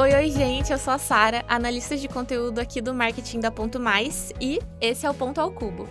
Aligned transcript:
Oi, 0.00 0.14
oi, 0.14 0.30
gente, 0.30 0.72
eu 0.72 0.78
sou 0.78 0.94
a 0.94 0.98
Sara, 0.98 1.44
analista 1.46 1.94
de 1.94 2.08
conteúdo 2.08 2.58
aqui 2.58 2.80
do 2.80 2.94
Marketing 2.94 3.38
da 3.38 3.50
Ponto 3.50 3.78
Mais 3.78 4.32
e 4.40 4.58
esse 4.80 5.04
é 5.04 5.10
o 5.10 5.12
Ponto 5.12 5.38
ao 5.38 5.50
Cubo 5.50 5.86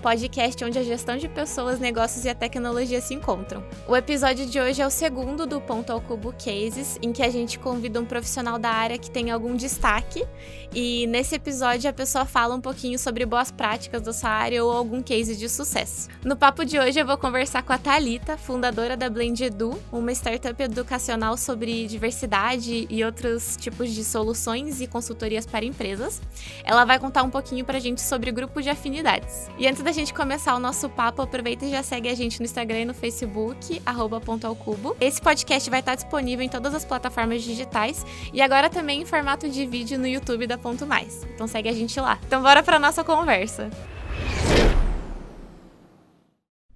podcast 0.00 0.64
onde 0.64 0.78
a 0.78 0.82
gestão 0.82 1.16
de 1.16 1.28
pessoas, 1.28 1.78
negócios 1.78 2.24
e 2.24 2.28
a 2.28 2.34
tecnologia 2.34 3.00
se 3.00 3.14
encontram. 3.14 3.64
O 3.86 3.96
episódio 3.96 4.46
de 4.46 4.60
hoje 4.60 4.82
é 4.82 4.86
o 4.86 4.90
segundo 4.90 5.46
do 5.46 5.60
Ponto 5.60 5.92
ao 5.92 6.00
Cubo 6.00 6.32
Cases, 6.32 6.98
em 7.02 7.12
que 7.12 7.22
a 7.22 7.30
gente 7.30 7.58
convida 7.58 8.00
um 8.00 8.04
profissional 8.04 8.58
da 8.58 8.70
área 8.70 8.98
que 8.98 9.10
tem 9.10 9.30
algum 9.30 9.54
destaque 9.56 10.26
e 10.74 11.06
nesse 11.06 11.34
episódio 11.34 11.88
a 11.88 11.92
pessoa 11.92 12.24
fala 12.24 12.54
um 12.54 12.60
pouquinho 12.60 12.98
sobre 12.98 13.26
boas 13.26 13.50
práticas 13.50 14.00
da 14.02 14.12
sua 14.12 14.30
área 14.30 14.64
ou 14.64 14.72
algum 14.72 15.02
case 15.02 15.36
de 15.36 15.48
sucesso. 15.48 16.08
No 16.24 16.36
papo 16.36 16.64
de 16.64 16.78
hoje 16.78 16.98
eu 16.98 17.06
vou 17.06 17.18
conversar 17.18 17.62
com 17.62 17.72
a 17.72 17.78
Talita, 17.78 18.36
fundadora 18.36 18.96
da 18.96 19.10
Blend 19.10 19.44
Edu, 19.44 19.78
uma 19.92 20.12
startup 20.12 20.62
educacional 20.62 21.36
sobre 21.36 21.86
diversidade 21.86 22.86
e 22.88 23.04
outros 23.04 23.56
tipos 23.56 23.90
de 23.90 24.02
soluções 24.02 24.80
e 24.80 24.86
consultorias 24.86 25.44
para 25.44 25.64
empresas. 25.64 26.20
Ela 26.64 26.84
vai 26.84 26.98
contar 26.98 27.22
um 27.22 27.30
pouquinho 27.30 27.64
pra 27.64 27.78
gente 27.78 28.00
sobre 28.00 28.32
grupo 28.32 28.62
de 28.62 28.70
afinidades. 28.70 29.48
E 29.62 29.68
antes 29.68 29.80
da 29.80 29.92
gente 29.92 30.12
começar 30.12 30.56
o 30.56 30.58
nosso 30.58 30.90
papo, 30.90 31.22
aproveita 31.22 31.64
e 31.64 31.70
já 31.70 31.84
segue 31.84 32.08
a 32.08 32.14
gente 32.16 32.40
no 32.40 32.44
Instagram 32.44 32.80
e 32.80 32.84
no 32.84 32.92
Facebook, 32.92 33.80
arroba 33.86 34.20
Ponto 34.20 34.52
Cubo. 34.56 34.96
Esse 35.00 35.22
podcast 35.22 35.70
vai 35.70 35.78
estar 35.78 35.94
disponível 35.94 36.44
em 36.44 36.48
todas 36.48 36.74
as 36.74 36.84
plataformas 36.84 37.44
digitais 37.44 38.04
e 38.32 38.42
agora 38.42 38.68
também 38.68 39.02
em 39.02 39.06
formato 39.06 39.48
de 39.48 39.64
vídeo 39.64 39.96
no 40.00 40.08
YouTube 40.08 40.48
da 40.48 40.58
Ponto 40.58 40.84
Mais. 40.84 41.22
Então 41.32 41.46
segue 41.46 41.68
a 41.68 41.72
gente 41.72 42.00
lá. 42.00 42.18
Então 42.26 42.42
bora 42.42 42.60
pra 42.60 42.76
nossa 42.76 43.04
conversa. 43.04 43.70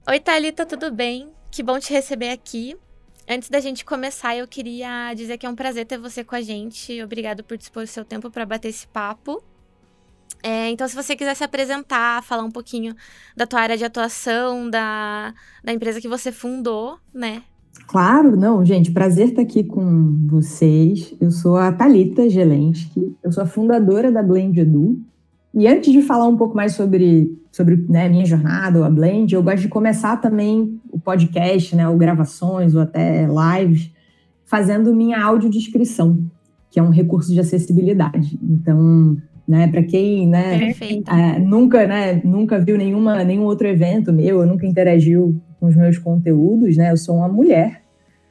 Oi, 0.06 0.20
Thalita, 0.20 0.64
tudo 0.64 0.92
bem? 0.92 1.32
Que 1.50 1.64
bom 1.64 1.80
te 1.80 1.92
receber 1.92 2.30
aqui. 2.30 2.76
Antes 3.28 3.48
da 3.48 3.58
gente 3.58 3.84
começar, 3.84 4.36
eu 4.36 4.46
queria 4.46 5.12
dizer 5.12 5.38
que 5.38 5.44
é 5.44 5.50
um 5.50 5.56
prazer 5.56 5.86
ter 5.86 5.98
você 5.98 6.22
com 6.22 6.36
a 6.36 6.40
gente. 6.40 7.02
Obrigado 7.02 7.42
por 7.42 7.58
dispor 7.58 7.82
o 7.82 7.86
seu 7.88 8.04
tempo 8.04 8.30
para 8.30 8.46
bater 8.46 8.68
esse 8.68 8.86
papo. 8.86 9.42
É, 10.42 10.70
então, 10.70 10.86
se 10.86 10.94
você 10.94 11.16
quiser 11.16 11.34
se 11.34 11.42
apresentar, 11.42 12.22
falar 12.22 12.44
um 12.44 12.50
pouquinho 12.50 12.94
da 13.36 13.46
tua 13.46 13.60
área 13.60 13.76
de 13.76 13.84
atuação, 13.84 14.70
da, 14.70 15.34
da 15.64 15.72
empresa 15.72 16.00
que 16.00 16.08
você 16.08 16.30
fundou, 16.30 16.98
né? 17.12 17.42
Claro, 17.86 18.36
não, 18.36 18.64
gente, 18.64 18.90
prazer 18.90 19.28
estar 19.28 19.42
aqui 19.42 19.62
com 19.62 20.26
vocês. 20.26 21.14
Eu 21.20 21.30
sou 21.30 21.56
a 21.56 21.72
Talita 21.72 22.28
Gelensky, 22.28 23.14
eu 23.22 23.30
sou 23.30 23.42
a 23.42 23.46
fundadora 23.46 24.10
da 24.10 24.22
Blend 24.22 24.60
Edu. 24.60 25.00
E 25.54 25.66
antes 25.66 25.92
de 25.92 26.02
falar 26.02 26.26
um 26.28 26.36
pouco 26.36 26.54
mais 26.54 26.74
sobre, 26.74 27.36
sobre 27.50 27.76
né, 27.88 28.08
minha 28.08 28.24
jornada, 28.24 28.78
ou 28.78 28.84
a 28.84 28.90
Blend, 28.90 29.34
eu 29.34 29.42
gosto 29.42 29.62
de 29.62 29.68
começar 29.68 30.16
também 30.18 30.80
o 30.90 30.98
podcast, 30.98 31.74
né, 31.74 31.88
ou 31.88 31.96
gravações, 31.96 32.74
ou 32.74 32.82
até 32.82 33.26
lives, 33.26 33.90
fazendo 34.44 34.94
minha 34.94 35.22
audiodescrição, 35.22 36.18
que 36.70 36.78
é 36.78 36.82
um 36.82 36.90
recurso 36.90 37.32
de 37.32 37.40
acessibilidade. 37.40 38.38
Então, 38.42 39.16
né? 39.46 39.68
Para 39.68 39.82
quem, 39.82 40.26
né, 40.26 40.74
é, 41.08 41.38
nunca, 41.38 41.86
né, 41.86 42.20
nunca 42.24 42.58
viu 42.58 42.76
nenhuma, 42.76 43.22
nenhum 43.22 43.44
outro 43.44 43.66
evento 43.66 44.12
meu, 44.12 44.44
nunca 44.46 44.66
interagiu 44.66 45.40
com 45.60 45.66
os 45.66 45.76
meus 45.76 45.98
conteúdos, 45.98 46.76
né? 46.76 46.90
Eu 46.90 46.96
sou 46.96 47.16
uma 47.16 47.28
mulher 47.28 47.82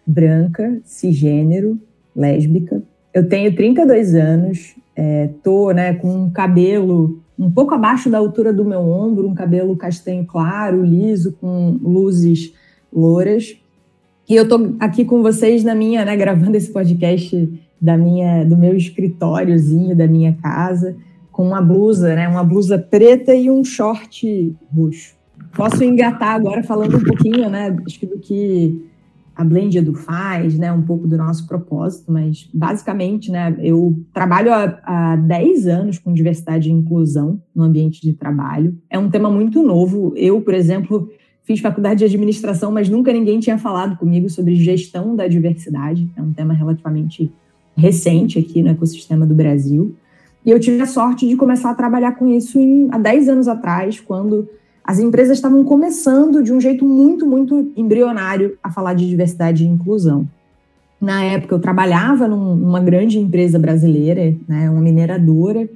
branca, 0.05 0.79
cisgênero, 0.83 1.79
lésbica. 2.15 2.83
Eu 3.13 3.27
tenho 3.27 3.55
32 3.55 4.13
anos, 4.13 4.75
é, 4.95 5.29
tô, 5.41 5.71
né, 5.71 5.93
com 5.93 6.09
um 6.09 6.29
cabelo 6.29 7.21
um 7.37 7.51
pouco 7.51 7.73
abaixo 7.73 8.09
da 8.09 8.17
altura 8.17 8.53
do 8.53 8.63
meu 8.63 8.79
ombro, 8.79 9.27
um 9.27 9.35
cabelo 9.35 9.75
castanho 9.75 10.25
claro, 10.25 10.83
liso, 10.83 11.33
com 11.33 11.77
luzes 11.81 12.53
louras. 12.91 13.57
E 14.27 14.35
eu 14.35 14.47
tô 14.47 14.73
aqui 14.79 15.03
com 15.05 15.21
vocês 15.21 15.63
na 15.63 15.75
minha, 15.75 16.05
né, 16.05 16.15
gravando 16.15 16.55
esse 16.55 16.71
podcast 16.71 17.64
da 17.81 17.97
minha, 17.97 18.43
do 18.43 18.57
meu 18.57 18.75
escritóriozinho, 18.75 19.95
da 19.95 20.07
minha 20.07 20.33
casa 20.33 20.95
com 21.35 21.45
uma 21.45 21.61
blusa, 21.61 22.15
né? 22.15 22.29
Uma 22.29 22.45
blusa 22.45 22.77
preta 22.77 23.35
e 23.35 23.51
um 23.51 23.61
short 23.61 24.55
roxo. 24.73 25.15
Posso 25.53 25.83
engatar 25.83 26.29
agora 26.29 26.63
falando 26.63 26.95
um 26.95 27.03
pouquinho, 27.03 27.49
né? 27.49 27.75
Acho 27.85 27.99
que 27.99 28.05
do 28.05 28.19
que 28.19 28.89
a 29.35 29.43
Blend 29.43 29.77
Edu 29.77 29.93
faz, 29.93 30.57
né? 30.57 30.71
Um 30.71 30.83
pouco 30.83 31.05
do 31.05 31.17
nosso 31.17 31.45
propósito, 31.45 32.09
mas 32.09 32.49
basicamente, 32.53 33.29
né? 33.29 33.53
Eu 33.59 34.01
trabalho 34.13 34.53
há, 34.53 34.79
há 34.85 35.15
10 35.17 35.67
anos 35.67 35.99
com 35.99 36.13
diversidade 36.13 36.69
e 36.69 36.71
inclusão 36.71 37.41
no 37.53 37.63
ambiente 37.63 38.01
de 38.01 38.13
trabalho. 38.13 38.77
É 38.89 38.97
um 38.97 39.09
tema 39.09 39.29
muito 39.29 39.61
novo. 39.61 40.13
Eu, 40.15 40.39
por 40.39 40.53
exemplo, 40.53 41.09
fiz 41.43 41.59
faculdade 41.59 41.99
de 41.99 42.05
administração, 42.05 42.71
mas 42.71 42.87
nunca 42.87 43.11
ninguém 43.11 43.41
tinha 43.41 43.57
falado 43.57 43.97
comigo 43.97 44.29
sobre 44.29 44.55
gestão 44.55 45.17
da 45.17 45.27
diversidade. 45.27 46.09
É 46.15 46.21
um 46.21 46.31
tema 46.31 46.53
relativamente 46.53 47.29
recente 47.75 48.39
aqui 48.39 48.63
no 48.63 48.69
ecossistema 48.69 49.25
do 49.25 49.33
Brasil. 49.33 49.95
E 50.45 50.51
eu 50.51 50.59
tive 50.59 50.81
a 50.81 50.85
sorte 50.85 51.27
de 51.27 51.35
começar 51.35 51.71
a 51.71 51.75
trabalhar 51.75 52.13
com 52.13 52.27
isso 52.27 52.59
em, 52.59 52.87
há 52.91 52.97
10 52.97 53.29
anos 53.29 53.47
atrás, 53.47 53.99
quando 53.99 54.47
as 54.83 54.99
empresas 54.99 55.37
estavam 55.37 55.63
começando 55.63 56.43
de 56.43 56.53
um 56.53 56.61
jeito 56.61 56.85
muito, 56.85 57.25
muito 57.25 57.71
embrionário 57.75 58.57
a 58.63 58.71
falar 58.71 58.93
de 58.93 59.07
diversidade 59.09 59.63
e 59.63 59.67
inclusão. 59.67 60.27
Na 61.01 61.23
época, 61.23 61.55
eu 61.55 61.59
trabalhava 61.59 62.27
num, 62.27 62.55
numa 62.55 62.79
grande 62.79 63.17
empresa 63.17 63.57
brasileira, 63.57 64.35
né, 64.47 64.69
uma 64.69 64.81
mineradora, 64.81 65.67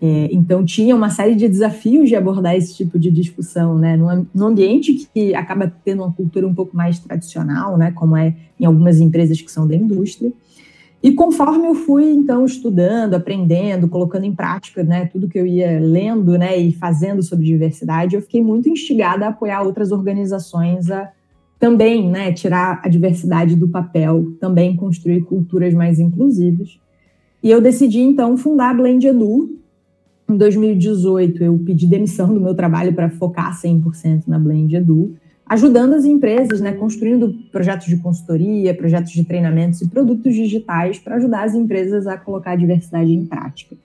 é, 0.00 0.28
então 0.30 0.64
tinha 0.64 0.94
uma 0.94 1.10
série 1.10 1.34
de 1.34 1.48
desafios 1.48 2.08
de 2.08 2.14
abordar 2.14 2.54
esse 2.54 2.74
tipo 2.74 2.98
de 2.98 3.10
discussão, 3.10 3.78
né, 3.78 3.96
num, 3.96 4.26
num 4.34 4.46
ambiente 4.46 5.08
que 5.12 5.34
acaba 5.34 5.72
tendo 5.84 6.02
uma 6.02 6.12
cultura 6.12 6.46
um 6.46 6.54
pouco 6.54 6.76
mais 6.76 6.98
tradicional, 6.98 7.76
né, 7.76 7.92
como 7.92 8.16
é 8.16 8.34
em 8.58 8.64
algumas 8.64 9.00
empresas 9.00 9.40
que 9.40 9.50
são 9.50 9.66
da 9.66 9.74
indústria. 9.74 10.32
E 11.00 11.12
conforme 11.12 11.68
eu 11.68 11.74
fui, 11.74 12.10
então, 12.10 12.44
estudando, 12.44 13.14
aprendendo, 13.14 13.88
colocando 13.88 14.24
em 14.24 14.34
prática 14.34 14.82
né, 14.82 15.06
tudo 15.06 15.28
que 15.28 15.38
eu 15.38 15.46
ia 15.46 15.78
lendo 15.78 16.36
né, 16.36 16.56
e 16.58 16.72
fazendo 16.72 17.22
sobre 17.22 17.46
diversidade, 17.46 18.16
eu 18.16 18.22
fiquei 18.22 18.42
muito 18.42 18.68
instigada 18.68 19.26
a 19.26 19.28
apoiar 19.28 19.62
outras 19.62 19.92
organizações 19.92 20.90
a 20.90 21.08
também 21.58 22.08
né, 22.08 22.32
tirar 22.32 22.80
a 22.84 22.88
diversidade 22.88 23.56
do 23.56 23.68
papel, 23.68 24.32
também 24.40 24.76
construir 24.76 25.22
culturas 25.22 25.74
mais 25.74 25.98
inclusivas. 25.98 26.80
E 27.42 27.50
eu 27.50 27.60
decidi, 27.60 28.00
então, 28.00 28.36
fundar 28.36 28.70
a 28.70 28.74
Blend 28.74 29.06
Edu. 29.06 29.56
Em 30.28 30.36
2018, 30.36 31.42
eu 31.42 31.58
pedi 31.64 31.86
demissão 31.86 32.32
do 32.32 32.40
meu 32.40 32.54
trabalho 32.54 32.92
para 32.92 33.08
focar 33.08 33.56
100% 33.60 34.24
na 34.26 34.38
Blend 34.38 34.74
Edu 34.76 35.16
ajudando 35.48 35.94
as 35.94 36.04
empresas, 36.04 36.60
né, 36.60 36.72
construindo 36.72 37.34
projetos 37.50 37.86
de 37.86 37.96
consultoria, 37.96 38.74
projetos 38.74 39.12
de 39.12 39.24
treinamentos 39.24 39.80
e 39.80 39.88
produtos 39.88 40.34
digitais 40.34 40.98
para 40.98 41.16
ajudar 41.16 41.44
as 41.44 41.54
empresas 41.54 42.06
a 42.06 42.18
colocar 42.18 42.52
a 42.52 42.56
diversidade 42.56 43.12
em 43.12 43.24
prática. 43.24 43.76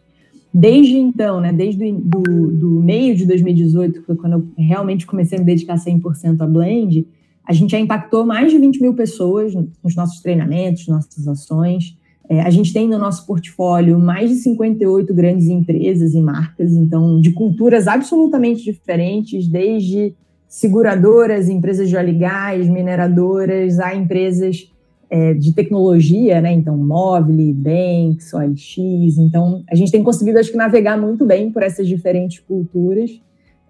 Desde 0.53 0.97
então, 0.97 1.39
né, 1.39 1.53
desde 1.53 1.91
do, 1.91 2.21
do 2.21 2.69
meio 2.81 3.15
de 3.15 3.25
2018, 3.25 4.01
que 4.01 4.05
foi 4.05 4.15
quando 4.15 4.33
eu 4.33 4.47
realmente 4.57 5.05
comecei 5.05 5.37
a 5.37 5.41
me 5.41 5.47
dedicar 5.47 5.75
100% 5.75 6.41
a 6.41 6.45
Blend, 6.45 7.07
a 7.45 7.53
gente 7.53 7.71
já 7.71 7.79
impactou 7.79 8.25
mais 8.25 8.51
de 8.51 8.57
20 8.57 8.81
mil 8.81 8.93
pessoas 8.93 9.53
nos 9.83 9.95
nossos 9.95 10.21
treinamentos, 10.21 10.87
nossas 10.87 11.27
ações. 11.27 11.97
É, 12.29 12.41
a 12.41 12.49
gente 12.49 12.71
tem 12.71 12.87
no 12.87 12.97
nosso 12.97 13.25
portfólio 13.25 13.99
mais 13.99 14.29
de 14.29 14.35
58 14.35 15.13
grandes 15.13 15.47
empresas 15.47 16.13
e 16.13 16.21
marcas, 16.21 16.73
então, 16.73 17.19
de 17.19 17.31
culturas 17.31 17.87
absolutamente 17.87 18.63
diferentes, 18.63 19.47
desde 19.47 20.13
seguradoras, 20.53 21.49
empresas 21.49 21.89
de 21.89 21.97
óleo 21.97 22.09
e 22.09 22.19
gás, 22.19 22.69
mineradoras, 22.69 23.79
há 23.79 23.95
empresas 23.95 24.71
é, 25.09 25.33
de 25.33 25.51
tecnologia, 25.51 26.39
né? 26.41 26.51
Então, 26.51 26.77
Mobile, 26.77 27.51
Banks, 27.51 28.31
OLX. 28.35 28.77
Então, 29.17 29.63
a 29.67 29.73
gente 29.73 29.91
tem 29.91 30.03
conseguido, 30.03 30.37
acho 30.37 30.51
que, 30.51 30.55
navegar 30.55 30.95
muito 30.95 31.25
bem 31.25 31.51
por 31.51 31.63
essas 31.63 31.87
diferentes 31.87 32.37
culturas 32.37 33.19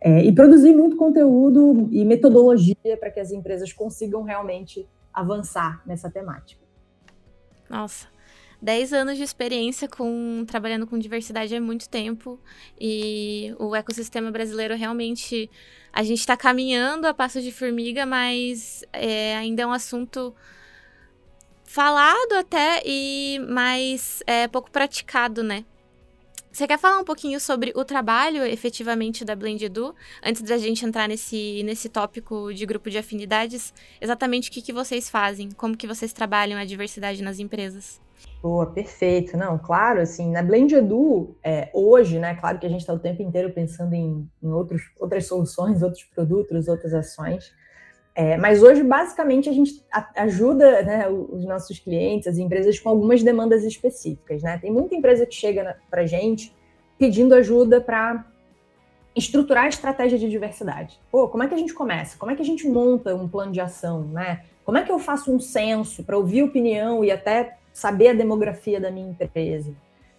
é, 0.02 0.26
e 0.26 0.34
produzir 0.34 0.76
muito 0.76 0.98
conteúdo 0.98 1.88
e 1.90 2.04
metodologia 2.04 2.98
para 3.00 3.10
que 3.10 3.22
as 3.22 3.32
empresas 3.32 3.72
consigam 3.72 4.22
realmente 4.22 4.86
avançar 5.14 5.82
nessa 5.88 6.10
temática. 6.10 6.62
Nossa, 7.70 8.08
10 8.62 8.92
anos 8.92 9.16
de 9.16 9.24
experiência 9.24 9.88
com 9.88 10.44
trabalhando 10.46 10.86
com 10.86 11.00
diversidade 11.00 11.56
é 11.56 11.62
muito 11.62 11.88
tempo 11.88 12.38
e 12.78 13.56
o 13.58 13.74
ecossistema 13.74 14.32
brasileiro 14.32 14.76
realmente 14.76 15.50
a 15.94 16.02
gente 16.02 16.20
está 16.20 16.36
caminhando 16.36 17.06
a 17.06 17.14
passos 17.14 17.44
de 17.44 17.52
formiga, 17.52 18.04
mas 18.04 18.84
é, 18.92 19.38
ainda 19.38 19.62
é 19.62 19.68
um 19.68 19.72
assunto 19.72 20.36
falado 21.64 22.34
até 22.34 22.82
e 22.84 23.40
mais 23.48 24.24
é, 24.26 24.48
pouco 24.48 24.72
praticado, 24.72 25.44
né? 25.44 25.64
Você 26.52 26.68
quer 26.68 26.78
falar 26.78 27.00
um 27.00 27.04
pouquinho 27.04 27.40
sobre 27.40 27.72
o 27.76 27.84
trabalho 27.84 28.46
efetivamente 28.46 29.26
da 29.26 29.36
Blend 29.36 29.66
Edu, 29.66 29.96
antes 30.24 30.42
da 30.44 30.58
gente 30.58 30.86
entrar 30.86 31.08
nesse, 31.08 31.64
nesse 31.64 31.90
tópico 31.90 32.54
de 32.54 32.64
grupo 32.66 32.92
de 32.92 32.98
afinidades? 33.00 33.74
Exatamente 34.00 34.50
o 34.50 34.54
que, 34.54 34.62
que 34.62 34.74
vocês 34.74 35.10
fazem, 35.10 35.50
como 35.52 35.78
que 35.78 35.88
vocês 35.88 36.14
trabalham 36.14 36.60
a 36.60 36.66
diversidade 36.66 37.24
nas 37.24 37.40
empresas? 37.40 38.00
Boa, 38.42 38.66
perfeito. 38.66 39.38
Não, 39.38 39.58
claro, 39.58 40.02
assim, 40.02 40.30
na 40.30 40.44
Blend 40.44 40.76
Edu, 40.76 41.36
é, 41.42 41.70
hoje, 41.74 42.20
né, 42.20 42.36
claro 42.36 42.60
que 42.60 42.66
a 42.66 42.70
gente 42.70 42.82
está 42.82 42.94
o 42.94 43.00
tempo 43.00 43.22
inteiro 43.22 43.54
pensando 43.54 43.94
em, 43.94 44.30
em 44.42 44.52
outros, 44.52 44.82
outras 45.00 45.26
soluções, 45.28 45.82
outros 45.82 46.04
produtos, 46.04 46.68
outras 46.68 46.94
ações. 46.94 47.54
É, 48.16 48.38
mas 48.38 48.62
hoje, 48.62 48.84
basicamente, 48.84 49.50
a 49.50 49.54
gente 49.54 49.84
ajuda 50.16 50.84
né, 50.84 51.08
os 51.10 51.46
nossos 51.46 51.80
clientes, 51.80 52.28
as 52.28 52.38
empresas, 52.38 52.78
com 52.80 52.90
algumas 52.90 53.24
demandas 53.24 53.64
específicas. 53.64 54.44
Né? 54.44 54.58
Tem 54.60 54.72
muita 54.72 54.94
empresa 54.94 55.26
que 55.26 55.34
chega 55.34 55.78
para 55.90 56.02
a 56.02 56.06
gente 56.06 56.54
pedindo 56.98 57.34
ajuda 57.34 57.82
para 57.82 58.26
estruturar 59.16 59.66
a 59.66 59.70
estratégia 59.70 60.18
de 60.18 60.30
diversidade. 60.30 61.00
Pô, 61.12 61.28
como 61.28 61.44
é 61.44 61.48
que 61.48 61.56
a 61.56 61.58
gente 61.58 61.74
começa? 61.74 62.18
Como 62.18 62.32
é 62.32 62.36
que 62.36 62.42
a 62.42 62.46
gente 62.46 62.68
monta 62.68 63.16
um 63.16 63.28
plano 63.28 63.52
de 63.52 63.62
ação? 63.62 64.04
Né? 64.04 64.44
Como 64.64 64.78
é 64.78 64.84
que 64.84 64.92
eu 64.92 65.00
faço 65.00 65.34
um 65.34 65.40
censo 65.40 66.04
para 66.04 66.18
ouvir 66.18 66.44
opinião 66.44 67.04
e 67.04 67.12
até 67.12 67.58
saber 67.74 68.10
a 68.10 68.14
demografia 68.14 68.80
da 68.80 68.90
minha 68.92 69.10
empresa? 69.10 69.74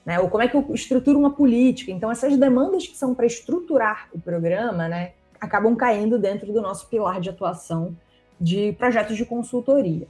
Né? 0.05 0.21
Ou 0.21 0.29
como 0.29 0.43
é 0.43 0.49
que 0.49 0.57
eu 0.57 0.67
estruturo 0.75 1.19
uma 1.19 1.31
política? 1.31 1.91
Então, 1.91 2.11
essas 2.11 2.37
demandas 2.37 2.87
que 2.87 2.97
são 2.97 3.15
para 3.15 3.25
estruturar 3.25 4.09
o 4.13 4.21
programa, 4.21 4.89
né, 4.89 5.13
acabam 5.41 5.75
caindo 5.75 6.19
dentro 6.19 6.53
do 6.53 6.61
nosso 6.61 6.89
pilar 6.89 7.21
de 7.21 7.31
atuação 7.31 7.97
de 8.39 8.73
projetos 8.73 9.17
de 9.17 9.25
consultoria. 9.25 10.07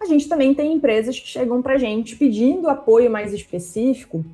A 0.00 0.06
gente 0.06 0.28
também 0.28 0.52
tem 0.52 0.72
empresas 0.72 1.20
que 1.20 1.28
chegam 1.28 1.62
para 1.62 1.74
a 1.74 1.78
gente 1.78 2.16
pedindo 2.16 2.68
apoio 2.68 3.08
mais 3.08 3.32
específico 3.32 4.24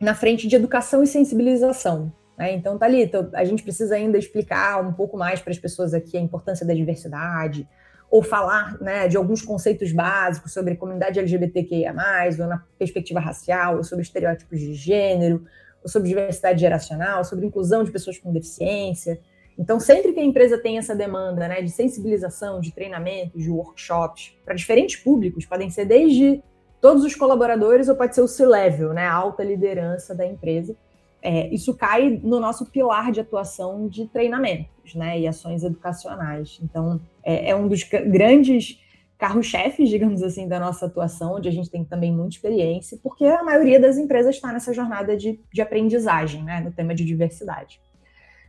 na 0.00 0.14
frente 0.14 0.48
de 0.48 0.56
educação 0.56 1.02
e 1.02 1.06
sensibilização. 1.06 2.12
Né? 2.36 2.54
Então, 2.54 2.76
Thalita, 2.76 3.30
a 3.32 3.44
gente 3.44 3.62
precisa 3.62 3.94
ainda 3.94 4.18
explicar 4.18 4.84
um 4.84 4.92
pouco 4.92 5.16
mais 5.16 5.40
para 5.40 5.52
as 5.52 5.58
pessoas 5.58 5.94
aqui 5.94 6.16
a 6.16 6.20
importância 6.20 6.66
da 6.66 6.74
diversidade, 6.74 7.68
ou 8.10 8.22
falar 8.22 8.80
né, 8.80 9.08
de 9.08 9.16
alguns 9.16 9.42
conceitos 9.42 9.92
básicos 9.92 10.52
sobre 10.52 10.76
comunidade 10.76 11.18
LGBTQIA, 11.18 11.94
ou 12.40 12.46
na 12.46 12.64
perspectiva 12.78 13.20
racial, 13.20 13.76
ou 13.76 13.84
sobre 13.84 14.02
estereótipos 14.02 14.60
de 14.60 14.74
gênero, 14.74 15.44
ou 15.82 15.88
sobre 15.88 16.08
diversidade 16.08 16.60
geracional, 16.60 17.24
sobre 17.24 17.46
inclusão 17.46 17.84
de 17.84 17.90
pessoas 17.90 18.18
com 18.18 18.32
deficiência. 18.32 19.20
Então, 19.58 19.80
sempre 19.80 20.12
que 20.12 20.20
a 20.20 20.24
empresa 20.24 20.58
tem 20.58 20.78
essa 20.78 20.94
demanda 20.94 21.48
né, 21.48 21.62
de 21.62 21.70
sensibilização, 21.70 22.60
de 22.60 22.72
treinamento, 22.72 23.38
de 23.38 23.50
workshops 23.50 24.36
para 24.44 24.54
diferentes 24.54 24.96
públicos, 24.96 25.46
podem 25.46 25.70
ser 25.70 25.86
desde 25.86 26.42
todos 26.80 27.02
os 27.04 27.14
colaboradores 27.14 27.88
ou 27.88 27.96
pode 27.96 28.14
ser 28.14 28.20
o 28.20 28.28
C-level, 28.28 28.92
né, 28.92 29.06
a 29.06 29.12
alta 29.12 29.42
liderança 29.42 30.14
da 30.14 30.26
empresa. 30.26 30.76
É, 31.22 31.52
isso 31.52 31.74
cai 31.74 32.20
no 32.22 32.38
nosso 32.38 32.66
pilar 32.66 33.10
de 33.10 33.20
atuação 33.20 33.88
de 33.88 34.06
treinamentos 34.06 34.94
né, 34.94 35.18
e 35.18 35.26
ações 35.26 35.64
educacionais. 35.64 36.60
Então, 36.62 37.00
é, 37.22 37.50
é 37.50 37.56
um 37.56 37.66
dos 37.66 37.82
grandes 37.82 38.80
carro-chefes, 39.18 39.88
digamos 39.88 40.22
assim, 40.22 40.46
da 40.46 40.60
nossa 40.60 40.86
atuação, 40.86 41.36
onde 41.36 41.48
a 41.48 41.52
gente 41.52 41.70
tem 41.70 41.84
também 41.84 42.12
muita 42.12 42.36
experiência, 42.36 42.98
porque 43.02 43.24
a 43.24 43.42
maioria 43.42 43.80
das 43.80 43.96
empresas 43.96 44.34
está 44.34 44.52
nessa 44.52 44.72
jornada 44.74 45.16
de, 45.16 45.40
de 45.52 45.62
aprendizagem, 45.62 46.42
né, 46.42 46.60
no 46.60 46.70
tema 46.70 46.94
de 46.94 47.04
diversidade. 47.04 47.80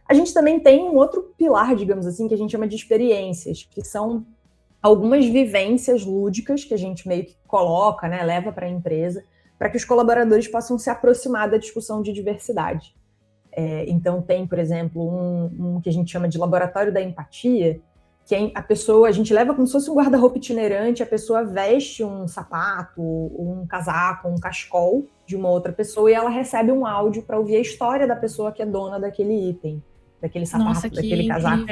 A 0.08 0.14
gente 0.14 0.34
também 0.34 0.60
tem 0.60 0.84
um 0.84 0.96
outro 0.96 1.34
pilar, 1.38 1.76
digamos 1.76 2.06
assim, 2.06 2.28
que 2.28 2.34
a 2.34 2.38
gente 2.38 2.52
chama 2.52 2.68
de 2.68 2.76
experiências, 2.76 3.68
que 3.70 3.84
são 3.84 4.26
algumas 4.82 5.26
vivências 5.26 6.06
lúdicas 6.06 6.64
que 6.64 6.74
a 6.74 6.78
gente 6.78 7.08
meio 7.08 7.26
que 7.26 7.36
coloca, 7.48 8.08
né, 8.08 8.24
leva 8.24 8.52
para 8.52 8.66
a 8.66 8.70
empresa, 8.70 9.24
para 9.58 9.70
que 9.70 9.78
os 9.78 9.86
colaboradores 9.86 10.48
possam 10.48 10.78
se 10.78 10.90
aproximar 10.90 11.50
da 11.50 11.58
discussão 11.58 12.02
de 12.02 12.14
diversidade. 12.14 12.96
É, 13.52 13.86
então, 13.90 14.22
tem, 14.22 14.46
por 14.46 14.60
exemplo, 14.60 15.02
um, 15.02 15.76
um, 15.78 15.82
que 15.82 15.90
a 15.90 15.94
gente 15.94 16.12
chama 16.12 16.28
de 16.28 16.38
laboratório 16.38 16.94
da 16.94 17.02
empatia, 17.02 17.80
que 18.26 18.52
a 18.54 18.62
pessoa, 18.62 19.08
a 19.08 19.12
gente 19.12 19.34
leva 19.34 19.54
como 19.54 19.66
se 19.66 19.74
fosse 19.74 19.90
um 19.90 19.96
guarda-roupa 19.96 20.38
itinerante, 20.38 21.02
a 21.02 21.06
pessoa 21.06 21.44
veste 21.44 22.04
um 22.04 22.28
sapato, 22.28 23.02
um 23.02 23.66
casaco, 23.68 24.28
um 24.28 24.36
cachecol 24.36 25.08
de 25.26 25.36
uma 25.36 25.50
outra 25.50 25.72
pessoa 25.72 26.12
e 26.12 26.14
ela 26.14 26.30
recebe 26.30 26.72
um 26.72 26.86
áudio 26.86 27.24
para 27.24 27.40
ouvir 27.40 27.56
a 27.56 27.62
história 27.62 28.06
da 28.06 28.16
pessoa 28.16 28.52
que 28.52 28.62
é 28.62 28.66
dona 28.66 29.00
daquele 29.00 29.50
item 29.50 29.82
daquele 30.22 30.46
sapato, 30.46 30.70
Nossa, 30.70 30.90
daquele 30.90 31.28
casaco. 31.28 31.66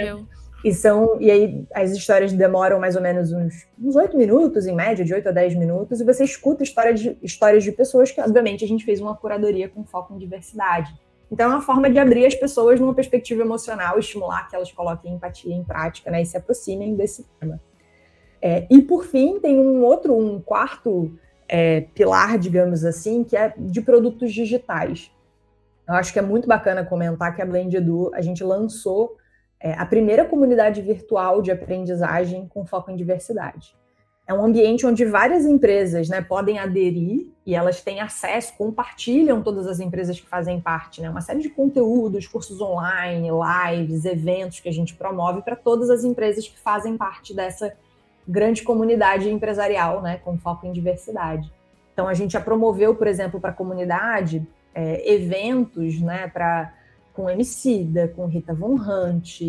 E 0.65 0.73
são 0.73 1.21
e 1.21 1.29
aí 1.29 1.63
as 1.75 1.91
histórias 1.91 2.33
demoram 2.33 2.79
mais 2.79 2.95
ou 2.95 3.01
menos 3.03 3.31
uns, 3.31 3.67
uns 3.79 3.95
8 3.95 4.17
minutos, 4.17 4.65
em 4.65 4.73
média, 4.73 5.06
de 5.06 5.13
8 5.13 5.29
a 5.29 5.31
10 5.31 5.53
minutos, 5.57 6.01
e 6.01 6.03
você 6.03 6.23
escuta 6.23 6.63
história 6.63 6.91
de, 6.91 7.15
histórias 7.21 7.63
de 7.63 7.71
pessoas 7.71 8.12
que, 8.12 8.19
obviamente, 8.19 8.65
a 8.65 8.67
gente 8.67 8.83
fez 8.83 9.00
uma 9.00 9.15
curadoria 9.15 9.69
com 9.69 9.83
foco 9.83 10.15
em 10.15 10.17
diversidade. 10.17 10.91
Então, 11.31 11.51
é 11.51 11.53
uma 11.53 11.62
forma 11.62 11.88
de 11.88 12.00
abrir 12.00 12.25
as 12.25 12.33
pessoas 12.33 12.79
numa 12.79 12.95
perspectiva 12.95 13.44
emocional, 13.44 14.00
estimular 14.00 14.50
que 14.50 14.56
elas 14.56 14.71
coloquem 14.71 15.13
empatia 15.13 15.53
em 15.53 15.63
prática 15.63 16.09
né, 16.09 16.23
e 16.23 16.25
se 16.25 16.35
aproximem 16.35 16.95
desse 16.95 17.27
tema. 17.39 17.62
É, 18.41 18.65
e, 18.67 18.81
por 18.81 19.06
fim, 19.06 19.39
tem 19.39 19.59
um 19.59 19.83
outro, 19.83 20.17
um 20.17 20.41
quarto 20.41 21.15
é, 21.47 21.81
pilar, 21.94 22.39
digamos 22.39 22.83
assim, 22.83 23.23
que 23.23 23.38
é 23.38 23.53
de 23.56 23.83
produtos 23.83 24.33
digitais. 24.33 25.12
Eu 25.88 25.94
acho 25.94 26.12
que 26.12 26.17
é 26.17 26.23
muito 26.23 26.47
bacana 26.47 26.83
comentar 26.83 27.35
que 27.35 27.41
a 27.44 27.45
Blend 27.45 27.77
Edu, 27.77 28.09
a 28.15 28.21
gente 28.23 28.44
lançou 28.44 29.15
é, 29.60 29.74
a 29.74 29.86
primeira 29.86 30.25
comunidade 30.25 30.81
virtual 30.81 31.42
de 31.42 31.52
aprendizagem 31.52 32.48
com 32.48 32.66
foco 32.66 32.92
em 32.92 32.96
diversidade. 32.96 33.75
É 34.28 34.34
um 34.34 34.44
ambiente 34.44 34.86
onde 34.88 35.06
várias 35.06 35.46
empresas 35.46 36.10
né, 36.10 36.19
podem 36.19 36.57
aderir 36.57 37.28
e 37.46 37.54
elas 37.54 37.81
têm 37.81 38.00
acesso, 38.00 38.56
compartilham 38.57 39.44
todas 39.44 39.68
as 39.68 39.80
empresas 39.80 40.19
que 40.19 40.28
fazem 40.28 40.60
parte, 40.60 41.00
né, 41.00 41.10
uma 41.10 41.22
série 41.22 41.42
de 41.42 41.50
conteúdos, 41.50 42.28
cursos 42.28 42.60
online, 42.60 43.30
lives, 43.30 44.04
eventos 44.04 44.60
que 44.60 44.68
a 44.68 44.74
gente 44.74 44.96
promove 44.96 45.44
para 45.44 45.56
todas 45.56 45.92
as 45.92 46.04
empresas 46.04 46.48
que 46.48 46.60
fazem 46.60 46.98
parte 46.98 47.36
dessa 47.36 47.75
grande 48.28 48.63
comunidade 48.63 49.30
empresarial, 49.30 50.01
né, 50.01 50.19
com 50.24 50.38
foco 50.40 50.66
em 50.66 50.72
diversidade. 50.72 51.51
Então, 51.94 52.08
a 52.08 52.13
gente 52.16 52.34
já 52.34 52.42
promoveu, 52.42 52.96
por 52.96 53.06
exemplo, 53.06 53.40
para 53.40 53.51
a 53.51 53.54
comunidade 53.54 54.46
é, 54.74 55.13
eventos 55.13 56.01
né, 56.01 56.28
pra, 56.28 56.74
com 57.15 57.29
Emicida, 57.29 58.07
com 58.15 58.25
Rita 58.25 58.53
Von 58.53 58.75
Hunt, 58.75 59.41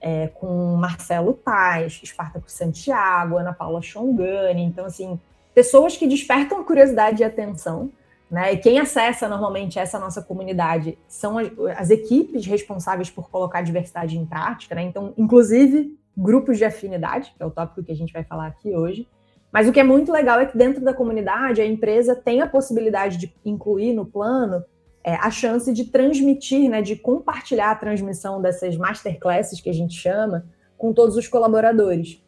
é, 0.00 0.26
com 0.26 0.74
Marcelo 0.76 1.32
Tais, 1.32 2.00
Espartaco 2.02 2.50
Santiago, 2.50 3.38
Ana 3.38 3.52
Paula 3.52 3.80
Chongani. 3.80 4.62
Então, 4.62 4.84
assim, 4.84 5.18
pessoas 5.54 5.96
que 5.96 6.08
despertam 6.08 6.64
curiosidade 6.64 7.22
e 7.22 7.24
atenção. 7.24 7.90
Né? 8.28 8.54
E 8.54 8.56
quem 8.56 8.80
acessa 8.80 9.28
normalmente 9.28 9.78
essa 9.78 9.98
nossa 9.98 10.20
comunidade 10.20 10.98
são 11.06 11.38
as, 11.38 11.50
as 11.76 11.90
equipes 11.90 12.46
responsáveis 12.46 13.10
por 13.10 13.30
colocar 13.30 13.60
a 13.60 13.62
diversidade 13.62 14.18
em 14.18 14.26
prática. 14.26 14.74
Né? 14.74 14.82
Então, 14.82 15.14
inclusive, 15.16 15.96
grupos 16.16 16.58
de 16.58 16.64
afinidade, 16.64 17.32
que 17.36 17.42
é 17.42 17.46
o 17.46 17.50
tópico 17.50 17.84
que 17.84 17.92
a 17.92 17.96
gente 17.96 18.12
vai 18.12 18.24
falar 18.24 18.48
aqui 18.48 18.74
hoje. 18.74 19.06
Mas 19.52 19.68
o 19.68 19.72
que 19.72 19.78
é 19.78 19.84
muito 19.84 20.10
legal 20.10 20.40
é 20.40 20.46
que 20.46 20.56
dentro 20.56 20.82
da 20.82 20.94
comunidade 20.94 21.60
a 21.60 21.66
empresa 21.66 22.16
tem 22.16 22.40
a 22.40 22.46
possibilidade 22.46 23.18
de 23.18 23.32
incluir 23.44 23.92
no 23.92 24.06
plano 24.06 24.64
é, 25.04 25.14
a 25.14 25.30
chance 25.30 25.72
de 25.72 25.84
transmitir, 25.84 26.70
né, 26.70 26.80
de 26.80 26.96
compartilhar 26.96 27.70
a 27.70 27.74
transmissão 27.74 28.40
dessas 28.40 28.76
masterclasses 28.76 29.60
que 29.60 29.68
a 29.68 29.74
gente 29.74 29.94
chama 29.94 30.46
com 30.78 30.92
todos 30.92 31.16
os 31.16 31.26
colaboradores. 31.26 32.22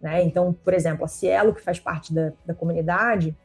Né? 0.00 0.22
Então, 0.22 0.52
por 0.52 0.72
exemplo, 0.72 1.04
a 1.04 1.08
Cielo, 1.08 1.54
que 1.54 1.60
faz 1.60 1.78
parte 1.78 2.14
da, 2.14 2.32
da 2.46 2.54
comunidade, 2.54 3.36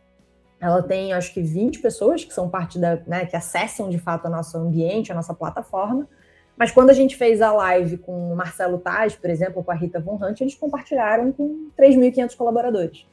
ela 0.60 0.82
tem 0.82 1.14
acho 1.14 1.34
que 1.34 1.42
20 1.42 1.80
pessoas 1.80 2.24
que 2.24 2.34
são 2.34 2.50
parte 2.50 2.80
da, 2.80 2.98
né, 3.08 3.26
que 3.26 3.36
acessam 3.36 3.90
de 3.90 4.00
fato 4.00 4.28
o 4.28 4.32
nosso 4.32 4.58
ambiente, 4.58 5.12
a 5.12 5.16
nossa 5.16 5.34
plataforma. 5.34 6.08
Mas 6.56 6.72
quando 6.72 6.90
a 6.90 6.94
gente 6.94 7.18
fez 7.18 7.42
a 7.42 7.52
live 7.52 7.98
com 7.98 8.32
o 8.32 8.36
Marcelo 8.36 8.78
Taz, 8.78 9.16
por 9.16 9.30
exemplo, 9.30 9.64
com 9.64 9.72
a 9.72 9.76
Rita 9.76 10.00
Von 10.00 10.18
Hunt, 10.22 10.40
eles 10.40 10.56
compartilharam 10.56 11.32
com 11.32 11.70
3.500 11.78 12.36
colaboradores. 12.38 13.06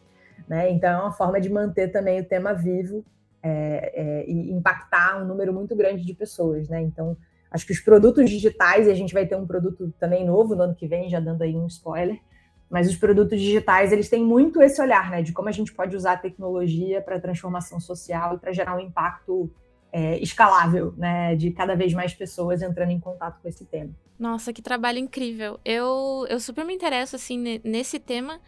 Né? 0.47 0.71
Então, 0.71 0.91
é 0.91 1.03
uma 1.03 1.13
forma 1.13 1.41
de 1.41 1.51
manter 1.51 1.89
também 1.89 2.21
o 2.21 2.25
tema 2.25 2.53
vivo 2.53 3.05
é, 3.43 3.93
é, 3.95 4.31
e 4.31 4.53
impactar 4.53 5.23
um 5.23 5.27
número 5.27 5.53
muito 5.53 5.75
grande 5.75 6.05
de 6.05 6.15
pessoas, 6.15 6.69
né? 6.69 6.81
Então, 6.81 7.17
acho 7.51 7.67
que 7.67 7.73
os 7.73 7.81
produtos 7.81 8.31
digitais, 8.31 8.87
e 8.87 8.91
a 8.91 8.95
gente 8.95 9.13
vai 9.13 9.27
ter 9.27 9.37
um 9.37 9.47
produto 9.47 9.93
também 9.99 10.25
novo 10.25 10.55
no 10.55 10.63
ano 10.63 10.75
que 10.75 10.87
vem, 10.87 11.11
já 11.11 11.21
dando 11.21 11.43
aí 11.43 11.57
um 11.57 11.67
spoiler, 11.67 12.19
mas 12.71 12.89
os 12.89 12.97
produtos 12.97 13.39
digitais, 13.39 13.93
eles 13.93 14.09
têm 14.09 14.25
muito 14.25 14.63
esse 14.63 14.81
olhar, 14.81 15.11
né, 15.11 15.23
de 15.23 15.33
como 15.33 15.49
a 15.49 15.53
gente 15.53 15.75
pode 15.75 15.95
usar 15.95 16.13
a 16.13 16.17
tecnologia 16.17 17.03
para 17.03 17.21
transformação 17.21 17.79
social 17.79 18.37
e 18.37 18.39
para 18.39 18.53
gerar 18.53 18.77
um 18.77 18.81
impacto 18.81 19.51
é, 19.93 20.19
escalável, 20.21 20.95
né, 20.97 21.37
de 21.37 21.51
cada 21.51 21.75
vez 21.77 21.93
mais 21.93 22.15
pessoas 22.15 22.63
entrando 22.63 22.91
em 22.91 22.99
contato 22.99 23.43
com 23.43 23.49
esse 23.49 23.67
tema. 23.67 23.91
Nossa, 24.19 24.53
que 24.53 24.63
trabalho 24.63 24.99
incrível. 24.99 25.61
Eu, 25.65 26.27
eu 26.31 26.41
super 26.41 26.65
me 26.65 26.73
interesso, 26.73 27.17
assim, 27.17 27.61
nesse 27.63 27.99
tema, 27.99 28.41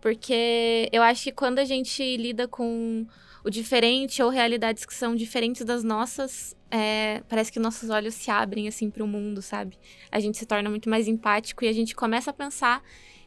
porque 0.00 0.88
eu 0.92 1.02
acho 1.02 1.24
que 1.24 1.32
quando 1.32 1.58
a 1.58 1.64
gente 1.64 2.16
lida 2.16 2.46
com 2.46 3.06
o 3.44 3.50
diferente 3.50 4.22
ou 4.22 4.30
realidades 4.30 4.84
que 4.84 4.94
são 4.94 5.14
diferentes 5.14 5.64
das 5.64 5.82
nossas, 5.82 6.56
é, 6.70 7.22
parece 7.28 7.50
que 7.50 7.58
nossos 7.58 7.90
olhos 7.90 8.14
se 8.14 8.30
abrem 8.30 8.68
assim 8.68 8.88
para 8.88 9.02
o 9.02 9.06
mundo, 9.06 9.42
sabe? 9.42 9.78
A 10.10 10.20
gente 10.20 10.38
se 10.38 10.46
torna 10.46 10.70
muito 10.70 10.88
mais 10.88 11.08
empático 11.08 11.64
e 11.64 11.68
a 11.68 11.72
gente 11.72 11.94
começa 11.94 12.30
a 12.30 12.34
pensar 12.34 12.82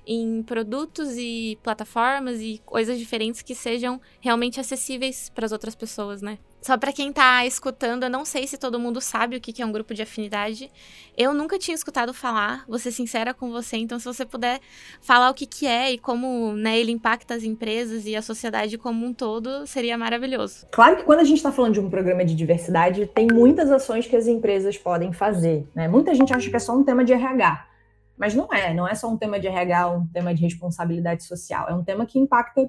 em 0.08 0.44
produtos 0.44 1.18
e 1.18 1.58
plataformas 1.64 2.40
e 2.40 2.62
coisas 2.66 2.98
diferentes 2.98 3.42
que 3.42 3.56
sejam 3.56 4.00
realmente 4.22 4.60
acessíveis 4.60 5.30
para 5.30 5.46
as 5.46 5.52
outras 5.52 5.76
pessoas, 5.76 6.22
né? 6.22 6.38
Só 6.66 6.80
para 6.80 6.92
quem 6.92 7.14
tá 7.14 7.46
escutando, 7.46 8.06
eu 8.06 8.10
não 8.10 8.26
sei 8.26 8.48
se 8.48 8.58
todo 8.58 8.80
mundo 8.80 9.00
sabe 9.00 9.38
o 9.38 9.40
que 9.40 9.62
é 9.62 9.66
um 9.66 9.72
grupo 9.72 9.94
de 9.94 10.02
afinidade. 10.02 10.72
Eu 11.16 11.32
nunca 11.32 11.60
tinha 11.60 11.76
escutado 11.76 12.12
falar, 12.12 12.66
vou 12.68 12.80
ser 12.80 12.92
sincera 12.92 13.36
com 13.36 13.52
você, 13.52 13.78
então 13.78 14.00
se 14.00 14.06
você 14.06 14.26
puder 14.26 14.60
falar 15.00 15.30
o 15.30 15.36
que, 15.36 15.68
é 15.68 15.92
e 15.92 16.00
como 16.00 16.54
né, 16.54 16.80
ele 16.80 16.92
impacta 16.92 17.36
as 17.36 17.44
empresas 17.44 18.08
e 18.08 18.16
a 18.16 18.22
sociedade 18.24 18.80
como 18.80 19.06
um 19.06 19.14
todo, 19.14 19.68
seria 19.68 19.96
maravilhoso. 19.96 20.66
Claro 20.72 20.98
que 20.98 21.04
quando 21.04 21.20
a 21.20 21.24
gente 21.24 21.38
está 21.38 21.52
falando 21.52 21.74
de 21.74 21.80
um 21.80 21.88
programa 21.88 22.26
de 22.26 22.34
diversidade, 22.34 23.06
tem 23.14 23.28
muitas 23.32 23.72
ações 23.72 24.08
que 24.08 24.16
as 24.16 24.26
empresas 24.26 24.76
podem 24.76 25.14
fazer. 25.14 25.68
Né? 25.76 25.88
Muita 25.88 26.16
gente 26.16 26.34
acha 26.34 26.50
que 26.50 26.56
é 26.56 26.60
só 26.60 26.76
um 26.76 26.84
tema 26.84 27.06
de 27.06 27.14
RH. 27.14 27.64
Mas 28.18 28.34
não 28.34 28.52
é, 28.52 28.74
não 28.74 28.88
é 28.88 28.96
só 28.96 29.08
um 29.08 29.18
tema 29.18 29.40
de 29.40 29.46
RH, 29.46 29.92
um 29.92 30.08
tema 30.08 30.34
de 30.34 30.42
responsabilidade 30.42 31.26
social, 31.26 31.68
é 31.70 31.76
um 31.76 31.84
tema 31.84 32.08
que 32.08 32.18
impacta 32.18 32.68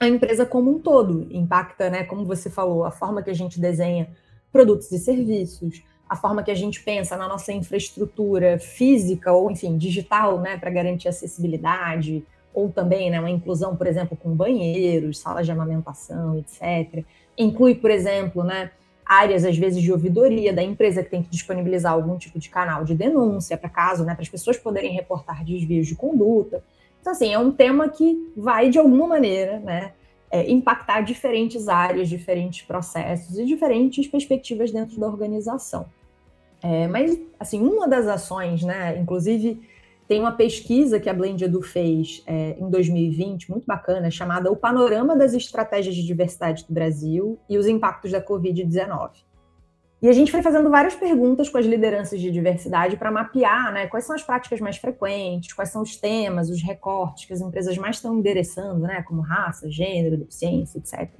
a 0.00 0.06
empresa 0.06 0.46
como 0.46 0.70
um 0.70 0.78
todo, 0.78 1.26
impacta, 1.30 1.90
né, 1.90 2.04
como 2.04 2.24
você 2.24 2.48
falou, 2.48 2.84
a 2.84 2.90
forma 2.90 3.22
que 3.22 3.30
a 3.30 3.34
gente 3.34 3.60
desenha 3.60 4.08
produtos 4.52 4.90
e 4.92 4.98
serviços, 4.98 5.82
a 6.08 6.14
forma 6.14 6.42
que 6.42 6.50
a 6.50 6.54
gente 6.54 6.82
pensa 6.82 7.16
na 7.16 7.26
nossa 7.26 7.52
infraestrutura 7.52 8.58
física 8.58 9.32
ou, 9.32 9.50
enfim, 9.50 9.76
digital, 9.76 10.40
né, 10.40 10.56
para 10.56 10.70
garantir 10.70 11.08
acessibilidade, 11.08 12.24
ou 12.54 12.70
também 12.70 13.10
né, 13.10 13.18
uma 13.18 13.30
inclusão, 13.30 13.76
por 13.76 13.86
exemplo, 13.86 14.16
com 14.16 14.30
banheiros, 14.34 15.18
salas 15.18 15.44
de 15.44 15.52
amamentação, 15.52 16.38
etc. 16.38 17.04
Inclui, 17.36 17.74
por 17.74 17.90
exemplo, 17.90 18.44
né, 18.44 18.70
áreas, 19.04 19.44
às 19.44 19.58
vezes, 19.58 19.82
de 19.82 19.92
ouvidoria 19.92 20.52
da 20.52 20.62
empresa 20.62 21.02
que 21.02 21.10
tem 21.10 21.22
que 21.22 21.30
disponibilizar 21.30 21.92
algum 21.92 22.16
tipo 22.16 22.38
de 22.38 22.48
canal 22.48 22.84
de 22.84 22.94
denúncia, 22.94 23.56
para 23.56 23.68
caso, 23.68 24.04
né, 24.04 24.14
para 24.14 24.22
as 24.22 24.28
pessoas 24.28 24.56
poderem 24.56 24.92
reportar 24.92 25.44
desvios 25.44 25.86
de 25.86 25.94
conduta. 25.94 26.62
Então, 27.00 27.12
assim, 27.12 27.32
é 27.32 27.38
um 27.38 27.50
tema 27.50 27.88
que 27.88 28.32
vai, 28.36 28.70
de 28.70 28.78
alguma 28.78 29.06
maneira, 29.06 29.58
né, 29.60 29.92
é, 30.30 30.50
impactar 30.50 31.00
diferentes 31.00 31.68
áreas, 31.68 32.08
diferentes 32.08 32.62
processos 32.66 33.38
e 33.38 33.44
diferentes 33.44 34.06
perspectivas 34.06 34.70
dentro 34.70 34.98
da 34.98 35.06
organização. 35.06 35.86
É, 36.62 36.86
mas, 36.88 37.18
assim, 37.38 37.60
uma 37.60 37.88
das 37.88 38.06
ações, 38.06 38.62
né, 38.62 38.98
inclusive 38.98 39.60
tem 40.08 40.20
uma 40.20 40.32
pesquisa 40.32 40.98
que 40.98 41.08
a 41.08 41.14
Blend 41.14 41.44
Edu 41.44 41.60
fez 41.60 42.22
é, 42.26 42.56
em 42.58 42.70
2020, 42.70 43.50
muito 43.50 43.66
bacana, 43.66 44.10
chamada 44.10 44.50
O 44.50 44.56
Panorama 44.56 45.14
das 45.14 45.34
Estratégias 45.34 45.94
de 45.94 46.02
Diversidade 46.02 46.64
do 46.66 46.72
Brasil 46.72 47.38
e 47.48 47.58
os 47.58 47.66
Impactos 47.66 48.10
da 48.10 48.22
Covid-19. 48.22 49.27
E 50.00 50.08
a 50.08 50.12
gente 50.12 50.30
foi 50.30 50.42
fazendo 50.42 50.70
várias 50.70 50.94
perguntas 50.94 51.48
com 51.48 51.58
as 51.58 51.66
lideranças 51.66 52.20
de 52.20 52.30
diversidade 52.30 52.96
para 52.96 53.10
mapear 53.10 53.72
né, 53.72 53.88
quais 53.88 54.04
são 54.04 54.14
as 54.14 54.22
práticas 54.22 54.60
mais 54.60 54.76
frequentes, 54.76 55.52
quais 55.52 55.70
são 55.70 55.82
os 55.82 55.96
temas, 55.96 56.48
os 56.50 56.62
recortes 56.62 57.24
que 57.24 57.32
as 57.32 57.40
empresas 57.40 57.76
mais 57.76 57.96
estão 57.96 58.16
endereçando, 58.16 58.80
né, 58.82 59.02
como 59.02 59.20
raça, 59.20 59.68
gênero, 59.68 60.16
deficiência, 60.16 60.78
etc. 60.78 61.10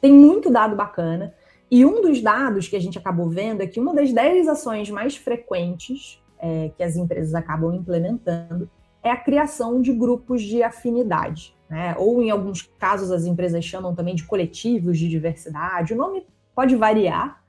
Tem 0.00 0.12
muito 0.12 0.50
dado 0.50 0.74
bacana. 0.74 1.32
E 1.70 1.84
um 1.84 2.02
dos 2.02 2.20
dados 2.20 2.66
que 2.66 2.74
a 2.74 2.80
gente 2.80 2.98
acabou 2.98 3.28
vendo 3.28 3.62
é 3.62 3.66
que 3.66 3.78
uma 3.78 3.94
das 3.94 4.12
10 4.12 4.48
ações 4.48 4.90
mais 4.90 5.16
frequentes 5.16 6.20
é, 6.40 6.70
que 6.76 6.82
as 6.82 6.96
empresas 6.96 7.34
acabam 7.34 7.72
implementando 7.72 8.68
é 9.02 9.10
a 9.10 9.16
criação 9.16 9.80
de 9.80 9.92
grupos 9.92 10.42
de 10.42 10.62
afinidade. 10.62 11.54
Né? 11.68 11.94
Ou, 11.98 12.22
em 12.22 12.30
alguns 12.30 12.62
casos, 12.78 13.10
as 13.10 13.26
empresas 13.26 13.64
chamam 13.64 13.94
também 13.94 14.14
de 14.14 14.24
coletivos 14.24 14.98
de 14.98 15.08
diversidade. 15.08 15.92
O 15.92 15.96
nome 15.96 16.26
pode 16.54 16.74
variar, 16.74 17.42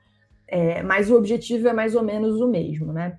é, 0.50 0.82
mas 0.82 1.08
o 1.08 1.16
objetivo 1.16 1.68
é 1.68 1.72
mais 1.72 1.94
ou 1.94 2.02
menos 2.02 2.40
o 2.40 2.48
mesmo, 2.48 2.92
né? 2.92 3.18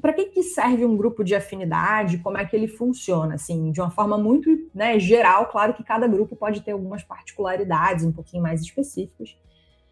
Para 0.00 0.12
que, 0.12 0.24
que 0.26 0.42
serve 0.42 0.84
um 0.84 0.96
grupo 0.96 1.22
de 1.22 1.34
afinidade? 1.34 2.18
Como 2.18 2.36
é 2.36 2.44
que 2.44 2.56
ele 2.56 2.66
funciona? 2.66 3.34
Assim, 3.34 3.70
de 3.70 3.80
uma 3.80 3.90
forma 3.90 4.18
muito 4.18 4.50
né, 4.74 4.98
geral, 4.98 5.46
claro 5.46 5.74
que 5.74 5.84
cada 5.84 6.06
grupo 6.08 6.34
pode 6.34 6.62
ter 6.62 6.72
algumas 6.72 7.02
particularidades 7.02 8.04
um 8.04 8.12
pouquinho 8.12 8.42
mais 8.42 8.62
específicas, 8.62 9.38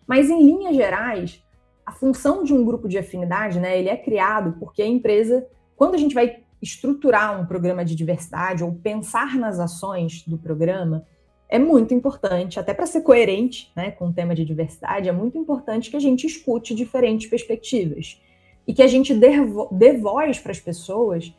mas 0.06 0.28
em 0.28 0.44
linhas 0.44 0.74
gerais, 0.74 1.42
a 1.84 1.92
função 1.92 2.42
de 2.42 2.52
um 2.52 2.64
grupo 2.64 2.88
de 2.88 2.98
afinidade, 2.98 3.60
né, 3.60 3.78
ele 3.78 3.88
é 3.88 3.96
criado 3.96 4.56
porque 4.58 4.82
a 4.82 4.86
empresa, 4.86 5.46
quando 5.76 5.94
a 5.94 5.98
gente 5.98 6.14
vai 6.14 6.42
estruturar 6.60 7.40
um 7.40 7.46
programa 7.46 7.84
de 7.84 7.94
diversidade 7.94 8.64
ou 8.64 8.72
pensar 8.72 9.36
nas 9.36 9.58
ações 9.58 10.24
do 10.26 10.38
programa, 10.38 11.04
é 11.52 11.58
muito 11.58 11.92
importante, 11.92 12.58
até 12.58 12.72
para 12.72 12.86
ser 12.86 13.02
coerente 13.02 13.70
né, 13.76 13.90
com 13.90 14.06
o 14.06 14.12
tema 14.12 14.34
de 14.34 14.42
diversidade, 14.42 15.06
é 15.06 15.12
muito 15.12 15.36
importante 15.36 15.90
que 15.90 15.96
a 15.98 16.00
gente 16.00 16.26
escute 16.26 16.74
diferentes 16.74 17.28
perspectivas 17.28 18.18
e 18.66 18.72
que 18.72 18.82
a 18.82 18.86
gente 18.86 19.12
dê, 19.12 19.32
dê 19.70 19.92
voz 19.92 20.38
para 20.38 20.50
as 20.50 20.58
pessoas, 20.58 21.30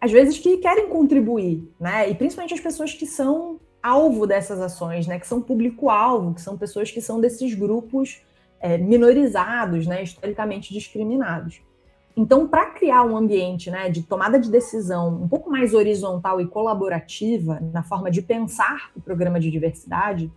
às 0.00 0.10
vezes 0.10 0.38
que 0.38 0.56
querem 0.56 0.88
contribuir, 0.88 1.62
né? 1.78 2.08
E 2.08 2.14
principalmente 2.14 2.54
as 2.54 2.60
pessoas 2.60 2.94
que 2.94 3.04
são 3.04 3.60
alvo 3.82 4.26
dessas 4.26 4.62
ações, 4.62 5.06
né? 5.06 5.20
Que 5.20 5.26
são 5.26 5.42
público-alvo, 5.42 6.32
que 6.32 6.40
são 6.40 6.56
pessoas 6.56 6.90
que 6.90 7.02
são 7.02 7.20
desses 7.20 7.52
grupos 7.52 8.22
é, 8.60 8.78
minorizados, 8.78 9.86
né? 9.86 10.02
Historicamente 10.02 10.72
discriminados. 10.72 11.60
Então, 12.16 12.46
para 12.46 12.66
criar 12.66 13.04
um 13.04 13.16
ambiente 13.16 13.70
né, 13.70 13.88
de 13.88 14.02
tomada 14.02 14.38
de 14.38 14.50
decisão 14.50 15.22
um 15.22 15.28
pouco 15.28 15.50
mais 15.50 15.72
horizontal 15.74 16.40
e 16.40 16.46
colaborativa 16.46 17.60
na 17.72 17.82
forma 17.82 18.10
de 18.10 18.20
pensar 18.20 18.90
o 18.96 19.00
programa 19.00 19.38
de 19.38 19.50
diversidade, 19.50 20.30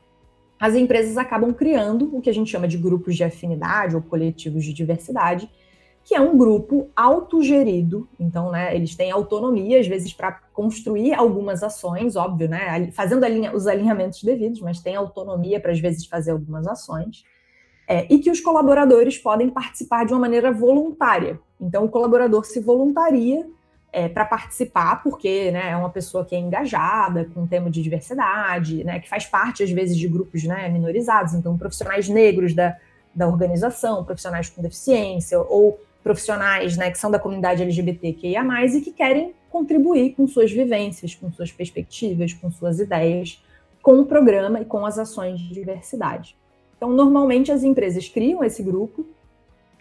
as 0.59 0.75
empresas 0.75 1.17
acabam 1.17 1.53
criando 1.53 2.15
o 2.15 2.21
que 2.21 2.29
a 2.29 2.33
gente 2.33 2.49
chama 2.49 2.67
de 2.67 2.77
grupos 2.77 3.15
de 3.15 3.23
afinidade 3.23 3.95
ou 3.95 4.01
coletivos 4.01 4.63
de 4.63 4.73
diversidade, 4.73 5.49
que 6.05 6.15
é 6.15 6.21
um 6.21 6.37
grupo 6.37 6.89
autogerido. 6.95 8.07
Então, 8.19 8.51
né, 8.51 8.75
eles 8.75 8.95
têm 8.95 9.11
autonomia, 9.11 9.79
às 9.79 9.87
vezes, 9.87 10.13
para 10.13 10.31
construir 10.53 11.13
algumas 11.13 11.63
ações, 11.63 12.15
óbvio, 12.15 12.47
né, 12.47 12.91
fazendo 12.91 13.23
alinha, 13.23 13.55
os 13.55 13.67
alinhamentos 13.67 14.23
devidos, 14.23 14.61
mas 14.61 14.79
tem 14.79 14.95
autonomia 14.95 15.59
para, 15.59 15.71
às 15.71 15.79
vezes, 15.79 16.05
fazer 16.05 16.31
algumas 16.31 16.67
ações. 16.67 17.23
É, 17.87 18.07
e 18.09 18.19
que 18.19 18.31
os 18.31 18.39
colaboradores 18.39 19.17
podem 19.17 19.49
participar 19.49 20.05
de 20.05 20.13
uma 20.13 20.19
maneira 20.19 20.51
voluntária. 20.51 21.39
Então, 21.63 21.85
o 21.85 21.89
colaborador 21.89 22.45
se 22.45 22.59
voluntaria 22.59 23.47
é, 23.91 24.09
para 24.09 24.25
participar, 24.25 25.01
porque 25.01 25.51
né, 25.51 25.69
é 25.69 25.77
uma 25.77 25.89
pessoa 25.89 26.25
que 26.25 26.35
é 26.35 26.39
engajada 26.39 27.25
com 27.33 27.43
o 27.43 27.47
tema 27.47 27.69
de 27.69 27.81
diversidade, 27.81 28.83
né, 28.83 28.99
que 28.99 29.07
faz 29.07 29.25
parte, 29.25 29.63
às 29.63 29.71
vezes, 29.71 29.95
de 29.95 30.07
grupos 30.07 30.43
né, 30.43 30.67
minorizados, 30.67 31.33
então, 31.33 31.57
profissionais 31.57 32.09
negros 32.09 32.53
da, 32.53 32.75
da 33.15 33.27
organização, 33.27 34.03
profissionais 34.03 34.49
com 34.49 34.61
deficiência, 34.61 35.39
ou 35.39 35.79
profissionais 36.03 36.75
né, 36.75 36.91
que 36.91 36.97
são 36.97 37.09
da 37.09 37.19
comunidade 37.19 37.61
LGBTQIA, 37.61 38.43
e 38.65 38.81
que 38.81 38.91
querem 38.91 39.33
contribuir 39.49 40.15
com 40.15 40.27
suas 40.27 40.51
vivências, 40.51 41.15
com 41.15 41.31
suas 41.31 41.51
perspectivas, 41.51 42.33
com 42.33 42.51
suas 42.51 42.79
ideias, 42.79 43.41
com 43.81 43.99
o 43.99 44.05
programa 44.05 44.59
e 44.59 44.65
com 44.65 44.85
as 44.85 44.97
ações 44.97 45.39
de 45.39 45.53
diversidade. 45.53 46.35
Então, 46.75 46.91
normalmente, 46.91 47.51
as 47.51 47.63
empresas 47.63 48.09
criam 48.09 48.43
esse 48.43 48.61
grupo 48.63 49.05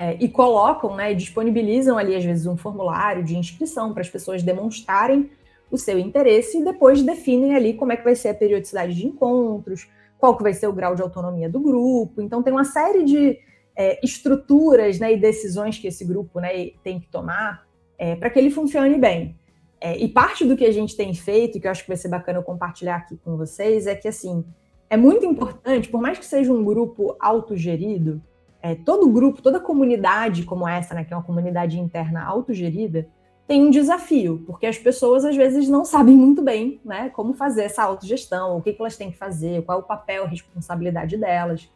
é, 0.03 0.17
e 0.19 0.29
colocam, 0.29 0.97
né, 0.97 1.15
disponibilizam 1.15 1.97
ali, 1.97 2.17
às 2.17 2.25
vezes, 2.25 2.45
um 2.45 2.57
formulário 2.57 3.23
de 3.23 3.39
inscrição 3.39 3.93
para 3.93 4.01
as 4.01 4.11
pessoas 4.11 4.43
demonstrarem 4.43 5.31
o 5.71 5.79
seu 5.79 5.97
interesse 5.97 6.59
e 6.59 6.65
depois 6.65 7.03
definem 7.03 7.55
ali 7.55 7.75
como 7.75 7.93
é 7.93 7.97
que 7.97 8.03
vai 8.03 8.17
ser 8.17 8.31
a 8.31 8.35
periodicidade 8.35 8.97
de 8.97 9.07
encontros, 9.07 9.89
qual 10.19 10.37
que 10.37 10.43
vai 10.43 10.55
ser 10.55 10.67
o 10.67 10.73
grau 10.73 10.97
de 10.97 11.03
autonomia 11.03 11.49
do 11.49 11.61
grupo. 11.61 12.21
Então, 12.21 12.43
tem 12.43 12.53
uma 12.53 12.65
série 12.65 13.05
de 13.05 13.39
é, 13.77 14.05
estruturas 14.05 14.99
né, 14.99 15.13
e 15.13 15.17
decisões 15.17 15.79
que 15.79 15.87
esse 15.87 16.05
grupo 16.05 16.41
né, 16.41 16.71
tem 16.83 16.99
que 16.99 17.07
tomar 17.07 17.65
é, 17.97 18.17
para 18.17 18.29
que 18.29 18.41
ele 18.41 18.51
funcione 18.51 18.99
bem. 18.99 19.39
É, 19.81 19.97
e 19.97 20.09
parte 20.09 20.45
do 20.45 20.57
que 20.57 20.65
a 20.65 20.73
gente 20.73 20.97
tem 20.97 21.15
feito, 21.15 21.61
que 21.61 21.67
eu 21.69 21.71
acho 21.71 21.83
que 21.83 21.89
vai 21.89 21.97
ser 21.97 22.09
bacana 22.09 22.41
eu 22.41 22.43
compartilhar 22.43 22.97
aqui 22.97 23.17
com 23.25 23.37
vocês, 23.37 23.87
é 23.87 23.95
que 23.95 24.09
assim 24.09 24.45
é 24.91 24.97
muito 24.97 25.25
importante, 25.25 25.89
por 25.89 26.03
mais 26.03 26.19
que 26.19 26.27
seja 26.27 26.53
um 26.53 26.65
grupo 26.65 27.17
autogerido, 27.21 28.21
é, 28.63 28.75
todo 28.75 29.11
grupo, 29.11 29.43
toda 29.43 29.59
comunidade 29.59 30.45
como 30.45 30.67
essa, 30.67 30.95
né, 30.95 31.05
que 31.05 31.13
é 31.13 31.17
uma 31.17 31.23
comunidade 31.23 31.79
interna 31.79 32.25
autogerida, 32.25 33.09
tem 33.47 33.67
um 33.67 33.71
desafio, 33.71 34.43
porque 34.47 34.67
as 34.67 34.79
pessoas 34.79 35.25
às 35.25 35.37
vezes 35.37 35.69
não 35.69 35.85
sabem 35.85 36.17
muito 36.17 36.41
bem 36.41 36.81
né, 36.85 37.11
como 37.11 37.35
fazer 37.35 37.65
essa 37.65 37.83
autogestão, 37.83 38.57
o 38.57 38.63
que, 38.63 38.73
que 38.73 38.81
elas 38.81 38.97
têm 38.97 39.11
que 39.11 39.19
fazer, 39.19 39.63
qual 39.65 39.79
é 39.79 39.83
o 39.83 39.85
papel, 39.85 40.25
a 40.25 40.29
responsabilidade 40.29 41.17
delas. 41.17 41.69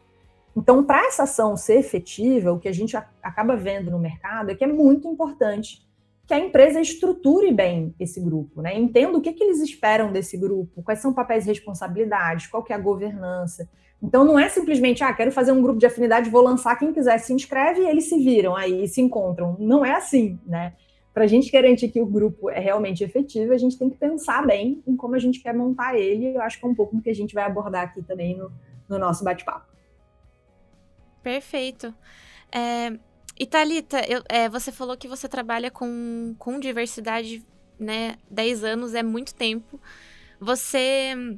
Então, 0.55 0.83
para 0.83 1.05
essa 1.05 1.23
ação 1.23 1.55
ser 1.55 1.77
efetiva, 1.77 2.51
o 2.51 2.59
que 2.59 2.67
a 2.67 2.73
gente 2.73 2.97
acaba 3.21 3.55
vendo 3.55 3.91
no 3.91 3.99
mercado 3.99 4.49
é 4.49 4.55
que 4.55 4.63
é 4.63 4.67
muito 4.67 5.07
importante 5.07 5.85
que 6.25 6.33
a 6.33 6.39
empresa 6.39 6.81
estruture 6.81 7.53
bem 7.53 7.93
esse 7.99 8.19
grupo, 8.19 8.61
né? 8.61 8.77
Entenda 8.77 9.17
o 9.17 9.21
que, 9.21 9.31
que 9.31 9.43
eles 9.43 9.59
esperam 9.59 10.11
desse 10.11 10.35
grupo, 10.35 10.81
quais 10.83 10.99
são 10.99 11.13
papéis 11.13 11.45
e 11.45 11.49
responsabilidades, 11.49 12.47
qual 12.47 12.63
que 12.63 12.73
é 12.73 12.75
a 12.75 12.79
governança. 12.79 13.69
Então 14.01 14.23
não 14.23 14.37
é 14.37 14.47
simplesmente, 14.47 15.03
ah, 15.03 15.13
quero 15.13 15.31
fazer 15.31 15.51
um 15.51 15.61
grupo 15.61 15.79
de 15.79 15.85
afinidade, 15.85 16.29
vou 16.29 16.43
lançar, 16.43 16.77
quem 16.77 16.93
quiser 16.93 17.17
se 17.17 17.33
inscreve 17.33 17.81
e 17.81 17.87
eles 17.87 18.07
se 18.07 18.17
viram 18.23 18.55
aí 18.55 18.87
se 18.87 19.01
encontram. 19.01 19.55
Não 19.59 19.83
é 19.83 19.93
assim, 19.93 20.39
né? 20.45 20.73
Para 21.13 21.23
a 21.23 21.27
gente 21.27 21.51
garantir 21.51 21.89
que 21.89 21.99
o 21.99 22.05
grupo 22.05 22.49
é 22.49 22.59
realmente 22.59 23.03
efetivo, 23.03 23.51
a 23.51 23.57
gente 23.57 23.77
tem 23.77 23.89
que 23.89 23.97
pensar 23.97 24.45
bem 24.45 24.83
em 24.85 24.95
como 24.95 25.15
a 25.15 25.19
gente 25.19 25.41
quer 25.41 25.53
montar 25.53 25.97
ele. 25.97 26.35
Eu 26.35 26.41
acho 26.41 26.59
que 26.59 26.65
é 26.65 26.69
um 26.69 26.75
pouco 26.75 26.95
do 26.95 27.01
que 27.01 27.09
a 27.09 27.15
gente 27.15 27.33
vai 27.33 27.43
abordar 27.43 27.85
aqui 27.85 28.03
também 28.03 28.37
no, 28.37 28.51
no 28.87 28.99
nosso 28.99 29.23
bate-papo. 29.23 29.65
Perfeito. 31.23 31.91
É, 32.51 32.89
e 33.39 33.49
eu, 34.07 34.23
é, 34.29 34.47
você 34.47 34.71
falou 34.71 34.95
que 34.95 35.07
você 35.07 35.27
trabalha 35.27 35.71
com, 35.71 36.35
com 36.37 36.59
diversidade, 36.59 37.43
né? 37.79 38.15
10 38.29 38.63
anos 38.63 38.93
é 38.93 39.01
muito 39.01 39.33
tempo. 39.33 39.79
Você 40.39 41.37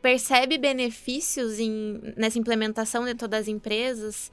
percebe 0.00 0.58
benefícios 0.58 1.58
em, 1.58 2.00
nessa 2.16 2.38
implementação 2.38 3.04
dentro 3.04 3.28
das 3.28 3.48
empresas? 3.48 4.30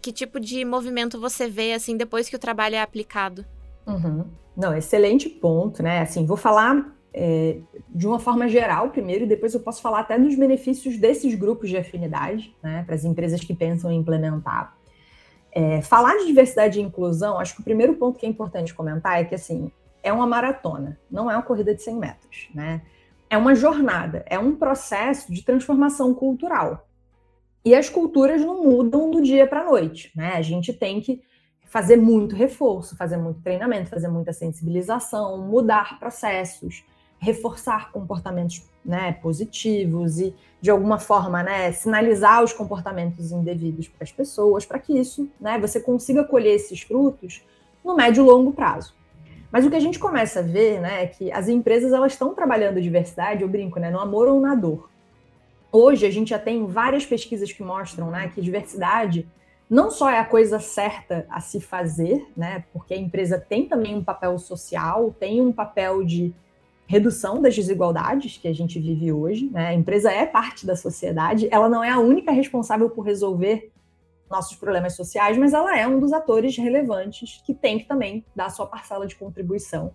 Que 0.00 0.12
tipo 0.12 0.40
de 0.40 0.64
movimento 0.64 1.20
você 1.20 1.48
vê 1.48 1.72
assim 1.72 1.96
depois 1.96 2.28
que 2.28 2.36
o 2.36 2.38
trabalho 2.38 2.76
é 2.76 2.80
aplicado? 2.80 3.44
Uhum. 3.86 4.26
Não, 4.56 4.76
excelente 4.76 5.28
ponto, 5.28 5.82
né? 5.82 6.00
Assim, 6.00 6.24
vou 6.26 6.36
falar 6.36 6.94
é, 7.12 7.58
de 7.88 8.06
uma 8.06 8.18
forma 8.18 8.48
geral 8.48 8.90
primeiro, 8.90 9.24
e 9.24 9.28
depois 9.28 9.54
eu 9.54 9.60
posso 9.60 9.82
falar 9.82 10.00
até 10.00 10.18
dos 10.18 10.34
benefícios 10.34 10.96
desses 10.96 11.34
grupos 11.34 11.68
de 11.68 11.76
afinidade, 11.76 12.54
né? 12.62 12.82
Para 12.84 12.94
as 12.94 13.04
empresas 13.04 13.40
que 13.40 13.54
pensam 13.54 13.90
em 13.90 13.98
implementar. 13.98 14.76
É, 15.52 15.82
falar 15.82 16.16
de 16.18 16.26
diversidade 16.26 16.78
e 16.78 16.82
inclusão, 16.82 17.38
acho 17.38 17.54
que 17.54 17.60
o 17.60 17.64
primeiro 17.64 17.94
ponto 17.94 18.18
que 18.18 18.24
é 18.24 18.28
importante 18.28 18.72
comentar 18.72 19.20
é 19.20 19.24
que 19.24 19.34
assim 19.34 19.70
é 20.02 20.12
uma 20.12 20.26
maratona, 20.26 20.98
não 21.10 21.30
é 21.30 21.34
uma 21.34 21.42
corrida 21.42 21.74
de 21.74 21.82
100 21.82 21.96
metros, 21.96 22.48
né? 22.54 22.82
É 23.30 23.38
uma 23.38 23.54
jornada, 23.54 24.24
é 24.26 24.38
um 24.38 24.56
processo 24.56 25.32
de 25.32 25.42
transformação 25.44 26.12
cultural. 26.12 26.88
E 27.64 27.74
as 27.76 27.88
culturas 27.88 28.40
não 28.40 28.64
mudam 28.64 29.08
do 29.08 29.22
dia 29.22 29.46
para 29.46 29.60
a 29.60 29.64
noite, 29.64 30.10
né? 30.16 30.32
A 30.34 30.42
gente 30.42 30.72
tem 30.72 31.00
que 31.00 31.22
fazer 31.66 31.96
muito 31.96 32.34
reforço, 32.34 32.96
fazer 32.96 33.16
muito 33.16 33.40
treinamento, 33.40 33.88
fazer 33.88 34.08
muita 34.08 34.32
sensibilização, 34.32 35.38
mudar 35.46 36.00
processos, 36.00 36.84
reforçar 37.20 37.92
comportamentos 37.92 38.64
né, 38.84 39.12
positivos 39.12 40.18
e, 40.18 40.34
de 40.60 40.70
alguma 40.70 40.98
forma, 40.98 41.42
né, 41.44 41.70
sinalizar 41.70 42.42
os 42.42 42.52
comportamentos 42.52 43.30
indevidos 43.30 43.86
para 43.86 44.02
as 44.02 44.10
pessoas, 44.10 44.66
para 44.66 44.80
que 44.80 44.98
isso, 44.98 45.30
né, 45.40 45.56
você 45.58 45.78
consiga 45.78 46.24
colher 46.24 46.56
esses 46.56 46.80
frutos 46.80 47.44
no 47.84 47.94
médio 47.94 48.24
e 48.24 48.26
longo 48.26 48.52
prazo. 48.52 48.92
Mas 49.50 49.66
o 49.66 49.70
que 49.70 49.76
a 49.76 49.80
gente 49.80 49.98
começa 49.98 50.40
a 50.40 50.42
ver, 50.42 50.80
né, 50.80 51.04
é 51.04 51.06
que 51.06 51.32
as 51.32 51.48
empresas 51.48 51.92
elas 51.92 52.12
estão 52.12 52.34
trabalhando 52.34 52.80
diversidade, 52.80 53.42
eu 53.42 53.48
brinco, 53.48 53.80
né, 53.80 53.90
no 53.90 53.98
amor 53.98 54.28
ou 54.28 54.40
na 54.40 54.54
dor. 54.54 54.88
Hoje 55.72 56.06
a 56.06 56.10
gente 56.10 56.30
já 56.30 56.38
tem 56.38 56.66
várias 56.66 57.04
pesquisas 57.04 57.52
que 57.52 57.62
mostram, 57.62 58.10
né, 58.10 58.30
que 58.34 58.40
diversidade 58.40 59.26
não 59.68 59.88
só 59.88 60.10
é 60.10 60.18
a 60.18 60.24
coisa 60.24 60.58
certa 60.58 61.24
a 61.30 61.40
se 61.40 61.60
fazer, 61.60 62.26
né, 62.36 62.64
porque 62.72 62.92
a 62.92 62.96
empresa 62.96 63.38
tem 63.38 63.66
também 63.66 63.94
um 63.94 64.02
papel 64.02 64.36
social, 64.38 65.14
tem 65.18 65.40
um 65.40 65.52
papel 65.52 66.04
de 66.04 66.32
redução 66.90 67.40
das 67.40 67.54
desigualdades 67.54 68.36
que 68.36 68.48
a 68.48 68.52
gente 68.52 68.80
vive 68.80 69.12
hoje. 69.12 69.48
Né? 69.48 69.68
A 69.68 69.74
empresa 69.74 70.10
é 70.10 70.26
parte 70.26 70.66
da 70.66 70.74
sociedade, 70.74 71.46
ela 71.52 71.68
não 71.68 71.84
é 71.84 71.90
a 71.90 72.00
única 72.00 72.32
responsável 72.32 72.90
por 72.90 73.02
resolver 73.02 73.70
nossos 74.30 74.56
problemas 74.56 74.94
sociais, 74.94 75.36
mas 75.36 75.52
ela 75.52 75.76
é 75.76 75.86
um 75.86 75.98
dos 75.98 76.12
atores 76.12 76.56
relevantes 76.56 77.42
que 77.44 77.52
tem 77.52 77.78
que 77.78 77.86
também 77.86 78.24
dar 78.34 78.50
sua 78.50 78.66
parcela 78.66 79.06
de 79.06 79.16
contribuição. 79.16 79.92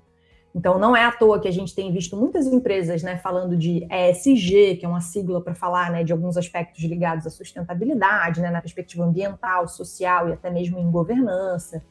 Então, 0.53 0.79
não 0.79 0.95
é 0.95 1.03
à 1.03 1.11
toa 1.11 1.39
que 1.39 1.49
a 1.49 1.51
gente 1.51 1.75
tem 1.75 1.91
visto 1.91 2.15
muitas 2.15 2.47
empresas 2.47 3.03
né, 3.03 3.17
falando 3.17 3.57
de 3.57 3.85
ESG, 3.91 4.77
que 4.77 4.85
é 4.85 4.87
uma 4.87 5.01
sigla 5.01 5.41
para 5.41 5.53
falar 5.53 5.91
né, 5.91 6.01
de 6.03 6.13
alguns 6.13 6.37
aspectos 6.37 6.81
ligados 6.85 7.27
à 7.27 7.29
sustentabilidade, 7.29 8.39
né, 8.39 8.49
na 8.49 8.61
perspectiva 8.61 9.03
ambiental, 9.03 9.67
social 9.67 10.29
e 10.29 10.33
até 10.33 10.49
mesmo 10.49 10.79
em 10.79 10.89
governança. 10.89 11.83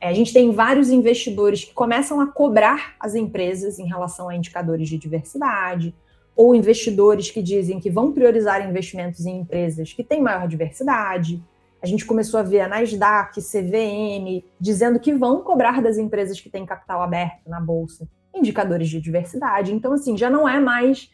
É, 0.00 0.08
a 0.08 0.12
gente 0.12 0.32
tem 0.32 0.50
vários 0.50 0.90
investidores 0.90 1.64
que 1.64 1.72
começam 1.72 2.20
a 2.20 2.26
cobrar 2.26 2.96
as 2.98 3.14
empresas 3.14 3.78
em 3.78 3.86
relação 3.86 4.28
a 4.28 4.34
indicadores 4.34 4.88
de 4.88 4.98
diversidade, 4.98 5.94
ou 6.34 6.54
investidores 6.54 7.30
que 7.30 7.42
dizem 7.42 7.78
que 7.78 7.90
vão 7.90 8.12
priorizar 8.12 8.66
investimentos 8.66 9.26
em 9.26 9.40
empresas 9.40 9.92
que 9.92 10.02
têm 10.02 10.22
maior 10.22 10.48
diversidade. 10.48 11.40
A 11.82 11.86
gente 11.86 12.04
começou 12.04 12.38
a 12.38 12.42
ver 12.42 12.60
a 12.60 12.68
Nasdaq, 12.68 13.40
CVM, 13.40 14.44
dizendo 14.60 15.00
que 15.00 15.14
vão 15.14 15.42
cobrar 15.42 15.80
das 15.80 15.98
empresas 15.98 16.40
que 16.40 16.50
têm 16.50 16.66
capital 16.66 17.02
aberto 17.02 17.48
na 17.48 17.60
bolsa 17.60 18.06
indicadores 18.34 18.88
de 18.88 19.00
diversidade. 19.00 19.72
Então, 19.72 19.92
assim, 19.92 20.16
já 20.16 20.30
não 20.30 20.48
é 20.48 20.60
mais 20.60 21.10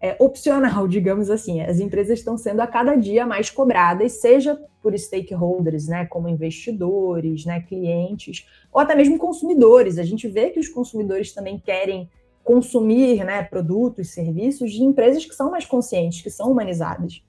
é, 0.00 0.16
opcional, 0.18 0.86
digamos 0.88 1.30
assim. 1.30 1.60
As 1.60 1.80
empresas 1.80 2.18
estão 2.18 2.36
sendo 2.36 2.60
a 2.60 2.66
cada 2.66 2.94
dia 2.94 3.26
mais 3.26 3.50
cobradas, 3.50 4.20
seja 4.20 4.60
por 4.82 4.96
stakeholders, 4.96 5.86
né, 5.88 6.06
como 6.06 6.28
investidores, 6.28 7.44
né, 7.44 7.60
clientes, 7.60 8.46
ou 8.72 8.80
até 8.80 8.94
mesmo 8.94 9.18
consumidores. 9.18 9.98
A 9.98 10.04
gente 10.04 10.28
vê 10.28 10.50
que 10.50 10.60
os 10.60 10.68
consumidores 10.68 11.32
também 11.32 11.58
querem 11.58 12.08
consumir 12.44 13.24
né, 13.24 13.42
produtos, 13.42 14.10
serviços 14.10 14.72
de 14.72 14.82
empresas 14.82 15.24
que 15.24 15.34
são 15.34 15.50
mais 15.50 15.66
conscientes, 15.66 16.22
que 16.22 16.30
são 16.30 16.50
humanizadas. 16.50 17.22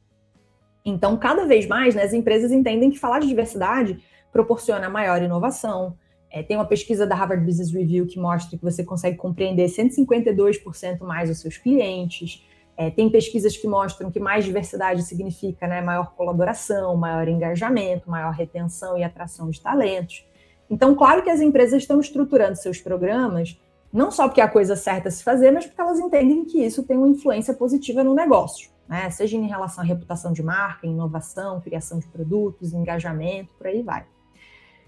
Então, 0.83 1.17
cada 1.17 1.45
vez 1.45 1.67
mais, 1.67 1.95
né, 1.95 2.03
as 2.03 2.13
empresas 2.13 2.51
entendem 2.51 2.89
que 2.89 2.99
falar 2.99 3.19
de 3.19 3.27
diversidade 3.27 3.99
proporciona 4.31 4.89
maior 4.89 5.21
inovação. 5.21 5.97
É, 6.31 6.43
tem 6.43 6.55
uma 6.55 6.65
pesquisa 6.65 7.07
da 7.07 7.15
Harvard 7.15 7.43
Business 7.43 7.71
Review 7.71 8.05
que 8.05 8.19
mostra 8.19 8.57
que 8.57 8.63
você 8.63 8.83
consegue 8.83 9.17
compreender 9.17 9.65
152% 9.65 10.99
mais 11.01 11.29
os 11.29 11.39
seus 11.39 11.57
clientes. 11.57 12.45
É, 12.77 12.89
tem 12.89 13.09
pesquisas 13.09 13.57
que 13.57 13.67
mostram 13.67 14.11
que 14.11 14.19
mais 14.19 14.45
diversidade 14.45 15.03
significa 15.03 15.67
né, 15.67 15.81
maior 15.81 16.13
colaboração, 16.15 16.95
maior 16.95 17.27
engajamento, 17.27 18.09
maior 18.09 18.31
retenção 18.31 18.97
e 18.97 19.03
atração 19.03 19.49
de 19.49 19.59
talentos. 19.59 20.25
Então, 20.69 20.95
claro 20.95 21.23
que 21.23 21.29
as 21.29 21.41
empresas 21.41 21.81
estão 21.81 21.99
estruturando 21.99 22.55
seus 22.55 22.79
programas, 22.79 23.59
não 23.91 24.11
só 24.11 24.27
porque 24.27 24.39
é 24.39 24.43
a 24.43 24.47
coisa 24.47 24.75
certa 24.75 25.09
a 25.09 25.11
se 25.11 25.23
fazer, 25.23 25.51
mas 25.51 25.65
porque 25.65 25.81
elas 25.81 25.99
entendem 25.99 26.45
que 26.45 26.63
isso 26.63 26.83
tem 26.83 26.95
uma 26.95 27.07
influência 27.07 27.55
positiva 27.55 28.03
no 28.03 28.13
negócio, 28.13 28.69
né? 28.89 29.09
seja 29.11 29.37
em 29.37 29.47
relação 29.47 29.83
à 29.83 29.87
reputação 29.87 30.33
de 30.33 30.41
marca, 30.41 30.87
inovação, 30.87 31.61
criação 31.61 31.99
de 31.99 32.07
produtos, 32.07 32.73
engajamento, 32.73 33.53
por 33.53 33.67
aí 33.67 33.83
vai. 33.83 34.05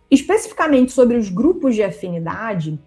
Especificamente 0.10 0.92
sobre 0.92 1.16
os 1.16 1.30
grupos 1.30 1.76
de 1.76 1.84
afinidade, 1.84 2.78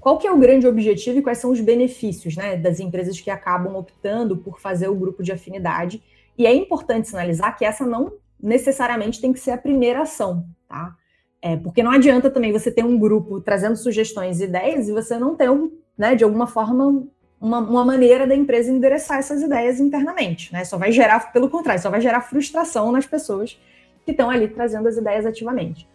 qual 0.00 0.18
que 0.18 0.26
é 0.26 0.32
o 0.32 0.38
grande 0.38 0.66
objetivo 0.66 1.18
e 1.18 1.22
quais 1.22 1.38
são 1.38 1.52
os 1.52 1.60
benefícios 1.60 2.36
né, 2.36 2.56
das 2.56 2.80
empresas 2.80 3.20
que 3.20 3.30
acabam 3.30 3.76
optando 3.76 4.36
por 4.36 4.58
fazer 4.58 4.88
o 4.88 4.94
grupo 4.94 5.22
de 5.22 5.30
afinidade. 5.30 6.02
E 6.36 6.46
é 6.46 6.54
importante 6.54 7.08
sinalizar 7.08 7.56
que 7.56 7.64
essa 7.64 7.86
não 7.86 8.14
necessariamente 8.42 9.20
tem 9.20 9.32
que 9.32 9.38
ser 9.38 9.52
a 9.52 9.58
primeira 9.58 10.02
ação, 10.02 10.46
tá? 10.66 10.96
É, 11.42 11.56
porque 11.56 11.82
não 11.82 11.90
adianta 11.90 12.30
também 12.30 12.52
você 12.52 12.70
ter 12.70 12.84
um 12.84 12.98
grupo 12.98 13.40
trazendo 13.40 13.76
sugestões 13.76 14.40
e 14.40 14.44
ideias 14.44 14.88
e 14.88 14.92
você 14.92 15.18
não 15.18 15.34
ter, 15.34 15.50
um, 15.50 15.70
né, 15.96 16.14
de 16.14 16.24
alguma 16.24 16.46
forma, 16.46 17.06
uma, 17.40 17.58
uma, 17.58 17.84
maneira 17.84 18.26
da 18.26 18.34
empresa 18.34 18.70
endereçar 18.70 19.18
essas 19.18 19.40
ideias 19.40 19.80
internamente, 19.80 20.52
né? 20.52 20.64
Só 20.64 20.76
vai 20.76 20.92
gerar, 20.92 21.32
pelo 21.32 21.48
contrário, 21.48 21.82
só 21.82 21.88
vai 21.88 22.00
gerar 22.00 22.20
frustração 22.20 22.92
nas 22.92 23.06
pessoas 23.06 23.58
que 24.04 24.10
estão 24.10 24.28
ali 24.28 24.48
trazendo 24.48 24.86
as 24.86 24.96
ideias 24.96 25.24
ativamente. 25.24 25.88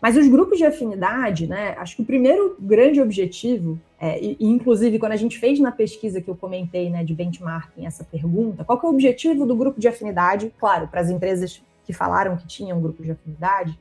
Mas 0.00 0.16
os 0.16 0.26
grupos 0.28 0.58
de 0.58 0.64
afinidade, 0.64 1.46
né? 1.46 1.76
Acho 1.78 1.96
que 1.96 2.02
o 2.02 2.04
primeiro 2.04 2.56
grande 2.58 3.00
objetivo, 3.00 3.78
é, 4.00 4.20
e, 4.20 4.36
inclusive 4.40 4.98
quando 4.98 5.12
a 5.12 5.16
gente 5.16 5.38
fez 5.38 5.58
na 5.60 5.72
pesquisa 5.72 6.20
que 6.20 6.28
eu 6.28 6.36
comentei, 6.36 6.90
né, 6.90 7.04
de 7.04 7.14
benchmarking, 7.14 7.86
essa 7.86 8.02
pergunta, 8.04 8.64
qual 8.64 8.80
é 8.82 8.86
o 8.86 8.90
objetivo 8.90 9.46
do 9.46 9.54
grupo 9.54 9.80
de 9.80 9.86
afinidade? 9.88 10.52
Claro, 10.58 10.88
para 10.88 11.00
as 11.00 11.10
empresas 11.10 11.62
que 11.84 11.92
falaram 11.92 12.36
que 12.36 12.46
tinham 12.46 12.80
grupo 12.80 13.02
de 13.02 13.12
afinidade, 13.12 13.78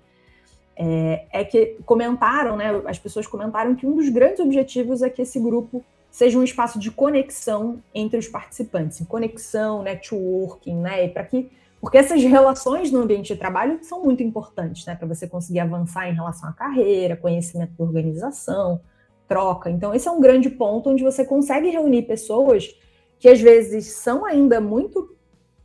é, 0.75 1.25
é, 1.31 1.43
que 1.43 1.77
comentaram, 1.85 2.55
né? 2.55 2.81
As 2.85 2.97
pessoas 2.97 3.27
comentaram 3.27 3.75
que 3.75 3.85
um 3.85 3.95
dos 3.95 4.09
grandes 4.09 4.39
objetivos 4.39 5.01
é 5.01 5.09
que 5.09 5.21
esse 5.21 5.39
grupo 5.39 5.83
seja 6.11 6.37
um 6.37 6.43
espaço 6.43 6.77
de 6.77 6.91
conexão 6.91 7.81
entre 7.95 8.19
os 8.19 8.27
participantes, 8.27 9.01
conexão, 9.07 9.81
networking, 9.81 10.75
né? 10.75 11.07
Para 11.07 11.23
que 11.23 11.49
porque 11.81 11.97
essas 11.97 12.21
relações 12.21 12.91
no 12.91 13.01
ambiente 13.01 13.33
de 13.33 13.39
trabalho 13.39 13.79
são 13.81 14.03
muito 14.03 14.21
importantes, 14.21 14.85
né, 14.85 14.93
para 14.93 15.07
você 15.07 15.27
conseguir 15.27 15.61
avançar 15.61 16.07
em 16.07 16.13
relação 16.13 16.47
à 16.47 16.53
carreira, 16.53 17.17
conhecimento 17.17 17.73
da 17.75 17.83
organização, 17.83 18.79
troca. 19.27 19.67
Então, 19.67 19.91
esse 19.91 20.07
é 20.07 20.11
um 20.11 20.21
grande 20.21 20.47
ponto 20.47 20.91
onde 20.91 21.03
você 21.03 21.25
consegue 21.25 21.69
reunir 21.69 22.03
pessoas 22.03 22.69
que 23.17 23.27
às 23.27 23.41
vezes 23.41 23.87
são 23.87 24.23
ainda 24.25 24.61
muito 24.61 25.15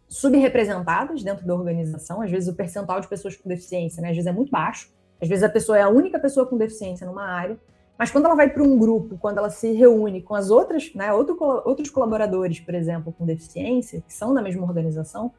subrepresentadas 0.09 1.23
dentro 1.23 1.47
da 1.47 1.55
organização, 1.55 2.23
às 2.23 2.31
vezes 2.31 2.49
o 2.49 2.55
percentual 2.55 3.01
de 3.01 3.09
pessoas 3.09 3.37
com 3.37 3.47
deficiência, 3.47 4.01
né, 4.01 4.09
às 4.09 4.15
vezes 4.15 4.27
é 4.27 4.33
muito 4.33 4.51
baixo, 4.51 4.91
às 5.21 5.29
vezes 5.29 5.45
a 5.45 5.49
pessoa 5.51 5.77
é 5.77 5.83
a 5.83 5.89
única 5.89 6.19
pessoa 6.19 6.47
com 6.47 6.57
deficiência 6.57 7.07
numa 7.07 7.27
área, 7.27 7.59
mas 7.99 8.11
quando 8.11 8.27
ela 8.27 8.35
vai 8.35 8.51
para 8.51 8.63
um 8.63 8.79
grupo, 8.79 9.17
quando 9.19 9.39
ela 9.39 9.51
se 9.51 9.73
reúne 9.73 10.21
com 10.21 10.35
as 10.35 10.51
outras, 10.51 10.93
né, 10.95 11.13
outro, 11.13 11.37
outros 11.65 11.91
colaboradores, 11.91 12.61
por 12.61 12.75
exemplo, 12.75 13.13
com 13.13 13.25
deficiência, 13.25 14.03
que 14.07 14.13
são 14.13 14.35
da 14.35 14.43
mesma 14.43 14.63
organização, 14.63 15.33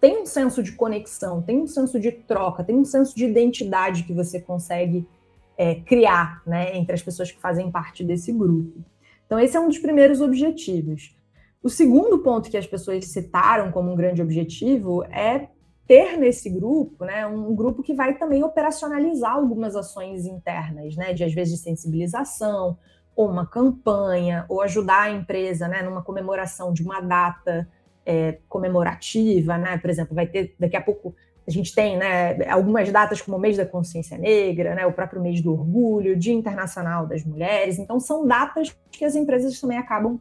tem 0.00 0.20
um 0.20 0.26
senso 0.26 0.62
de 0.62 0.72
conexão, 0.72 1.42
tem 1.42 1.62
um 1.62 1.66
senso 1.66 1.98
de 1.98 2.12
troca, 2.12 2.62
tem 2.62 2.76
um 2.76 2.84
senso 2.84 3.16
de 3.16 3.24
identidade 3.24 4.04
que 4.04 4.12
você 4.12 4.38
consegue 4.38 5.08
é, 5.56 5.76
criar 5.76 6.42
né, 6.46 6.76
entre 6.76 6.94
as 6.94 7.02
pessoas 7.02 7.32
que 7.32 7.40
fazem 7.40 7.70
parte 7.70 8.04
desse 8.04 8.32
grupo. 8.32 8.84
Então, 9.26 9.40
esse 9.40 9.56
é 9.56 9.60
um 9.60 9.68
dos 9.68 9.78
primeiros 9.78 10.20
objetivos. 10.20 11.16
O 11.62 11.70
segundo 11.70 12.18
ponto 12.18 12.50
que 12.50 12.56
as 12.56 12.66
pessoas 12.66 13.06
citaram 13.06 13.72
como 13.72 13.90
um 13.90 13.96
grande 13.96 14.20
objetivo 14.20 15.02
é 15.04 15.48
ter 15.86 16.16
nesse 16.16 16.48
grupo, 16.48 17.04
né, 17.04 17.26
um 17.26 17.54
grupo 17.54 17.82
que 17.82 17.92
vai 17.92 18.16
também 18.16 18.42
operacionalizar 18.42 19.32
algumas 19.32 19.76
ações 19.76 20.24
internas, 20.24 20.96
né, 20.96 21.12
de 21.12 21.24
às 21.24 21.34
vezes 21.34 21.58
de 21.58 21.60
sensibilização, 21.62 22.78
ou 23.14 23.28
uma 23.28 23.46
campanha, 23.46 24.44
ou 24.48 24.60
ajudar 24.62 25.02
a 25.02 25.10
empresa, 25.10 25.68
né, 25.68 25.82
numa 25.82 26.02
comemoração 26.02 26.72
de 26.72 26.82
uma 26.82 27.00
data 27.00 27.68
é, 28.04 28.38
comemorativa, 28.48 29.56
né? 29.56 29.78
Por 29.78 29.88
exemplo, 29.88 30.14
vai 30.14 30.26
ter 30.26 30.54
daqui 30.58 30.76
a 30.76 30.80
pouco 30.80 31.14
a 31.46 31.50
gente 31.50 31.74
tem 31.74 31.96
né, 31.98 32.48
algumas 32.48 32.90
datas 32.90 33.20
como 33.20 33.36
o 33.36 33.40
mês 33.40 33.58
da 33.58 33.66
consciência 33.66 34.16
negra, 34.16 34.74
né, 34.74 34.86
o 34.86 34.92
próprio 34.92 35.20
mês 35.20 35.42
do 35.42 35.52
orgulho, 35.52 36.16
Dia 36.16 36.32
Internacional 36.32 37.06
das 37.06 37.22
Mulheres. 37.22 37.78
Então, 37.78 38.00
são 38.00 38.26
datas 38.26 38.74
que 38.90 39.04
as 39.04 39.14
empresas 39.14 39.60
também 39.60 39.76
acabam, 39.76 40.18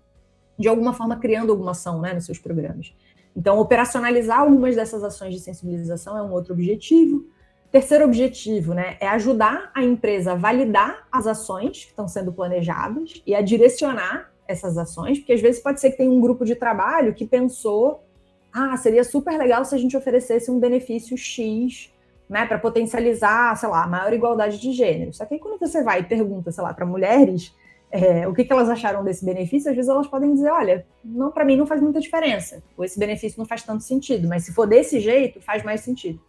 de 0.59 0.67
alguma 0.67 0.91
forma, 0.91 1.17
criando 1.17 1.53
alguma 1.53 1.71
ação 1.71 2.01
né, 2.01 2.13
nos 2.13 2.25
seus 2.25 2.39
programas. 2.39 2.93
Então, 3.35 3.59
operacionalizar 3.59 4.39
algumas 4.39 4.75
dessas 4.75 5.03
ações 5.03 5.33
de 5.33 5.39
sensibilização 5.39 6.17
é 6.17 6.21
um 6.21 6.31
outro 6.31 6.53
objetivo. 6.53 7.25
Terceiro 7.71 8.05
objetivo 8.05 8.73
né, 8.73 8.97
é 8.99 9.07
ajudar 9.07 9.71
a 9.73 9.83
empresa 9.83 10.33
a 10.33 10.35
validar 10.35 11.07
as 11.11 11.25
ações 11.25 11.85
que 11.85 11.89
estão 11.89 12.07
sendo 12.07 12.31
planejadas 12.31 13.23
e 13.25 13.33
a 13.33 13.41
direcionar 13.41 14.31
essas 14.47 14.77
ações, 14.77 15.17
porque 15.17 15.33
às 15.33 15.41
vezes 15.41 15.61
pode 15.61 15.81
ser 15.81 15.91
que 15.91 15.97
tenha 15.97 16.11
um 16.11 16.21
grupo 16.21 16.45
de 16.45 16.53
trabalho 16.53 17.15
que 17.15 17.25
pensou, 17.25 18.03
ah, 18.51 18.77
seria 18.77 19.03
super 19.03 19.35
legal 19.37 19.65
se 19.65 19.73
a 19.73 19.77
gente 19.77 19.97
oferecesse 19.97 20.51
um 20.51 20.59
benefício 20.59 21.17
X, 21.17 21.91
né, 22.29 22.45
para 22.45 22.59
potencializar, 22.59 23.55
sei 23.57 23.69
lá, 23.69 23.83
a 23.83 23.87
maior 23.87 24.13
igualdade 24.13 24.59
de 24.59 24.71
gênero. 24.71 25.13
Só 25.13 25.25
que 25.25 25.33
aí 25.35 25.39
quando 25.39 25.59
você 25.59 25.83
vai 25.83 26.01
e 26.01 26.03
pergunta, 26.03 26.51
sei 26.51 26.63
lá, 26.63 26.73
para 26.73 26.85
mulheres, 26.85 27.55
é, 27.93 28.27
o 28.27 28.33
que, 28.33 28.43
que 28.43 28.51
elas 28.51 28.69
acharam 28.69 29.03
desse 29.03 29.23
benefício, 29.23 29.69
às 29.69 29.75
vezes 29.75 29.87
elas 29.87 30.07
podem 30.07 30.33
dizer, 30.33 30.49
olha, 30.49 30.83
não 31.05 31.31
para 31.31 31.45
mim 31.45 31.55
não 31.55 31.67
faz 31.67 31.79
muita 31.79 31.99
diferença, 31.99 32.63
ou 32.75 32.83
esse 32.83 32.97
benefício 32.97 33.37
não 33.37 33.45
faz 33.45 33.61
tanto 33.61 33.83
sentido, 33.83 34.27
mas 34.27 34.45
se 34.45 34.51
for 34.51 34.65
desse 34.65 34.99
jeito, 34.99 35.39
faz 35.39 35.63
mais 35.63 35.81
sentido. 35.81 36.19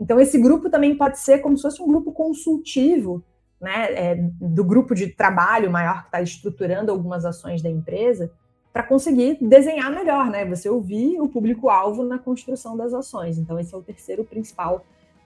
Então, 0.00 0.20
esse 0.20 0.38
grupo 0.38 0.70
também 0.70 0.96
pode 0.96 1.18
ser 1.18 1.38
como 1.40 1.56
se 1.56 1.62
fosse 1.62 1.82
um 1.82 1.88
grupo 1.88 2.12
consultivo, 2.12 3.20
né, 3.60 3.92
é, 3.94 4.14
do 4.40 4.62
grupo 4.62 4.94
de 4.94 5.08
trabalho 5.08 5.68
maior 5.68 6.02
que 6.02 6.06
está 6.06 6.22
estruturando 6.22 6.92
algumas 6.92 7.24
ações 7.24 7.60
da 7.60 7.68
empresa, 7.68 8.30
para 8.72 8.84
conseguir 8.84 9.38
desenhar 9.40 9.90
melhor, 9.90 10.30
né? 10.30 10.44
Você 10.44 10.70
ouvir 10.70 11.20
o 11.20 11.26
público-alvo 11.26 12.04
na 12.04 12.16
construção 12.16 12.76
das 12.76 12.94
ações. 12.94 13.36
Então, 13.36 13.58
esse 13.58 13.74
é 13.74 13.76
o 13.76 13.82
terceiro 13.82 14.22
principal 14.22 14.84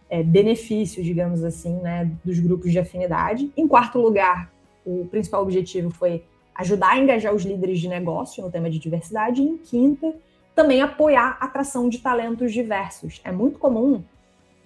é, 0.08 0.22
benefício, 0.22 1.02
digamos 1.02 1.44
assim, 1.44 1.74
né, 1.80 2.10
dos 2.24 2.38
grupos 2.38 2.72
de 2.72 2.78
afinidade. 2.78 3.52
Em 3.54 3.68
quarto 3.68 3.98
lugar, 3.98 4.50
o 4.84 5.06
principal 5.10 5.42
objetivo 5.42 5.90
foi 5.90 6.24
ajudar 6.54 6.92
a 6.92 6.98
engajar 6.98 7.34
os 7.34 7.44
líderes 7.44 7.80
de 7.80 7.88
negócio 7.88 8.42
no 8.42 8.50
tema 8.50 8.70
de 8.70 8.78
diversidade. 8.78 9.42
E 9.42 9.44
em 9.44 9.56
quinta, 9.56 10.14
também 10.54 10.82
apoiar 10.82 11.36
a 11.40 11.46
atração 11.46 11.88
de 11.88 11.98
talentos 11.98 12.52
diversos. 12.52 13.20
É 13.24 13.32
muito 13.32 13.58
comum 13.58 14.02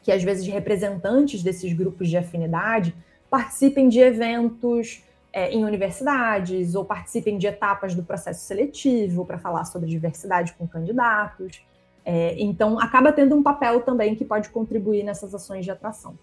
que, 0.02 0.12
às 0.12 0.22
vezes, 0.22 0.46
representantes 0.46 1.42
desses 1.42 1.72
grupos 1.72 2.08
de 2.08 2.16
afinidade 2.16 2.94
participem 3.30 3.88
de 3.88 4.00
eventos 4.00 5.02
é, 5.32 5.50
em 5.50 5.64
universidades 5.64 6.74
ou 6.74 6.84
participem 6.84 7.36
de 7.36 7.46
etapas 7.46 7.94
do 7.94 8.02
processo 8.02 8.44
seletivo 8.46 9.26
para 9.26 9.38
falar 9.38 9.64
sobre 9.64 9.88
diversidade 9.88 10.54
com 10.54 10.66
candidatos. 10.66 11.62
É, 12.04 12.36
então, 12.38 12.78
acaba 12.78 13.12
tendo 13.12 13.34
um 13.34 13.42
papel 13.42 13.82
também 13.82 14.14
que 14.14 14.24
pode 14.24 14.48
contribuir 14.50 15.02
nessas 15.02 15.34
ações 15.34 15.64
de 15.64 15.70
atração. 15.70 16.16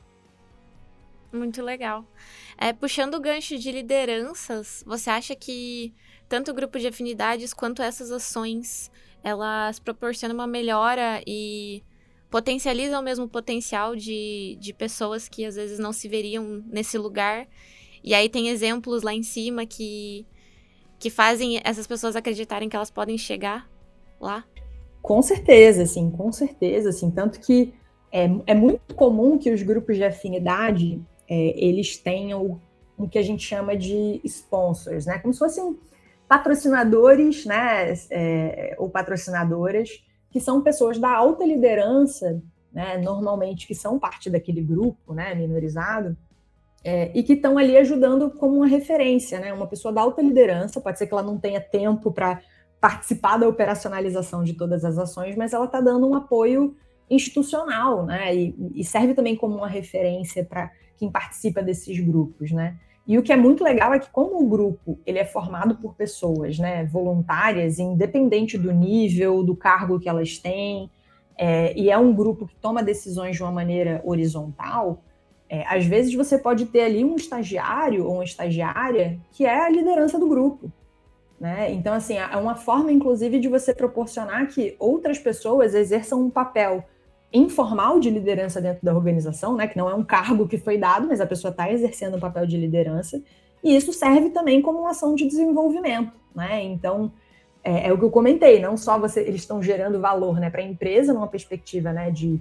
Muito 1.34 1.64
legal. 1.64 2.06
É, 2.56 2.72
puxando 2.72 3.16
o 3.16 3.20
gancho 3.20 3.58
de 3.58 3.72
lideranças, 3.72 4.84
você 4.86 5.10
acha 5.10 5.36
que 5.36 5.92
tanto 6.30 6.52
o 6.52 6.54
grupo 6.54 6.78
de 6.78 6.86
afinidades 6.86 7.56
quanto 7.56 7.82
essas 7.82 8.12
ações 8.12 8.92
elas 9.24 9.80
proporcionam 9.80 10.36
uma 10.36 10.46
melhora 10.46 11.24
e 11.26 11.82
potencializam 12.30 13.02
o 13.02 13.04
mesmo 13.04 13.28
potencial 13.28 13.96
de, 13.96 14.58
de 14.60 14.74
pessoas 14.74 15.28
que 15.28 15.44
às 15.44 15.56
vezes 15.56 15.80
não 15.80 15.92
se 15.92 16.08
veriam 16.08 16.64
nesse 16.68 17.00
lugar. 17.00 17.48
E 18.04 18.14
aí 18.14 18.30
tem 18.30 18.50
exemplos 18.50 19.02
lá 19.02 19.14
em 19.14 19.24
cima 19.24 19.66
que, 19.66 20.28
que 21.00 21.10
fazem 21.10 21.60
essas 21.64 21.88
pessoas 21.88 22.16
acreditarem 22.16 22.70
que 22.70 22.76
elas 22.76 22.92
podem 22.92 23.18
chegar 23.18 23.68
lá? 24.20 24.46
Com 25.02 25.22
certeza, 25.22 25.86
sim, 25.86 26.12
com 26.12 26.32
certeza, 26.32 26.90
assim, 26.90 27.10
tanto 27.10 27.40
que 27.40 27.74
é, 28.12 28.30
é 28.46 28.54
muito 28.54 28.94
comum 28.94 29.38
que 29.38 29.52
os 29.52 29.64
grupos 29.64 29.96
de 29.96 30.04
afinidade 30.04 31.02
é, 31.30 31.36
eles 31.58 31.98
tenham 31.98 32.62
o 32.98 33.08
que 33.08 33.18
a 33.18 33.24
gente 33.24 33.44
chama 33.44 33.76
de 33.76 34.22
sponsors, 34.24 35.06
né? 35.06 35.20
Como 35.20 35.34
se 35.34 35.40
fossem 35.40 35.78
patrocinadores, 36.28 37.46
né? 37.46 37.94
É, 38.10 38.76
ou 38.78 38.90
patrocinadoras, 38.90 40.04
que 40.30 40.40
são 40.40 40.62
pessoas 40.62 40.98
da 40.98 41.12
alta 41.12 41.46
liderança, 41.46 42.42
né? 42.72 42.98
Normalmente 42.98 43.68
que 43.68 43.76
são 43.76 44.00
parte 44.00 44.30
daquele 44.30 44.62
grupo, 44.62 45.14
né? 45.14 45.34
Minorizado, 45.36 46.18
é, 46.84 47.12
e 47.18 47.24
que 47.24 47.34
estão 47.34 47.58
ali 47.58 47.78
ajudando 47.78 48.30
como 48.32 48.58
uma 48.58 48.68
referência, 48.68 49.40
né? 49.40 49.54
Uma 49.54 49.68
pessoa 49.68 49.94
da 49.94 50.02
alta 50.02 50.22
liderança, 50.22 50.82
pode 50.82 50.98
ser 50.98 51.08
que 51.08 51.14
ela 51.14 51.24
não 51.24 51.38
tenha 51.38 51.62
tempo 51.62 52.12
para 52.12 52.42
participar 52.82 53.38
da 53.38 53.48
operacionalização 53.48 54.44
de 54.44 54.54
todas 54.54 54.84
as 54.84 54.98
ações, 54.98 55.38
mas 55.38 55.54
ela 55.54 55.66
está 55.66 55.80
dando 55.80 56.06
um 56.06 56.16
apoio 56.16 56.76
institucional, 57.14 58.06
né? 58.06 58.36
E, 58.36 58.56
e 58.76 58.84
serve 58.84 59.14
também 59.14 59.36
como 59.36 59.56
uma 59.56 59.68
referência 59.68 60.44
para 60.44 60.72
quem 60.98 61.12
participa 61.12 61.62
desses 61.62 62.00
grupos, 62.00 62.52
né? 62.52 62.78
E 63.06 63.18
o 63.18 63.24
que 63.24 63.34
é 63.34 63.36
muito 63.36 63.64
legal 63.64 63.94
é 63.94 64.00
que 64.00 64.10
como 64.10 64.42
o 64.42 64.48
grupo 64.48 64.98
ele 65.06 65.20
é 65.20 65.26
formado 65.26 65.76
por 65.76 65.94
pessoas, 65.94 66.58
né, 66.58 66.86
voluntárias, 66.86 67.78
independente 67.78 68.58
do 68.58 68.72
nível, 68.72 69.44
do 69.44 69.56
cargo 69.56 70.00
que 70.00 70.08
elas 70.08 70.38
têm, 70.38 70.90
é, 71.38 71.78
e 71.78 71.90
é 71.90 71.98
um 71.98 72.14
grupo 72.14 72.48
que 72.48 72.56
toma 72.56 72.82
decisões 72.82 73.36
de 73.36 73.44
uma 73.44 73.52
maneira 73.52 74.02
horizontal, 74.06 75.04
é, 75.50 75.66
às 75.68 75.86
vezes 75.86 76.14
você 76.14 76.38
pode 76.38 76.68
ter 76.68 76.82
ali 76.82 77.04
um 77.04 77.16
estagiário 77.16 78.06
ou 78.06 78.16
uma 78.16 78.24
estagiária 78.24 79.20
que 79.32 79.46
é 79.46 79.66
a 79.66 79.70
liderança 79.70 80.18
do 80.18 80.28
grupo. 80.28 80.72
Né? 81.40 81.74
Então, 81.74 81.94
assim, 81.94 82.16
é 82.16 82.38
uma 82.38 82.56
forma, 82.56 82.90
inclusive, 82.92 83.38
de 83.38 83.50
você 83.50 83.74
proporcionar 83.74 84.48
que 84.48 84.78
outras 84.80 85.20
pessoas 85.20 85.74
exerçam 85.74 86.22
um 86.22 86.30
papel 86.30 86.86
informal 87.34 88.00
de 88.00 88.10
liderança 88.10 88.62
dentro 88.62 88.86
da 88.86 88.94
organização, 88.94 89.56
né, 89.56 89.68
que 89.68 89.78
não 89.78 89.90
é 89.90 89.96
um 89.96 90.04
cargo 90.04 90.48
que 90.48 90.58
foi 90.58 90.78
dado, 90.78 91.08
mas 91.08 91.20
a 91.20 91.26
pessoa 91.26 91.52
está 91.52 91.72
exercendo 91.72 92.18
um 92.18 92.20
papel 92.20 92.46
de 92.46 92.56
liderança, 92.56 93.22
e 93.64 93.76
isso 93.76 93.92
serve 93.92 94.30
também 94.30 94.62
como 94.62 94.80
uma 94.80 94.92
ação 94.92 95.16
de 95.16 95.26
desenvolvimento, 95.26 96.12
né? 96.36 96.62
Então, 96.64 97.12
é, 97.64 97.88
é 97.88 97.94
o 97.94 97.98
que 97.98 98.04
eu 98.04 98.12
comentei, 98.12 98.60
não 98.60 98.76
só 98.76 99.00
você, 99.00 99.22
eles 99.22 99.42
estão 99.42 99.64
gerando 99.64 100.00
valor, 100.00 100.40
né, 100.40 100.50
para 100.50 100.62
a 100.62 100.66
empresa 100.66 101.14
numa 101.14 101.28
perspectiva, 101.28 101.92
né, 101.92 102.12
de, 102.12 102.40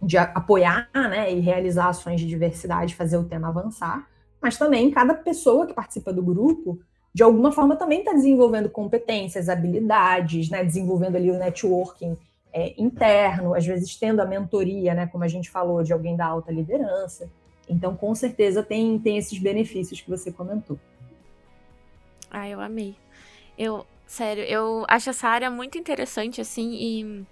de 0.00 0.16
apoiar, 0.16 0.88
né, 0.94 1.32
e 1.32 1.40
realizar 1.40 1.88
ações 1.88 2.20
de 2.20 2.26
diversidade, 2.26 2.94
fazer 2.94 3.16
o 3.16 3.24
tema 3.24 3.48
avançar, 3.48 4.06
mas 4.40 4.56
também 4.56 4.90
cada 4.90 5.14
pessoa 5.14 5.66
que 5.66 5.74
participa 5.74 6.12
do 6.12 6.22
grupo 6.22 6.78
de 7.14 7.22
alguma 7.22 7.52
forma 7.52 7.76
também 7.76 7.98
está 7.98 8.12
desenvolvendo 8.12 8.70
competências, 8.70 9.48
habilidades, 9.48 10.48
né, 10.48 10.64
desenvolvendo 10.64 11.16
ali 11.16 11.30
o 11.30 11.38
networking 11.38 12.16
é, 12.52 12.74
interno, 12.80 13.54
às 13.54 13.64
vezes 13.64 13.96
tendo 13.96 14.20
a 14.20 14.26
mentoria, 14.26 14.94
né, 14.94 15.06
como 15.06 15.24
a 15.24 15.28
gente 15.28 15.50
falou, 15.50 15.82
de 15.82 15.92
alguém 15.92 16.16
da 16.16 16.26
alta 16.26 16.52
liderança. 16.52 17.30
Então, 17.68 17.96
com 17.96 18.14
certeza, 18.14 18.62
tem, 18.62 18.98
tem 18.98 19.16
esses 19.16 19.38
benefícios 19.38 20.00
que 20.00 20.10
você 20.10 20.30
comentou. 20.30 20.78
Ah, 22.30 22.48
eu 22.48 22.60
amei. 22.60 22.94
Eu, 23.56 23.86
sério, 24.06 24.42
eu 24.44 24.84
acho 24.88 25.10
essa 25.10 25.28
área 25.28 25.50
muito 25.50 25.78
interessante, 25.78 26.40
assim, 26.40 26.72
e 26.74 27.26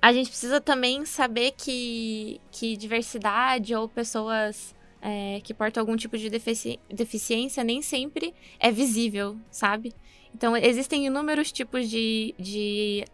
a 0.00 0.12
gente 0.12 0.28
precisa 0.28 0.60
também 0.60 1.04
saber 1.04 1.52
que, 1.56 2.40
que 2.50 2.76
diversidade 2.76 3.74
ou 3.74 3.88
pessoas 3.88 4.74
é, 5.02 5.40
que 5.42 5.52
portam 5.52 5.80
algum 5.80 5.96
tipo 5.96 6.16
de 6.16 6.30
defici 6.30 6.78
deficiência 6.88 7.62
nem 7.64 7.82
sempre 7.82 8.34
é 8.58 8.70
visível, 8.70 9.36
sabe? 9.50 9.92
Então, 10.34 10.56
existem 10.56 11.06
inúmeros 11.06 11.50
tipos 11.50 11.88
de, 11.88 12.34
de 12.38 13.04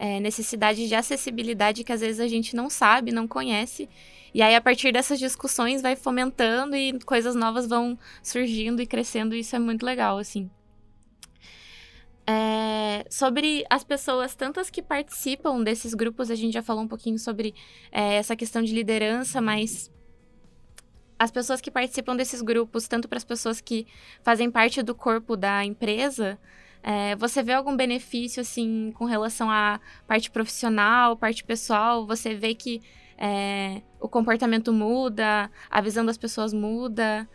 é, 0.00 0.18
necessidade 0.18 0.88
de 0.88 0.94
acessibilidade 0.94 1.84
que 1.84 1.92
às 1.92 2.00
vezes 2.00 2.20
a 2.20 2.26
gente 2.26 2.56
não 2.56 2.70
sabe, 2.70 3.12
não 3.12 3.28
conhece. 3.28 3.86
E 4.32 4.40
aí, 4.40 4.54
a 4.54 4.60
partir 4.60 4.92
dessas 4.92 5.18
discussões, 5.18 5.82
vai 5.82 5.94
fomentando 5.94 6.74
e 6.74 6.98
coisas 7.00 7.34
novas 7.34 7.66
vão 7.66 7.98
surgindo 8.22 8.80
e 8.80 8.86
crescendo, 8.86 9.34
e 9.34 9.40
isso 9.40 9.54
é 9.54 9.58
muito 9.58 9.84
legal, 9.84 10.16
assim. 10.16 10.50
É, 12.26 13.04
sobre 13.10 13.62
as 13.68 13.84
pessoas, 13.84 14.34
tantas 14.34 14.70
que 14.70 14.80
participam 14.80 15.62
desses 15.62 15.92
grupos, 15.92 16.30
a 16.30 16.34
gente 16.34 16.54
já 16.54 16.62
falou 16.62 16.82
um 16.82 16.88
pouquinho 16.88 17.18
sobre 17.18 17.54
é, 17.92 18.14
essa 18.14 18.34
questão 18.34 18.62
de 18.62 18.72
liderança, 18.72 19.38
mas 19.38 19.90
as 21.18 21.30
pessoas 21.30 21.60
que 21.60 21.70
participam 21.70 22.16
desses 22.16 22.40
grupos, 22.40 22.88
tanto 22.88 23.06
para 23.06 23.18
as 23.18 23.24
pessoas 23.24 23.60
que 23.60 23.86
fazem 24.22 24.50
parte 24.50 24.82
do 24.82 24.94
corpo 24.94 25.36
da 25.36 25.62
empresa, 25.62 26.38
é, 26.82 27.14
você 27.16 27.42
vê 27.42 27.52
algum 27.52 27.76
benefício, 27.76 28.40
assim, 28.40 28.92
com 28.96 29.04
relação 29.04 29.50
à 29.50 29.80
parte 30.06 30.30
profissional, 30.30 31.16
parte 31.16 31.44
pessoal? 31.44 32.06
Você 32.06 32.34
vê 32.34 32.54
que 32.54 32.80
é, 33.18 33.82
o 34.00 34.08
comportamento 34.08 34.72
muda, 34.72 35.50
a 35.70 35.80
visão 35.80 36.04
das 36.04 36.16
pessoas 36.16 36.52
muda? 36.52 37.28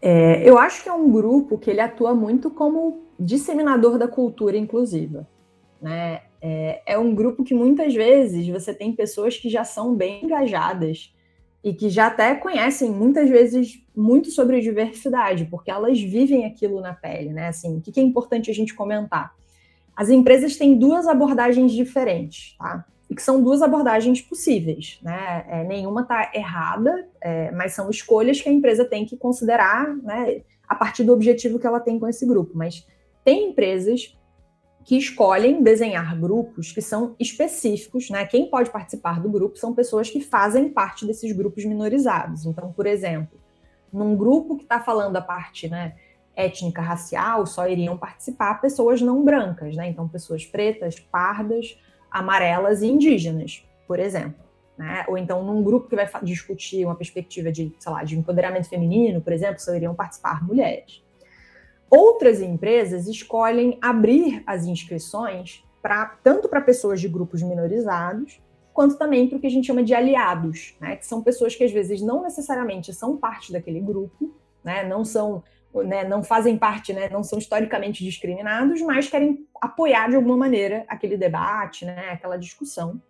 É, 0.00 0.48
eu 0.48 0.58
acho 0.58 0.82
que 0.82 0.88
é 0.88 0.92
um 0.92 1.10
grupo 1.10 1.58
que 1.58 1.70
ele 1.70 1.80
atua 1.80 2.14
muito 2.14 2.50
como 2.50 3.04
disseminador 3.18 3.98
da 3.98 4.08
cultura 4.08 4.56
inclusiva. 4.56 5.28
Né? 5.80 6.22
É, 6.40 6.82
é 6.86 6.98
um 6.98 7.14
grupo 7.14 7.44
que 7.44 7.54
muitas 7.54 7.94
vezes 7.94 8.48
você 8.48 8.74
tem 8.74 8.92
pessoas 8.92 9.36
que 9.36 9.48
já 9.48 9.64
são 9.64 9.94
bem 9.94 10.24
engajadas 10.24 11.13
e 11.64 11.72
que 11.72 11.88
já 11.88 12.08
até 12.08 12.34
conhecem 12.34 12.90
muitas 12.90 13.30
vezes 13.30 13.82
muito 13.96 14.30
sobre 14.30 14.60
diversidade, 14.60 15.46
porque 15.46 15.70
elas 15.70 15.98
vivem 15.98 16.44
aquilo 16.44 16.78
na 16.78 16.92
pele, 16.92 17.32
né? 17.32 17.48
Assim, 17.48 17.78
o 17.78 17.80
que 17.80 17.98
é 17.98 18.02
importante 18.02 18.50
a 18.50 18.54
gente 18.54 18.74
comentar? 18.74 19.34
As 19.96 20.10
empresas 20.10 20.56
têm 20.56 20.76
duas 20.78 21.08
abordagens 21.08 21.72
diferentes, 21.72 22.54
tá? 22.58 22.84
E 23.08 23.14
que 23.14 23.22
são 23.22 23.42
duas 23.42 23.62
abordagens 23.62 24.20
possíveis, 24.20 24.98
né? 25.02 25.46
É, 25.48 25.64
nenhuma 25.64 26.02
está 26.02 26.30
errada, 26.34 27.08
é, 27.18 27.50
mas 27.52 27.72
são 27.72 27.88
escolhas 27.88 28.42
que 28.42 28.48
a 28.50 28.52
empresa 28.52 28.84
tem 28.84 29.06
que 29.06 29.16
considerar, 29.16 29.96
né? 29.96 30.42
A 30.68 30.74
partir 30.74 31.02
do 31.02 31.14
objetivo 31.14 31.58
que 31.58 31.66
ela 31.66 31.80
tem 31.80 31.98
com 31.98 32.06
esse 32.06 32.26
grupo. 32.26 32.52
Mas 32.54 32.86
tem 33.24 33.48
empresas 33.48 34.14
que 34.84 34.98
escolhem 34.98 35.62
desenhar 35.62 36.18
grupos 36.18 36.70
que 36.70 36.82
são 36.82 37.16
específicos, 37.18 38.10
né? 38.10 38.26
Quem 38.26 38.50
pode 38.50 38.70
participar 38.70 39.18
do 39.20 39.30
grupo 39.30 39.56
são 39.56 39.74
pessoas 39.74 40.10
que 40.10 40.20
fazem 40.20 40.68
parte 40.68 41.06
desses 41.06 41.32
grupos 41.32 41.64
minorizados. 41.64 42.44
Então, 42.44 42.70
por 42.70 42.86
exemplo, 42.86 43.40
num 43.90 44.14
grupo 44.14 44.56
que 44.56 44.64
está 44.64 44.78
falando 44.80 45.16
a 45.16 45.22
parte 45.22 45.68
né, 45.68 45.94
étnica, 46.36 46.82
racial, 46.82 47.46
só 47.46 47.66
iriam 47.66 47.96
participar 47.96 48.60
pessoas 48.60 49.00
não 49.00 49.24
brancas, 49.24 49.74
né? 49.74 49.88
Então, 49.88 50.06
pessoas 50.06 50.44
pretas, 50.44 51.00
pardas, 51.00 51.78
amarelas 52.10 52.82
e 52.82 52.86
indígenas, 52.86 53.64
por 53.86 53.98
exemplo. 53.98 54.44
né? 54.76 55.04
Ou 55.08 55.16
então 55.16 55.44
num 55.44 55.62
grupo 55.62 55.88
que 55.88 55.96
vai 55.96 56.08
discutir 56.22 56.84
uma 56.84 56.94
perspectiva 56.94 57.50
de, 57.50 57.72
sei 57.78 57.92
lá, 57.92 58.04
de 58.04 58.18
empoderamento 58.18 58.68
feminino, 58.68 59.20
por 59.20 59.32
exemplo, 59.32 59.60
só 59.60 59.74
iriam 59.74 59.94
participar 59.94 60.44
mulheres. 60.44 61.03
Outras 61.96 62.40
empresas 62.40 63.06
escolhem 63.06 63.78
abrir 63.80 64.42
as 64.46 64.64
inscrições 64.64 65.64
para 65.80 66.06
tanto 66.24 66.48
para 66.48 66.60
pessoas 66.60 67.00
de 67.00 67.08
grupos 67.08 67.40
minorizados, 67.42 68.40
quanto 68.72 68.96
também 68.96 69.28
para 69.28 69.38
o 69.38 69.40
que 69.40 69.46
a 69.46 69.50
gente 69.50 69.66
chama 69.66 69.82
de 69.82 69.94
aliados, 69.94 70.74
né? 70.80 70.96
Que 70.96 71.06
são 71.06 71.22
pessoas 71.22 71.54
que 71.54 71.62
às 71.62 71.70
vezes 71.70 72.00
não 72.00 72.22
necessariamente 72.22 72.92
são 72.92 73.16
parte 73.16 73.52
daquele 73.52 73.80
grupo, 73.80 74.34
né? 74.64 74.82
Não 74.82 75.04
são 75.04 75.44
né, 75.82 76.04
não 76.04 76.22
fazem 76.22 76.56
parte, 76.56 76.92
né, 76.92 77.08
não 77.08 77.24
são 77.24 77.36
historicamente 77.36 78.04
discriminados, 78.04 78.80
mas 78.82 79.08
querem 79.08 79.44
apoiar 79.60 80.08
de 80.08 80.14
alguma 80.14 80.36
maneira 80.36 80.84
aquele 80.86 81.16
debate, 81.16 81.84
né, 81.84 82.10
aquela 82.10 82.36
discussão, 82.36 83.02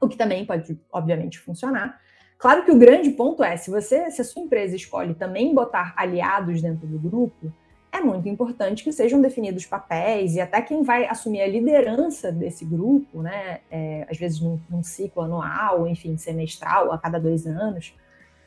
o 0.00 0.06
que 0.06 0.16
também 0.16 0.46
pode, 0.46 0.78
obviamente, 0.92 1.40
funcionar. 1.40 2.00
Claro 2.38 2.64
que 2.64 2.70
o 2.70 2.78
grande 2.78 3.10
ponto 3.10 3.42
é, 3.42 3.56
se 3.56 3.72
você, 3.72 4.08
se 4.12 4.20
a 4.20 4.24
sua 4.24 4.42
empresa 4.42 4.76
escolhe 4.76 5.14
também 5.14 5.52
botar 5.52 5.94
aliados 5.96 6.62
dentro 6.62 6.86
do 6.86 6.96
grupo, 6.96 7.52
é 7.96 8.00
muito 8.00 8.28
importante 8.28 8.84
que 8.84 8.92
sejam 8.92 9.20
definidos 9.20 9.66
papéis 9.66 10.34
e 10.34 10.40
até 10.40 10.60
quem 10.60 10.82
vai 10.82 11.06
assumir 11.06 11.40
a 11.40 11.46
liderança 11.46 12.30
desse 12.30 12.64
grupo, 12.64 13.22
né, 13.22 13.60
é, 13.70 14.06
às 14.10 14.16
vezes 14.16 14.40
num, 14.40 14.60
num 14.68 14.82
ciclo 14.82 15.22
anual, 15.22 15.86
enfim, 15.86 16.16
semestral, 16.16 16.92
a 16.92 16.98
cada 16.98 17.18
dois 17.18 17.46
anos, 17.46 17.94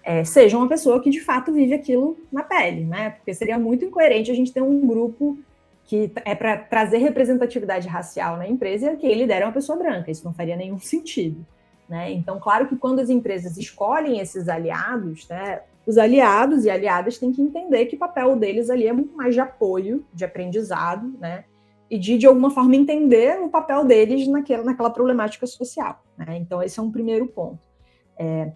é, 0.03 0.23
seja 0.23 0.57
uma 0.57 0.67
pessoa 0.67 1.01
que 1.01 1.09
de 1.09 1.19
fato 1.19 1.51
vive 1.51 1.73
aquilo 1.73 2.17
na 2.31 2.41
pele, 2.41 2.85
né? 2.85 3.11
Porque 3.11 3.33
seria 3.33 3.59
muito 3.59 3.85
incoerente 3.85 4.31
a 4.31 4.33
gente 4.33 4.51
ter 4.51 4.61
um 4.61 4.87
grupo 4.87 5.37
que 5.83 6.11
é 6.23 6.35
para 6.35 6.57
trazer 6.57 6.99
representatividade 6.99 7.87
racial 7.87 8.37
na 8.37 8.47
empresa 8.47 8.93
e 8.93 8.97
que 8.97 9.05
ele 9.05 9.21
lidera 9.21 9.45
uma 9.45 9.51
pessoa 9.51 9.77
branca. 9.77 10.09
Isso 10.09 10.23
não 10.23 10.33
faria 10.33 10.55
nenhum 10.55 10.79
sentido. 10.79 11.45
Né? 11.87 12.11
Então, 12.11 12.39
claro 12.39 12.67
que 12.67 12.75
quando 12.75 12.99
as 12.99 13.09
empresas 13.09 13.57
escolhem 13.57 14.19
esses 14.19 14.47
aliados, 14.47 15.27
né, 15.27 15.61
os 15.89 15.97
aliados 15.97 16.65
e 16.65 16.69
aliadas 16.69 17.17
têm 17.17 17.31
que 17.31 17.41
entender 17.41 17.87
que 17.87 17.95
o 17.95 17.99
papel 17.99 18.35
deles 18.35 18.69
ali 18.69 18.85
é 18.85 18.93
muito 18.93 19.17
mais 19.17 19.33
de 19.33 19.41
apoio, 19.41 20.05
de 20.13 20.23
aprendizado, 20.23 21.17
né? 21.19 21.45
E 21.89 21.97
de, 21.97 22.15
de 22.15 22.27
alguma 22.27 22.51
forma, 22.51 22.75
entender 22.75 23.41
o 23.41 23.49
papel 23.49 23.83
deles 23.83 24.27
naquela, 24.27 24.63
naquela 24.63 24.91
problemática 24.91 25.47
social. 25.47 26.03
Né? 26.15 26.37
Então, 26.37 26.61
esse 26.61 26.79
é 26.79 26.83
um 26.83 26.91
primeiro 26.91 27.25
ponto. 27.25 27.67
É, 28.15 28.51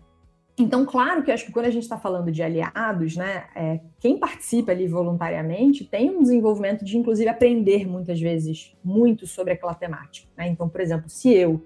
então, 0.55 0.85
claro 0.85 1.23
que 1.23 1.31
acho 1.31 1.47
que 1.47 1.51
quando 1.51 1.65
a 1.65 1.71
gente 1.71 1.81
está 1.81 1.97
falando 1.97 2.31
de 2.31 2.43
aliados, 2.43 3.17
né, 3.17 3.45
é, 3.55 3.79
quem 3.99 4.19
participa 4.19 4.71
ali 4.71 4.87
voluntariamente 4.87 5.83
tem 5.83 6.11
um 6.11 6.21
desenvolvimento 6.21 6.85
de, 6.85 6.95
inclusive, 6.99 7.27
aprender 7.27 7.87
muitas 7.87 8.21
vezes 8.21 8.77
muito 8.83 9.25
sobre 9.25 9.53
aquela 9.53 9.73
temática. 9.73 10.29
Né? 10.37 10.49
Então, 10.49 10.69
por 10.69 10.79
exemplo, 10.79 11.09
se 11.09 11.33
eu, 11.33 11.65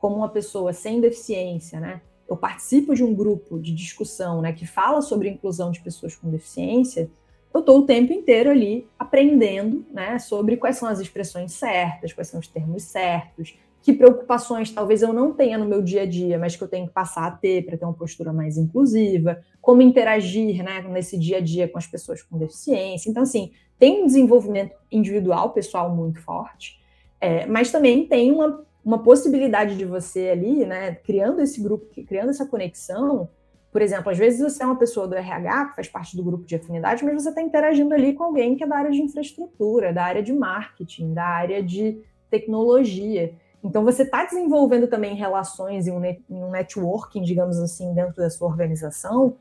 como 0.00 0.16
uma 0.16 0.28
pessoa 0.28 0.72
sem 0.72 1.00
deficiência, 1.00 1.78
né, 1.78 2.00
eu 2.28 2.36
participo 2.36 2.94
de 2.94 3.04
um 3.04 3.14
grupo 3.14 3.58
de 3.58 3.74
discussão 3.74 4.40
né, 4.40 4.52
que 4.52 4.66
fala 4.66 5.02
sobre 5.02 5.28
inclusão 5.28 5.70
de 5.70 5.80
pessoas 5.80 6.16
com 6.16 6.30
deficiência, 6.30 7.10
eu 7.52 7.60
estou 7.60 7.80
o 7.80 7.86
tempo 7.86 8.12
inteiro 8.12 8.50
ali 8.50 8.88
aprendendo 8.98 9.84
né, 9.92 10.18
sobre 10.18 10.56
quais 10.56 10.76
são 10.76 10.88
as 10.88 10.98
expressões 10.98 11.52
certas, 11.52 12.12
quais 12.12 12.28
são 12.28 12.40
os 12.40 12.48
termos 12.48 12.82
certos, 12.82 13.56
que 13.80 13.92
preocupações 13.92 14.70
talvez 14.70 15.02
eu 15.02 15.12
não 15.12 15.32
tenha 15.32 15.58
no 15.58 15.66
meu 15.66 15.82
dia 15.82 16.02
a 16.02 16.06
dia, 16.06 16.38
mas 16.38 16.56
que 16.56 16.64
eu 16.64 16.68
tenho 16.68 16.88
que 16.88 16.92
passar 16.92 17.26
a 17.26 17.30
ter 17.30 17.64
para 17.64 17.76
ter 17.76 17.84
uma 17.84 17.92
postura 17.92 18.32
mais 18.32 18.56
inclusiva, 18.56 19.40
como 19.60 19.82
interagir 19.82 20.64
né, 20.64 20.80
nesse 20.88 21.18
dia 21.18 21.36
a 21.36 21.40
dia 21.40 21.68
com 21.68 21.78
as 21.78 21.86
pessoas 21.86 22.22
com 22.22 22.38
deficiência. 22.38 23.10
Então, 23.10 23.22
assim, 23.22 23.52
tem 23.78 24.02
um 24.02 24.06
desenvolvimento 24.06 24.74
individual, 24.90 25.50
pessoal 25.50 25.94
muito 25.94 26.20
forte, 26.20 26.80
é, 27.20 27.46
mas 27.46 27.70
também 27.70 28.06
tem 28.06 28.32
uma, 28.32 28.64
uma 28.84 29.02
possibilidade 29.02 29.76
de 29.76 29.84
você 29.84 30.28
ali, 30.28 30.66
né, 30.66 30.96
criando 30.96 31.40
esse 31.40 31.60
grupo, 31.60 31.86
criando 32.06 32.30
essa 32.30 32.46
conexão. 32.46 33.28
Por 33.72 33.80
exemplo, 33.80 34.10
às 34.10 34.18
vezes 34.18 34.40
você 34.40 34.62
é 34.62 34.66
uma 34.66 34.78
pessoa 34.78 35.08
do 35.08 35.14
RH, 35.14 35.66
que 35.66 35.76
faz 35.76 35.88
parte 35.88 36.16
do 36.16 36.22
grupo 36.22 36.44
de 36.44 36.54
afinidade, 36.54 37.04
mas 37.04 37.22
você 37.22 37.30
está 37.30 37.40
interagindo 37.40 37.94
ali 37.94 38.12
com 38.12 38.24
alguém 38.24 38.56
que 38.56 38.62
é 38.62 38.66
da 38.66 38.76
área 38.76 38.90
de 38.90 39.00
infraestrutura, 39.00 39.92
da 39.92 40.04
área 40.04 40.22
de 40.22 40.32
marketing, 40.32 41.14
da 41.14 41.24
área 41.24 41.62
de 41.62 42.00
tecnologia. 42.30 43.34
Então, 43.64 43.82
você 43.82 44.02
está 44.02 44.24
desenvolvendo 44.26 44.86
também 44.86 45.14
relações 45.14 45.86
e 45.86 45.90
um, 45.90 46.50
networking, 46.50 47.22
digamos 47.22 47.58
assim, 47.58 47.94
dentro 47.94 48.16
da 48.16 48.28
sua 48.28 48.46
organização, 48.46 49.36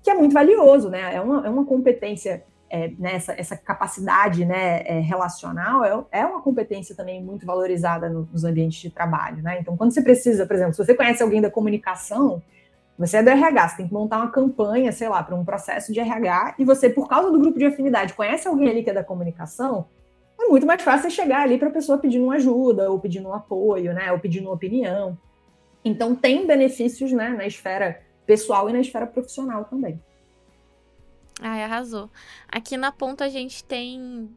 que 0.00 0.08
é 0.08 0.14
muito 0.14 0.32
valioso, 0.32 0.88
né? 0.88 1.16
É 1.16 1.20
uma, 1.20 1.44
é 1.44 1.50
uma 1.50 1.64
competência, 1.64 2.44
é, 2.70 2.88
né? 2.98 3.14
essa 3.14 3.56
capacidade 3.56 4.44
né, 4.44 4.82
é, 4.84 5.00
relacional 5.00 5.84
é, 5.84 6.20
é 6.20 6.26
uma 6.26 6.42
competência 6.42 6.94
também 6.94 7.22
muito 7.22 7.46
valorizada 7.46 8.08
no, 8.08 8.28
nos 8.32 8.44
ambientes 8.44 8.80
de 8.80 8.90
trabalho, 8.90 9.42
né? 9.42 9.58
Então, 9.60 9.76
quando 9.76 9.92
você 9.92 10.02
precisa, 10.02 10.46
por 10.46 10.54
exemplo, 10.54 10.74
se 10.74 10.84
você 10.84 10.94
conhece 10.94 11.22
alguém 11.22 11.40
da 11.40 11.50
comunicação, 11.50 12.42
você 12.98 13.18
é 13.18 13.22
do 13.22 13.30
RH, 13.30 13.68
você 13.68 13.76
tem 13.76 13.88
que 13.88 13.94
montar 13.94 14.18
uma 14.18 14.30
campanha, 14.30 14.90
sei 14.90 15.08
lá, 15.08 15.22
para 15.22 15.36
um 15.36 15.44
processo 15.44 15.92
de 15.92 16.00
RH, 16.00 16.56
e 16.58 16.64
você, 16.64 16.90
por 16.90 17.08
causa 17.08 17.30
do 17.30 17.38
grupo 17.38 17.58
de 17.58 17.64
afinidade, 17.64 18.12
conhece 18.12 18.48
alguém 18.48 18.68
ali 18.68 18.82
que 18.82 18.90
é 18.90 18.94
da 18.94 19.04
comunicação, 19.04 19.86
é 20.38 20.46
muito 20.46 20.66
mais 20.66 20.82
fácil 20.82 21.10
chegar 21.10 21.42
ali 21.42 21.58
para 21.58 21.68
a 21.68 21.72
pessoa 21.72 21.98
pedindo 21.98 22.24
uma 22.24 22.34
ajuda, 22.34 22.90
ou 22.90 22.98
pedindo 22.98 23.28
um 23.28 23.34
apoio, 23.34 23.92
né, 23.94 24.10
ou 24.12 24.18
pedindo 24.18 24.46
uma 24.46 24.54
opinião. 24.54 25.16
Então, 25.84 26.14
tem 26.14 26.46
benefícios 26.46 27.12
né, 27.12 27.28
na 27.30 27.46
esfera 27.46 28.00
pessoal 28.26 28.68
e 28.68 28.72
na 28.72 28.80
esfera 28.80 29.06
profissional 29.06 29.64
também. 29.64 30.00
Ai, 31.40 31.62
arrasou. 31.62 32.10
Aqui 32.48 32.76
na 32.76 32.90
ponta 32.90 33.24
a 33.24 33.28
gente 33.28 33.62
tem. 33.64 34.28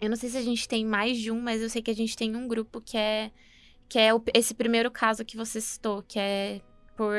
Eu 0.00 0.08
não 0.08 0.16
sei 0.16 0.30
se 0.30 0.36
a 0.36 0.42
gente 0.42 0.68
tem 0.68 0.84
mais 0.84 1.18
de 1.18 1.30
um, 1.30 1.40
mas 1.40 1.60
eu 1.60 1.68
sei 1.68 1.82
que 1.82 1.90
a 1.90 1.94
gente 1.94 2.16
tem 2.16 2.34
um 2.36 2.48
grupo 2.48 2.80
que 2.80 2.96
é. 2.96 3.30
Que 3.88 3.98
é 3.98 4.14
o, 4.14 4.22
esse 4.34 4.54
primeiro 4.54 4.90
caso 4.90 5.24
que 5.24 5.36
você 5.36 5.60
citou, 5.60 6.02
que 6.06 6.18
é 6.18 6.60
por 6.96 7.16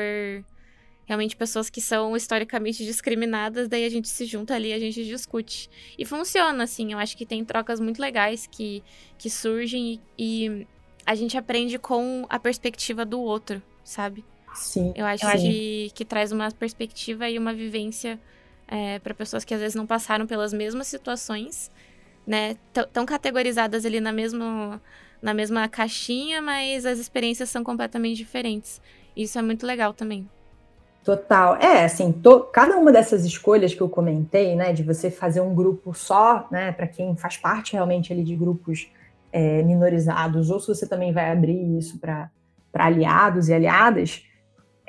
realmente 1.04 1.36
pessoas 1.36 1.68
que 1.68 1.80
são 1.80 2.16
historicamente 2.16 2.84
discriminadas, 2.84 3.68
daí 3.68 3.84
a 3.84 3.88
gente 3.88 4.08
se 4.08 4.24
junta 4.24 4.54
ali, 4.54 4.72
a 4.72 4.78
gente 4.78 5.04
discute. 5.04 5.68
E 5.98 6.04
funciona, 6.04 6.64
assim, 6.64 6.92
eu 6.92 6.98
acho 6.98 7.16
que 7.16 7.26
tem 7.26 7.44
trocas 7.44 7.80
muito 7.80 8.00
legais 8.00 8.46
que, 8.46 8.82
que 9.18 9.28
surgem 9.28 10.00
e, 10.16 10.46
e 10.46 10.66
a 11.04 11.14
gente 11.14 11.36
aprende 11.36 11.78
com 11.78 12.24
a 12.30 12.38
perspectiva 12.38 13.04
do 13.04 13.20
outro, 13.20 13.60
sabe? 13.84 14.24
Sim. 14.54 14.92
Eu 14.96 15.04
acho 15.04 15.26
sim. 15.26 15.38
Que, 15.38 15.90
que 15.94 16.04
traz 16.04 16.32
uma 16.32 16.50
perspectiva 16.50 17.28
e 17.28 17.38
uma 17.38 17.52
vivência 17.52 18.18
é, 18.72 18.98
para 18.98 19.12
pessoas 19.12 19.44
que 19.44 19.52
às 19.52 19.60
vezes 19.60 19.74
não 19.74 19.86
passaram 19.86 20.26
pelas 20.26 20.50
mesmas 20.50 20.86
situações, 20.86 21.70
né? 22.26 22.56
Tão 22.90 23.04
categorizadas 23.04 23.84
ali 23.84 24.00
na 24.00 24.12
mesma, 24.12 24.80
na 25.20 25.34
mesma 25.34 25.68
caixinha, 25.68 26.40
mas 26.40 26.86
as 26.86 26.98
experiências 26.98 27.50
são 27.50 27.62
completamente 27.62 28.16
diferentes. 28.16 28.80
Isso 29.14 29.38
é 29.38 29.42
muito 29.42 29.66
legal 29.66 29.92
também. 29.92 30.26
Total. 31.04 31.56
É, 31.56 31.84
assim, 31.84 32.12
to, 32.12 32.48
cada 32.50 32.78
uma 32.78 32.90
dessas 32.90 33.26
escolhas 33.26 33.74
que 33.74 33.80
eu 33.82 33.90
comentei, 33.90 34.56
né, 34.56 34.72
de 34.72 34.82
você 34.82 35.10
fazer 35.10 35.42
um 35.42 35.54
grupo 35.54 35.92
só, 35.92 36.48
né, 36.50 36.72
para 36.72 36.86
quem 36.86 37.14
faz 37.14 37.36
parte 37.36 37.74
realmente 37.74 38.10
ali 38.10 38.24
de 38.24 38.34
grupos 38.34 38.90
é, 39.30 39.62
minorizados, 39.62 40.48
ou 40.48 40.58
se 40.58 40.68
você 40.68 40.88
também 40.88 41.12
vai 41.12 41.30
abrir 41.30 41.76
isso 41.76 41.98
para 41.98 42.30
aliados 42.72 43.48
e 43.48 43.52
aliadas, 43.52 44.24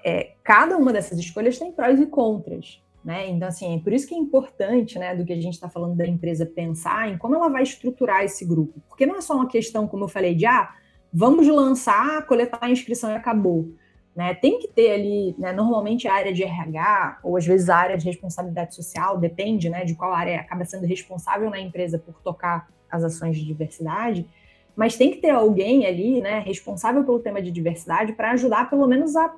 é, 0.05 0.35
cada 0.41 0.77
uma 0.77 0.93
dessas 0.93 1.17
escolhas 1.17 1.57
tem 1.57 1.71
prós 1.71 1.99
e 1.99 2.05
contras, 2.05 2.82
né? 3.03 3.29
Então, 3.29 3.47
assim, 3.47 3.75
é 3.75 3.79
por 3.79 3.91
isso 3.91 4.07
que 4.07 4.15
é 4.15 4.17
importante, 4.17 4.97
né, 4.97 5.15
do 5.15 5.25
que 5.25 5.33
a 5.33 5.41
gente 5.41 5.53
está 5.53 5.69
falando 5.69 5.95
da 5.95 6.07
empresa 6.07 6.45
pensar 6.45 7.09
em 7.09 7.17
como 7.17 7.35
ela 7.35 7.49
vai 7.49 7.63
estruturar 7.63 8.23
esse 8.23 8.45
grupo. 8.45 8.81
Porque 8.87 9.05
não 9.05 9.17
é 9.17 9.21
só 9.21 9.35
uma 9.35 9.47
questão, 9.47 9.87
como 9.87 10.05
eu 10.05 10.09
falei, 10.09 10.33
de 10.35 10.45
ah, 10.45 10.73
vamos 11.11 11.47
lançar, 11.47 12.25
coletar 12.25 12.59
a 12.61 12.69
inscrição 12.69 13.11
e 13.11 13.15
acabou 13.15 13.73
né? 14.15 14.33
Tem 14.35 14.59
que 14.59 14.67
ter 14.67 14.91
ali, 14.91 15.35
né, 15.37 15.51
normalmente 15.51 16.07
a 16.07 16.13
área 16.13 16.33
de 16.33 16.43
RH, 16.43 17.19
ou 17.23 17.35
às 17.35 17.45
vezes 17.45 17.69
a 17.69 17.75
área 17.75 17.97
de 17.97 18.05
responsabilidade 18.05 18.75
social, 18.75 19.17
depende 19.17 19.69
né, 19.69 19.85
de 19.85 19.95
qual 19.95 20.13
área 20.13 20.39
acaba 20.39 20.63
sendo 20.65 20.85
responsável 20.85 21.49
na 21.49 21.59
empresa 21.59 21.97
por 21.97 22.21
tocar 22.21 22.69
as 22.89 23.03
ações 23.03 23.35
de 23.35 23.43
diversidade, 23.43 24.27
mas 24.75 24.95
tem 24.95 25.11
que 25.11 25.17
ter 25.17 25.31
alguém 25.31 25.85
ali 25.85 26.21
né, 26.21 26.39
responsável 26.39 27.03
pelo 27.03 27.19
tema 27.19 27.41
de 27.41 27.51
diversidade 27.51 28.13
para 28.13 28.31
ajudar 28.31 28.69
pelo 28.69 28.87
menos 28.87 29.15
a 29.15 29.33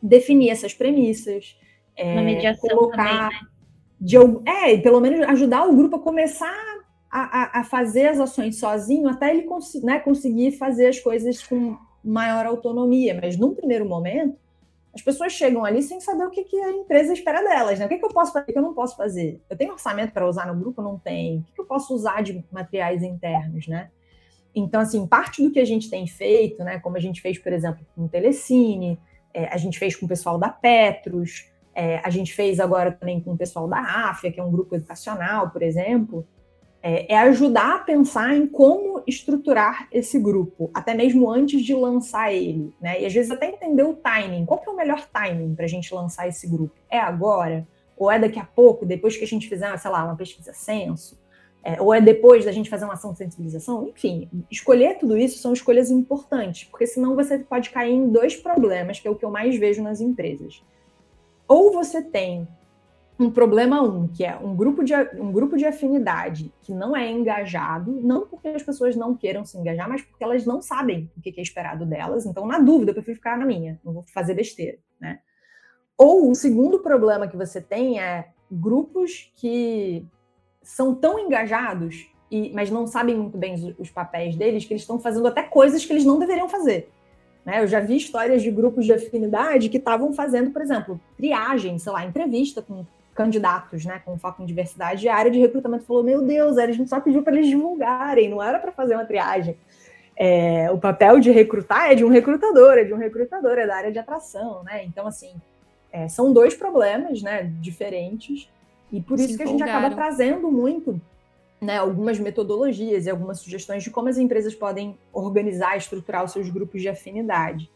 definir 0.00 0.50
essas 0.50 0.72
premissas. 0.72 1.58
É, 1.96 2.12
Uma 2.12 2.22
mediação 2.22 2.68
colocar 2.68 3.30
também, 3.30 3.40
né? 3.40 3.48
de, 4.00 4.16
é, 4.46 4.76
pelo 4.78 5.00
menos 5.00 5.20
ajudar 5.28 5.66
o 5.66 5.74
grupo 5.74 5.96
a 5.96 6.00
começar 6.00 6.54
a, 7.10 7.20
a, 7.20 7.60
a 7.60 7.64
fazer 7.64 8.08
as 8.08 8.20
ações 8.20 8.58
sozinho 8.58 9.08
até 9.08 9.30
ele 9.30 9.42
cons 9.42 9.74
né, 9.82 9.98
conseguir 10.00 10.52
fazer 10.52 10.88
as 10.88 11.00
coisas 11.00 11.42
com 11.42 11.76
maior 12.04 12.46
autonomia, 12.46 13.18
mas 13.20 13.36
num 13.36 13.54
primeiro 13.54 13.86
momento, 13.86 14.38
as 14.94 15.02
pessoas 15.02 15.32
chegam 15.32 15.64
ali 15.64 15.82
sem 15.82 16.00
saber 16.00 16.24
o 16.24 16.30
que, 16.30 16.44
que 16.44 16.56
a 16.56 16.70
empresa 16.70 17.12
espera 17.12 17.42
delas, 17.42 17.78
né? 17.78 17.84
O 17.84 17.88
que, 17.88 17.98
que 17.98 18.04
eu 18.04 18.08
posso 18.10 18.32
fazer, 18.32 18.50
o 18.50 18.52
que 18.52 18.58
eu 18.58 18.62
não 18.62 18.72
posso 18.72 18.96
fazer? 18.96 19.42
Eu 19.50 19.56
tenho 19.56 19.72
orçamento 19.72 20.12
para 20.12 20.26
usar 20.26 20.46
no 20.46 20.58
grupo? 20.58 20.80
Não 20.80 20.98
tenho. 20.98 21.40
O 21.40 21.42
que, 21.42 21.52
que 21.52 21.60
eu 21.60 21.66
posso 21.66 21.94
usar 21.94 22.22
de 22.22 22.42
materiais 22.50 23.02
internos, 23.02 23.68
né? 23.68 23.90
Então, 24.54 24.80
assim, 24.80 25.06
parte 25.06 25.42
do 25.42 25.50
que 25.50 25.60
a 25.60 25.66
gente 25.66 25.90
tem 25.90 26.06
feito, 26.06 26.64
né? 26.64 26.78
Como 26.78 26.96
a 26.96 27.00
gente 27.00 27.20
fez, 27.20 27.38
por 27.38 27.52
exemplo, 27.52 27.84
com 27.94 28.06
o 28.06 28.08
Telecine, 28.08 28.98
é, 29.34 29.48
a 29.48 29.58
gente 29.58 29.78
fez 29.78 29.94
com 29.94 30.06
o 30.06 30.08
pessoal 30.08 30.38
da 30.38 30.48
Petros, 30.48 31.44
é, 31.76 32.00
a 32.02 32.08
gente 32.08 32.32
fez 32.32 32.58
agora 32.58 32.90
também 32.90 33.20
com 33.20 33.34
o 33.34 33.36
pessoal 33.36 33.68
da 33.68 33.78
AFIA, 33.78 34.32
que 34.32 34.40
é 34.40 34.42
um 34.42 34.50
grupo 34.50 34.74
educacional, 34.74 35.50
por 35.50 35.62
exemplo, 35.62 36.26
é, 36.82 37.12
é, 37.12 37.18
ajudar 37.18 37.76
a 37.76 37.78
pensar 37.80 38.34
em 38.34 38.46
como 38.46 39.02
estruturar 39.06 39.86
esse 39.92 40.18
grupo, 40.18 40.70
até 40.72 40.94
mesmo 40.94 41.30
antes 41.30 41.62
de 41.62 41.74
lançar 41.74 42.32
ele, 42.32 42.72
né? 42.80 43.02
E 43.02 43.04
às 43.04 43.12
vezes 43.12 43.30
até 43.30 43.50
entender 43.50 43.82
o 43.82 43.92
timing. 43.92 44.46
Qual 44.46 44.58
que 44.58 44.66
é 44.66 44.72
o 44.72 44.76
melhor 44.76 45.06
timing 45.12 45.54
para 45.54 45.66
a 45.66 45.68
gente 45.68 45.94
lançar 45.94 46.26
esse 46.26 46.48
grupo? 46.48 46.74
É 46.88 46.98
agora? 46.98 47.68
Ou 47.94 48.10
é 48.10 48.18
daqui 48.18 48.38
a 48.38 48.44
pouco, 48.44 48.86
depois 48.86 49.14
que 49.14 49.24
a 49.24 49.28
gente 49.28 49.46
fizer, 49.46 49.76
sei 49.76 49.90
lá, 49.90 50.02
uma 50.02 50.16
pesquisa 50.16 50.54
censo? 50.54 51.18
É, 51.62 51.78
ou 51.82 51.92
é 51.92 52.00
depois 52.00 52.44
da 52.44 52.52
gente 52.52 52.70
fazer 52.70 52.86
uma 52.86 52.94
ação 52.94 53.12
de 53.12 53.18
sensibilização? 53.18 53.86
Enfim, 53.88 54.30
escolher 54.50 54.96
tudo 54.98 55.18
isso 55.18 55.38
são 55.40 55.52
escolhas 55.52 55.90
importantes, 55.90 56.64
porque 56.64 56.86
senão 56.86 57.14
você 57.14 57.38
pode 57.40 57.68
cair 57.68 57.92
em 57.92 58.08
dois 58.08 58.34
problemas, 58.34 58.98
que 58.98 59.06
é 59.06 59.10
o 59.10 59.16
que 59.16 59.24
eu 59.24 59.30
mais 59.30 59.58
vejo 59.58 59.82
nas 59.82 60.00
empresas. 60.00 60.62
Ou 61.48 61.72
você 61.72 62.02
tem 62.02 62.48
um 63.18 63.30
problema 63.30 63.80
um, 63.80 64.06
que 64.06 64.24
é 64.24 64.36
um 64.36 64.54
grupo, 64.54 64.84
de, 64.84 64.94
um 65.14 65.32
grupo 65.32 65.56
de 65.56 65.64
afinidade 65.64 66.52
que 66.60 66.74
não 66.74 66.94
é 66.94 67.10
engajado, 67.10 67.90
não 68.02 68.26
porque 68.26 68.48
as 68.48 68.62
pessoas 68.62 68.94
não 68.94 69.16
queiram 69.16 69.44
se 69.44 69.56
engajar, 69.56 69.88
mas 69.88 70.02
porque 70.02 70.22
elas 70.22 70.44
não 70.44 70.60
sabem 70.60 71.10
o 71.16 71.20
que 71.20 71.34
é 71.38 71.42
esperado 71.42 71.86
delas. 71.86 72.26
Então, 72.26 72.46
na 72.46 72.58
dúvida, 72.58 72.90
eu 72.90 72.94
prefiro 72.94 73.16
ficar 73.16 73.38
na 73.38 73.46
minha, 73.46 73.80
não 73.82 73.94
vou 73.94 74.04
fazer 74.12 74.34
besteira, 74.34 74.78
né? 75.00 75.20
Ou 75.96 76.30
o 76.30 76.34
segundo 76.34 76.80
problema 76.80 77.26
que 77.26 77.36
você 77.36 77.58
tem 77.58 77.98
é 77.98 78.28
grupos 78.50 79.32
que 79.34 80.04
são 80.62 80.94
tão 80.94 81.18
engajados, 81.18 82.10
e, 82.30 82.52
mas 82.52 82.70
não 82.70 82.86
sabem 82.86 83.16
muito 83.16 83.38
bem 83.38 83.54
os, 83.54 83.78
os 83.78 83.90
papéis 83.90 84.36
deles, 84.36 84.66
que 84.66 84.74
eles 84.74 84.82
estão 84.82 84.98
fazendo 84.98 85.26
até 85.26 85.42
coisas 85.42 85.86
que 85.86 85.92
eles 85.92 86.04
não 86.04 86.18
deveriam 86.18 86.50
fazer. 86.50 86.90
Né? 87.46 87.62
Eu 87.62 87.68
já 87.68 87.78
vi 87.78 87.96
histórias 87.96 88.42
de 88.42 88.50
grupos 88.50 88.84
de 88.84 88.92
afinidade 88.92 89.68
que 89.68 89.76
estavam 89.76 90.12
fazendo, 90.12 90.50
por 90.50 90.60
exemplo, 90.60 91.00
triagem, 91.16 91.78
sei 91.78 91.92
lá, 91.92 92.04
entrevista 92.04 92.60
com 92.60 92.84
candidatos, 93.14 93.86
né, 93.86 94.02
com 94.04 94.18
foco 94.18 94.42
em 94.42 94.46
diversidade, 94.46 95.06
e 95.06 95.08
a 95.08 95.14
área 95.14 95.30
de 95.30 95.38
recrutamento 95.38 95.84
falou: 95.84 96.02
Meu 96.02 96.20
Deus, 96.22 96.58
a 96.58 96.70
gente 96.70 96.90
só 96.90 97.00
pediu 97.00 97.22
para 97.22 97.34
eles 97.34 97.46
divulgarem, 97.46 98.28
não 98.28 98.42
era 98.42 98.58
para 98.58 98.72
fazer 98.72 98.94
uma 98.94 99.06
triagem. 99.06 99.56
É, 100.18 100.70
o 100.70 100.78
papel 100.78 101.20
de 101.20 101.30
recrutar 101.30 101.92
é 101.92 101.94
de 101.94 102.04
um 102.04 102.08
recrutador, 102.08 102.78
é 102.78 102.84
de 102.84 102.92
um 102.92 102.98
recrutador, 102.98 103.58
é 103.58 103.66
da 103.66 103.76
área 103.76 103.92
de 103.92 103.98
atração, 103.98 104.64
né? 104.64 104.84
Então, 104.84 105.06
assim, 105.06 105.34
é, 105.92 106.08
são 106.08 106.32
dois 106.32 106.54
problemas, 106.54 107.22
né, 107.22 107.44
diferentes, 107.60 108.50
e 108.90 109.00
por 109.00 109.18
isso 109.18 109.36
que 109.36 109.42
a 109.42 109.46
gente 109.46 109.62
acaba 109.62 109.94
trazendo 109.94 110.50
muito 110.50 111.00
né, 111.66 111.78
algumas 111.78 112.18
metodologias 112.20 113.06
e 113.06 113.10
algumas 113.10 113.40
sugestões 113.40 113.82
de 113.82 113.90
como 113.90 114.08
as 114.08 114.16
empresas 114.16 114.54
podem 114.54 114.96
organizar 115.12 115.74
e 115.74 115.78
estruturar 115.78 116.24
os 116.24 116.30
seus 116.30 116.48
grupos 116.48 116.80
de 116.80 116.88
afinidade. 116.88 117.68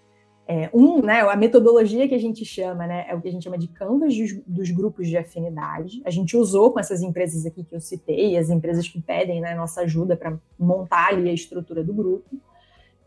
É, 0.46 0.70
um, 0.72 1.02
né, 1.02 1.20
a 1.20 1.36
metodologia 1.36 2.08
que 2.08 2.14
a 2.14 2.18
gente 2.18 2.44
chama, 2.44 2.86
né, 2.86 3.06
é 3.08 3.14
o 3.14 3.20
que 3.20 3.28
a 3.28 3.30
gente 3.32 3.42
chama 3.42 3.58
de 3.58 3.66
canvas 3.68 4.16
dos, 4.16 4.32
dos, 4.46 4.70
grupos 4.70 5.08
de 5.08 5.16
afinidade. 5.16 6.00
A 6.04 6.10
gente 6.10 6.36
usou 6.36 6.72
com 6.72 6.78
essas 6.78 7.02
empresas 7.02 7.44
aqui 7.44 7.64
que 7.64 7.74
eu 7.74 7.80
citei, 7.80 8.36
as 8.36 8.48
empresas 8.48 8.88
que 8.88 9.00
pedem 9.00 9.40
né, 9.40 9.54
nossa 9.56 9.82
ajuda 9.82 10.16
para 10.16 10.38
montar 10.58 11.08
ali 11.08 11.28
a 11.28 11.32
estrutura 11.32 11.82
do 11.82 11.92
grupo. 11.92 12.30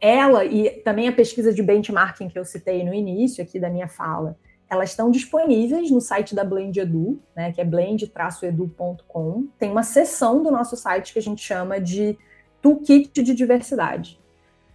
Ela 0.01 0.43
e 0.43 0.69
também 0.81 1.07
a 1.07 1.13
pesquisa 1.13 1.53
de 1.53 1.63
benchmarking 1.63 2.27
que 2.27 2.37
eu 2.37 2.43
citei 2.43 2.83
no 2.83 2.93
início 2.93 3.41
aqui 3.41 3.57
da 3.57 3.69
minha 3.69 3.87
fala, 3.87 4.37
elas 4.73 4.89
estão 4.89 5.09
disponíveis 5.09 5.89
no 5.89 6.01
site 6.01 6.35
da 6.35 6.43
Blend 6.43 6.79
Edu, 6.79 7.19
né, 7.35 7.51
que 7.51 7.61
é 7.61 7.65
blend-edu.com. 7.65 9.47
Tem 9.57 9.71
uma 9.71 9.83
seção 9.83 10.43
do 10.43 10.51
nosso 10.51 10.75
site 10.75 11.13
que 11.13 11.19
a 11.19 11.21
gente 11.21 11.41
chama 11.41 11.79
de 11.79 12.17
Toolkit 12.61 13.21
de 13.21 13.33
Diversidade. 13.33 14.19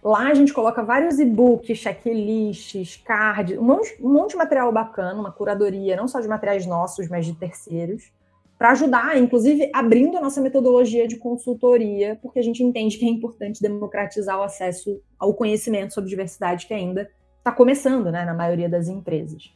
Lá 0.01 0.29
a 0.29 0.33
gente 0.33 0.53
coloca 0.53 0.81
vários 0.81 1.19
e-books, 1.19 1.77
checklists, 1.77 2.97
cards, 3.05 3.57
um 3.57 3.63
monte, 3.63 3.97
um 4.01 4.13
monte 4.13 4.31
de 4.31 4.37
material 4.37 4.71
bacana, 4.71 5.19
uma 5.19 5.31
curadoria, 5.31 5.95
não 5.97 6.07
só 6.07 6.21
de 6.21 6.27
materiais 6.27 6.65
nossos, 6.65 7.09
mas 7.09 7.25
de 7.25 7.35
terceiros, 7.35 8.11
para 8.57 8.71
ajudar, 8.71 9.17
inclusive 9.17 9.69
abrindo 9.73 10.17
a 10.17 10.21
nossa 10.21 10.39
metodologia 10.39 11.07
de 11.07 11.17
consultoria, 11.17 12.17
porque 12.21 12.39
a 12.39 12.43
gente 12.43 12.63
entende 12.63 12.97
que 12.97 13.05
é 13.05 13.09
importante 13.09 13.61
democratizar 13.61 14.39
o 14.39 14.43
acesso 14.43 15.01
ao 15.17 15.33
conhecimento 15.33 15.93
sobre 15.93 16.09
diversidade 16.09 16.65
que 16.65 16.73
ainda 16.73 17.09
está 17.37 17.51
começando, 17.51 18.11
né, 18.11 18.23
na 18.23 18.33
maioria 18.33 18.69
das 18.69 18.87
empresas. 18.87 19.53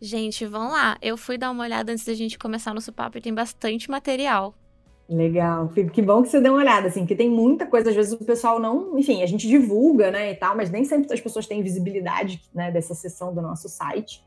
Gente, 0.00 0.46
vão 0.46 0.70
lá. 0.70 0.96
Eu 1.02 1.16
fui 1.16 1.36
dar 1.36 1.50
uma 1.50 1.62
olhada 1.62 1.92
antes 1.92 2.04
da 2.04 2.14
gente 2.14 2.38
começar 2.38 2.72
nosso 2.72 2.92
papo 2.92 3.18
e 3.18 3.20
tem 3.20 3.34
bastante 3.34 3.90
material. 3.90 4.54
Legal, 5.10 5.68
que 5.92 6.00
bom 6.00 6.22
que 6.22 6.28
você 6.28 6.40
deu 6.40 6.52
uma 6.52 6.60
olhada, 6.60 6.86
assim, 6.86 7.04
que 7.04 7.16
tem 7.16 7.28
muita 7.28 7.66
coisa, 7.66 7.90
às 7.90 7.96
vezes 7.96 8.12
o 8.12 8.24
pessoal 8.24 8.60
não, 8.60 8.96
enfim, 8.96 9.24
a 9.24 9.26
gente 9.26 9.48
divulga, 9.48 10.08
né, 10.08 10.30
e 10.30 10.36
tal, 10.36 10.56
mas 10.56 10.70
nem 10.70 10.84
sempre 10.84 11.12
as 11.12 11.20
pessoas 11.20 11.48
têm 11.48 11.64
visibilidade, 11.64 12.40
né, 12.54 12.70
dessa 12.70 12.94
seção 12.94 13.34
do 13.34 13.42
nosso 13.42 13.68
site, 13.68 14.24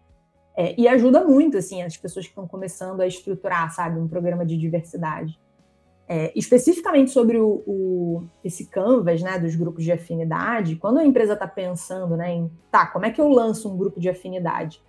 é, 0.57 0.75
e 0.77 0.85
ajuda 0.85 1.23
muito, 1.23 1.57
assim, 1.57 1.81
as 1.81 1.95
pessoas 1.95 2.25
que 2.25 2.31
estão 2.31 2.45
começando 2.45 2.99
a 2.99 3.07
estruturar, 3.07 3.73
sabe, 3.73 3.97
um 3.97 4.09
programa 4.09 4.45
de 4.45 4.57
diversidade. 4.57 5.39
É, 6.05 6.33
especificamente 6.35 7.11
sobre 7.11 7.37
o, 7.39 7.63
o, 7.65 8.23
esse 8.43 8.65
canvas, 8.65 9.21
né, 9.21 9.39
dos 9.39 9.55
grupos 9.55 9.85
de 9.85 9.91
afinidade, 9.93 10.75
quando 10.75 10.97
a 10.97 11.05
empresa 11.05 11.31
está 11.31 11.47
pensando, 11.47 12.17
né, 12.17 12.33
em, 12.33 12.51
tá, 12.69 12.87
como 12.87 13.05
é 13.05 13.09
que 13.09 13.21
eu 13.21 13.29
lanço 13.29 13.73
um 13.73 13.77
grupo 13.77 14.01
de 14.01 14.09
afinidade? 14.09 14.81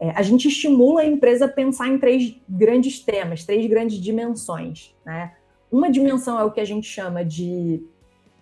É, 0.00 0.10
a 0.12 0.22
gente 0.22 0.48
estimula 0.48 1.02
a 1.02 1.06
empresa 1.06 1.44
a 1.44 1.48
pensar 1.48 1.86
em 1.88 1.98
três 1.98 2.34
grandes 2.48 3.00
temas, 3.00 3.44
três 3.44 3.66
grandes 3.66 3.98
dimensões, 3.98 4.94
né? 5.04 5.34
Uma 5.70 5.90
dimensão 5.90 6.40
é 6.40 6.42
o 6.42 6.50
que 6.50 6.60
a 6.60 6.64
gente 6.64 6.88
chama 6.88 7.24
de, 7.24 7.84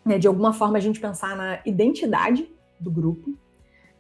né, 0.05 0.19
de 0.19 0.27
alguma 0.27 0.53
forma, 0.53 0.79
a 0.79 0.81
gente 0.81 1.01
pensar 1.01 1.37
na 1.37 1.61
identidade 1.67 2.49
do 2.81 2.91
grupo. 2.91 3.35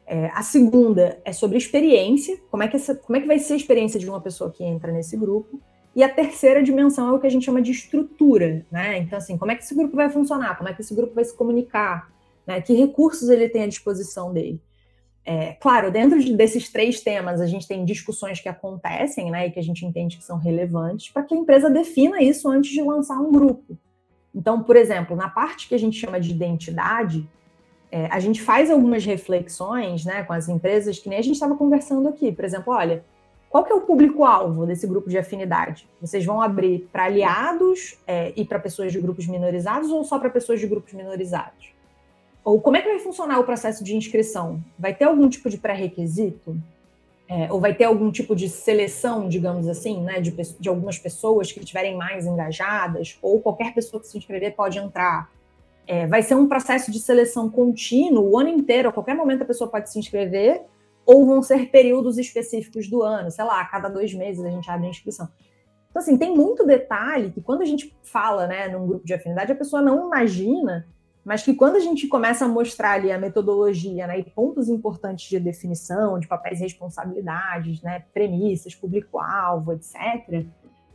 É, 0.06 0.30
a 0.32 0.42
segunda 0.42 1.20
é 1.24 1.32
sobre 1.32 1.58
experiência, 1.58 2.38
como 2.50 2.62
é, 2.62 2.68
que 2.68 2.76
essa, 2.76 2.94
como 2.94 3.16
é 3.18 3.20
que 3.20 3.26
vai 3.26 3.38
ser 3.38 3.54
a 3.54 3.56
experiência 3.56 4.00
de 4.00 4.08
uma 4.08 4.20
pessoa 4.20 4.50
que 4.50 4.64
entra 4.64 4.90
nesse 4.90 5.16
grupo. 5.16 5.60
E 5.94 6.02
a 6.02 6.08
terceira 6.08 6.62
dimensão 6.62 7.08
é 7.08 7.12
o 7.12 7.18
que 7.18 7.26
a 7.26 7.30
gente 7.30 7.44
chama 7.44 7.60
de 7.60 7.72
estrutura, 7.72 8.64
né? 8.70 8.98
Então, 8.98 9.18
assim, 9.18 9.36
como 9.36 9.50
é 9.50 9.56
que 9.56 9.64
esse 9.64 9.74
grupo 9.74 9.96
vai 9.96 10.08
funcionar? 10.08 10.56
Como 10.56 10.68
é 10.68 10.72
que 10.72 10.80
esse 10.80 10.94
grupo 10.94 11.12
vai 11.12 11.24
se 11.24 11.36
comunicar? 11.36 12.10
Né? 12.46 12.60
Que 12.62 12.72
recursos 12.72 13.28
ele 13.28 13.48
tem 13.48 13.64
à 13.64 13.66
disposição 13.66 14.32
dele? 14.32 14.60
É, 15.30 15.52
claro, 15.60 15.90
dentro 15.90 16.18
desses 16.34 16.70
três 16.70 17.02
temas, 17.02 17.42
a 17.42 17.46
gente 17.46 17.68
tem 17.68 17.84
discussões 17.84 18.40
que 18.40 18.48
acontecem, 18.48 19.30
né, 19.30 19.46
e 19.46 19.50
que 19.50 19.58
a 19.58 19.62
gente 19.62 19.84
entende 19.84 20.16
que 20.16 20.24
são 20.24 20.38
relevantes, 20.38 21.10
para 21.10 21.22
que 21.22 21.34
a 21.34 21.36
empresa 21.36 21.68
defina 21.68 22.22
isso 22.22 22.48
antes 22.48 22.70
de 22.70 22.80
lançar 22.80 23.20
um 23.20 23.30
grupo. 23.30 23.76
Então, 24.34 24.62
por 24.62 24.74
exemplo, 24.74 25.14
na 25.14 25.28
parte 25.28 25.68
que 25.68 25.74
a 25.74 25.78
gente 25.78 26.00
chama 26.00 26.18
de 26.18 26.30
identidade, 26.30 27.28
é, 27.92 28.06
a 28.06 28.18
gente 28.20 28.40
faz 28.40 28.70
algumas 28.70 29.04
reflexões 29.04 30.02
né, 30.02 30.22
com 30.22 30.32
as 30.32 30.48
empresas, 30.48 30.98
que 30.98 31.10
nem 31.10 31.18
a 31.18 31.22
gente 31.22 31.34
estava 31.34 31.54
conversando 31.54 32.08
aqui. 32.08 32.32
Por 32.32 32.46
exemplo, 32.46 32.72
olha, 32.72 33.04
qual 33.50 33.64
que 33.64 33.70
é 33.70 33.74
o 33.74 33.82
público-alvo 33.82 34.64
desse 34.64 34.86
grupo 34.86 35.10
de 35.10 35.18
afinidade? 35.18 35.86
Vocês 36.00 36.24
vão 36.24 36.40
abrir 36.40 36.88
para 36.90 37.04
aliados 37.04 37.98
é, 38.06 38.32
e 38.34 38.46
para 38.46 38.58
pessoas 38.58 38.92
de 38.92 38.98
grupos 38.98 39.26
minorizados 39.26 39.90
ou 39.90 40.02
só 40.04 40.18
para 40.18 40.30
pessoas 40.30 40.58
de 40.58 40.66
grupos 40.66 40.94
minorizados? 40.94 41.76
Ou 42.48 42.62
como 42.62 42.78
é 42.78 42.80
que 42.80 42.88
vai 42.88 42.98
funcionar 42.98 43.38
o 43.38 43.44
processo 43.44 43.84
de 43.84 43.94
inscrição? 43.94 44.64
Vai 44.78 44.94
ter 44.94 45.04
algum 45.04 45.28
tipo 45.28 45.50
de 45.50 45.58
pré-requisito? 45.58 46.56
É, 47.28 47.52
ou 47.52 47.60
vai 47.60 47.74
ter 47.74 47.84
algum 47.84 48.10
tipo 48.10 48.34
de 48.34 48.48
seleção, 48.48 49.28
digamos 49.28 49.68
assim, 49.68 50.00
né, 50.00 50.18
de, 50.18 50.34
de 50.58 50.66
algumas 50.66 50.98
pessoas 50.98 51.52
que 51.52 51.60
estiverem 51.60 51.94
mais 51.94 52.24
engajadas, 52.24 53.18
ou 53.20 53.38
qualquer 53.38 53.74
pessoa 53.74 54.00
que 54.00 54.06
se 54.06 54.16
inscrever 54.16 54.56
pode 54.56 54.78
entrar? 54.78 55.30
É, 55.86 56.06
vai 56.06 56.22
ser 56.22 56.36
um 56.36 56.48
processo 56.48 56.90
de 56.90 56.98
seleção 56.98 57.50
contínuo 57.50 58.30
o 58.30 58.38
ano 58.38 58.48
inteiro, 58.48 58.88
a 58.88 58.92
qualquer 58.92 59.14
momento 59.14 59.42
a 59.42 59.46
pessoa 59.46 59.68
pode 59.68 59.90
se 59.90 59.98
inscrever, 59.98 60.62
ou 61.04 61.26
vão 61.26 61.42
ser 61.42 61.68
períodos 61.68 62.16
específicos 62.16 62.88
do 62.88 63.02
ano, 63.02 63.30
sei 63.30 63.44
lá, 63.44 63.60
a 63.60 63.66
cada 63.66 63.90
dois 63.90 64.14
meses 64.14 64.42
a 64.42 64.48
gente 64.48 64.70
abre 64.70 64.86
a 64.86 64.90
inscrição. 64.90 65.28
Então, 65.90 66.00
assim, 66.00 66.16
tem 66.16 66.34
muito 66.34 66.64
detalhe 66.64 67.30
que 67.30 67.42
quando 67.42 67.60
a 67.60 67.66
gente 67.66 67.94
fala, 68.02 68.46
né, 68.46 68.68
num 68.68 68.86
grupo 68.86 69.04
de 69.04 69.12
afinidade, 69.12 69.52
a 69.52 69.54
pessoa 69.54 69.82
não 69.82 70.06
imagina 70.06 70.86
mas 71.28 71.42
que 71.42 71.52
quando 71.52 71.76
a 71.76 71.78
gente 71.78 72.08
começa 72.08 72.46
a 72.46 72.48
mostrar 72.48 72.92
ali 72.92 73.12
a 73.12 73.18
metodologia 73.18 74.06
né, 74.06 74.18
e 74.18 74.24
pontos 74.24 74.70
importantes 74.70 75.28
de 75.28 75.38
definição, 75.38 76.18
de 76.18 76.26
papéis 76.26 76.58
e 76.58 76.62
responsabilidades, 76.62 77.82
né, 77.82 78.02
premissas, 78.14 78.74
público-alvo, 78.74 79.74
etc., 79.74 80.46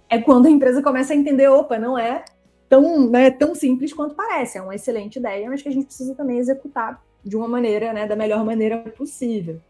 é 0.10 0.20
quando 0.20 0.48
a 0.48 0.50
empresa 0.50 0.82
começa 0.82 1.14
a 1.14 1.16
entender, 1.16 1.48
opa, 1.50 1.78
não 1.78 1.96
é 1.96 2.26
tão, 2.68 3.08
né, 3.12 3.30
tão 3.30 3.54
simples 3.54 3.94
quanto 3.94 4.16
parece, 4.16 4.58
é 4.58 4.62
uma 4.64 4.74
excelente 4.74 5.20
ideia, 5.20 5.48
mas 5.48 5.62
que 5.62 5.70
a 5.70 5.72
gente 5.72 5.86
precisa 5.86 6.16
também 6.16 6.40
executar 6.40 7.00
de 7.24 7.38
uma 7.38 7.48
maneira, 7.48 7.94
né, 7.94 8.08
da 8.08 8.16
melhor 8.16 8.44
maneira 8.44 8.80
possível. 8.98 9.62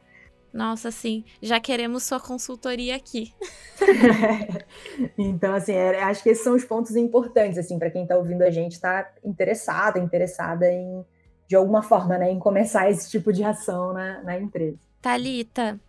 Nossa, 0.53 0.91
sim, 0.91 1.25
já 1.41 1.59
queremos 1.59 2.03
sua 2.03 2.19
consultoria 2.19 2.95
aqui. 2.95 3.33
então, 5.17 5.56
assim, 5.56 5.71
é, 5.73 6.04
acho 6.04 6.21
que 6.21 6.29
esses 6.29 6.43
são 6.43 6.56
os 6.56 6.63
pontos 6.63 6.95
importantes, 6.95 7.58
assim, 7.58 7.79
para 7.79 7.89
quem 7.89 8.04
está 8.04 8.15
ouvindo 8.15 8.43
a 8.43 8.51
gente, 8.51 8.73
está 8.73 9.12
interessado, 9.23 9.97
interessada 9.97 10.71
em, 10.71 11.04
de 11.47 11.56
alguma 11.56 11.81
forma, 11.81 12.19
né, 12.19 12.31
em 12.31 12.37
começar 12.37 12.87
esse 12.91 13.10
tipo 13.10 13.33
de 13.33 13.43
ação 13.43 13.93
na, 13.93 14.21
na 14.21 14.39
empresa. 14.39 14.77
Talita, 15.01 15.79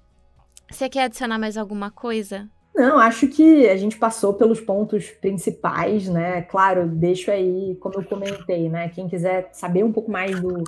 você 0.71 0.89
quer 0.89 1.05
adicionar 1.05 1.39
mais 1.39 1.59
alguma 1.59 1.91
coisa? 1.91 2.49
Não, 2.75 2.99
acho 2.99 3.29
que 3.29 3.69
a 3.69 3.77
gente 3.77 3.99
passou 3.99 4.33
pelos 4.33 4.61
pontos 4.61 5.11
principais, 5.11 6.09
né? 6.09 6.43
Claro, 6.43 6.89
deixo 6.89 7.31
aí, 7.31 7.77
como 7.81 7.97
eu 7.97 8.05
comentei, 8.05 8.69
né? 8.69 8.89
Quem 8.89 9.09
quiser 9.09 9.51
saber 9.53 9.85
um 9.85 9.93
pouco 9.93 10.11
mais 10.11 10.41
do, 10.41 10.65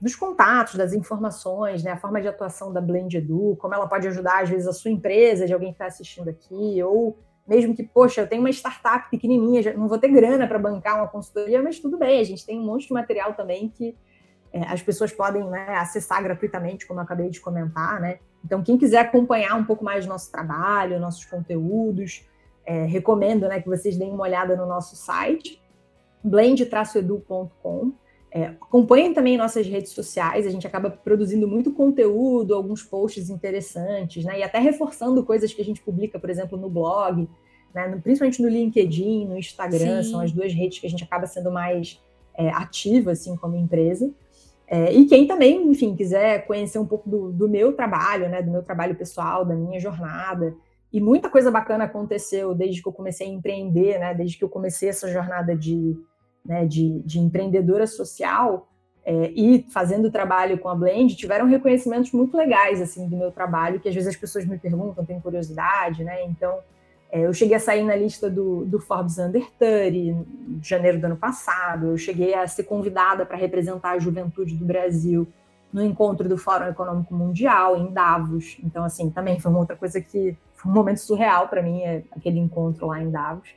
dos 0.00 0.14
contatos, 0.14 0.76
das 0.76 0.92
informações, 0.92 1.82
né, 1.82 1.92
a 1.92 1.96
forma 1.96 2.20
de 2.20 2.28
atuação 2.28 2.72
da 2.72 2.80
Blend 2.80 3.16
Edu, 3.16 3.56
como 3.58 3.74
ela 3.74 3.88
pode 3.88 4.06
ajudar, 4.08 4.42
às 4.42 4.48
vezes, 4.48 4.68
a 4.68 4.72
sua 4.72 4.90
empresa, 4.90 5.46
de 5.46 5.52
alguém 5.52 5.70
que 5.70 5.74
está 5.74 5.86
assistindo 5.86 6.28
aqui, 6.28 6.82
ou 6.82 7.18
mesmo 7.46 7.74
que, 7.74 7.82
poxa, 7.82 8.20
eu 8.20 8.28
tenho 8.28 8.42
uma 8.42 8.50
startup 8.50 9.10
pequenininha, 9.10 9.74
não 9.74 9.88
vou 9.88 9.98
ter 9.98 10.08
grana 10.08 10.46
para 10.46 10.58
bancar 10.58 10.96
uma 10.96 11.08
consultoria, 11.08 11.62
mas 11.62 11.80
tudo 11.80 11.98
bem, 11.98 12.20
a 12.20 12.24
gente 12.24 12.44
tem 12.44 12.60
um 12.60 12.64
monte 12.64 12.86
de 12.86 12.92
material 12.92 13.32
também 13.34 13.68
que 13.68 13.96
é, 14.52 14.60
as 14.62 14.82
pessoas 14.82 15.12
podem 15.12 15.44
né, 15.44 15.76
acessar 15.76 16.22
gratuitamente, 16.22 16.86
como 16.86 17.00
eu 17.00 17.04
acabei 17.04 17.28
de 17.30 17.40
comentar, 17.40 18.00
né? 18.00 18.18
Então, 18.44 18.62
quem 18.62 18.78
quiser 18.78 19.00
acompanhar 19.00 19.54
um 19.56 19.64
pouco 19.64 19.84
mais 19.84 20.06
nosso 20.06 20.30
trabalho, 20.30 21.00
nossos 21.00 21.24
conteúdos, 21.24 22.26
é, 22.64 22.84
recomendo 22.84 23.48
né, 23.48 23.60
que 23.60 23.68
vocês 23.68 23.96
deem 23.96 24.12
uma 24.12 24.22
olhada 24.22 24.54
no 24.54 24.66
nosso 24.66 24.94
site, 24.94 25.60
blend-edu.com. 26.22 27.92
É, 28.30 28.44
acompanhem 28.46 29.14
também 29.14 29.38
nossas 29.38 29.66
redes 29.66 29.92
sociais, 29.92 30.46
a 30.46 30.50
gente 30.50 30.66
acaba 30.66 30.90
produzindo 30.90 31.48
muito 31.48 31.72
conteúdo, 31.72 32.54
alguns 32.54 32.82
posts 32.82 33.30
interessantes, 33.30 34.24
né? 34.24 34.40
E 34.40 34.42
até 34.42 34.58
reforçando 34.58 35.24
coisas 35.24 35.52
que 35.52 35.62
a 35.62 35.64
gente 35.64 35.80
publica, 35.80 36.18
por 36.18 36.28
exemplo, 36.28 36.58
no 36.58 36.68
blog, 36.68 37.26
né? 37.74 37.98
principalmente 38.02 38.42
no 38.42 38.48
LinkedIn, 38.48 39.26
no 39.26 39.38
Instagram, 39.38 40.02
Sim. 40.02 40.10
são 40.10 40.20
as 40.20 40.32
duas 40.32 40.52
redes 40.52 40.78
que 40.78 40.86
a 40.86 40.90
gente 40.90 41.04
acaba 41.04 41.26
sendo 41.26 41.50
mais 41.50 42.02
é, 42.34 42.50
ativa, 42.50 43.12
assim, 43.12 43.36
como 43.36 43.56
empresa. 43.56 44.10
É, 44.66 44.92
e 44.92 45.06
quem 45.06 45.26
também, 45.26 45.66
enfim, 45.66 45.96
quiser 45.96 46.46
conhecer 46.46 46.78
um 46.78 46.86
pouco 46.86 47.08
do, 47.08 47.32
do, 47.32 47.48
meu 47.48 47.72
trabalho, 47.72 48.28
né, 48.28 48.42
do 48.42 48.50
meu 48.50 48.62
trabalho 48.62 48.94
pessoal, 48.94 49.44
da 49.44 49.54
minha 49.54 49.80
jornada, 49.80 50.54
e 50.92 51.00
muita 51.00 51.30
coisa 51.30 51.50
bacana 51.50 51.84
aconteceu 51.84 52.54
desde 52.54 52.82
que 52.82 52.88
eu 52.88 52.92
comecei 52.92 53.26
a 53.26 53.30
empreender, 53.30 53.98
né, 53.98 54.14
desde 54.14 54.36
que 54.36 54.44
eu 54.44 54.48
comecei 54.48 54.90
essa 54.90 55.10
jornada 55.10 55.56
de, 55.56 55.96
né, 56.44 56.66
de, 56.66 57.00
de 57.00 57.18
empreendedora 57.18 57.86
social 57.86 58.68
é, 59.04 59.30
e 59.30 59.66
fazendo 59.70 60.10
trabalho 60.10 60.58
com 60.58 60.68
a 60.68 60.74
Blend, 60.74 61.16
tiveram 61.16 61.46
reconhecimentos 61.46 62.12
muito 62.12 62.36
legais, 62.36 62.80
assim, 62.80 63.08
do 63.08 63.16
meu 63.16 63.30
trabalho, 63.30 63.80
que 63.80 63.88
às 63.88 63.94
vezes 63.94 64.08
as 64.08 64.16
pessoas 64.16 64.44
me 64.44 64.58
perguntam, 64.58 65.04
têm 65.04 65.20
curiosidade, 65.20 66.04
né, 66.04 66.24
então 66.24 66.58
é, 67.10 67.20
eu 67.20 67.32
cheguei 67.32 67.56
a 67.56 67.60
sair 67.60 67.82
na 67.82 67.96
lista 67.96 68.28
do, 68.28 68.64
do 68.66 68.78
Forbes 68.78 69.18
Under 69.18 69.48
30 69.58 69.96
em 69.96 70.26
janeiro 70.62 71.00
do 71.00 71.06
ano 71.06 71.16
passado. 71.16 71.86
Eu 71.86 71.96
cheguei 71.96 72.34
a 72.34 72.46
ser 72.46 72.64
convidada 72.64 73.24
para 73.24 73.36
representar 73.36 73.92
a 73.92 73.98
juventude 73.98 74.54
do 74.54 74.64
Brasil 74.64 75.26
no 75.72 75.82
encontro 75.82 76.28
do 76.28 76.36
Fórum 76.36 76.66
Econômico 76.66 77.14
Mundial 77.14 77.76
em 77.76 77.92
Davos. 77.92 78.58
Então, 78.62 78.84
assim, 78.84 79.10
também 79.10 79.40
foi 79.40 79.50
uma 79.50 79.60
outra 79.60 79.76
coisa 79.76 80.00
que 80.00 80.36
foi 80.54 80.70
um 80.70 80.74
momento 80.74 80.98
surreal 80.98 81.48
para 81.48 81.62
mim, 81.62 81.82
é, 81.82 82.02
aquele 82.14 82.38
encontro 82.38 82.86
lá 82.86 83.00
em 83.02 83.10
Davos. 83.10 83.48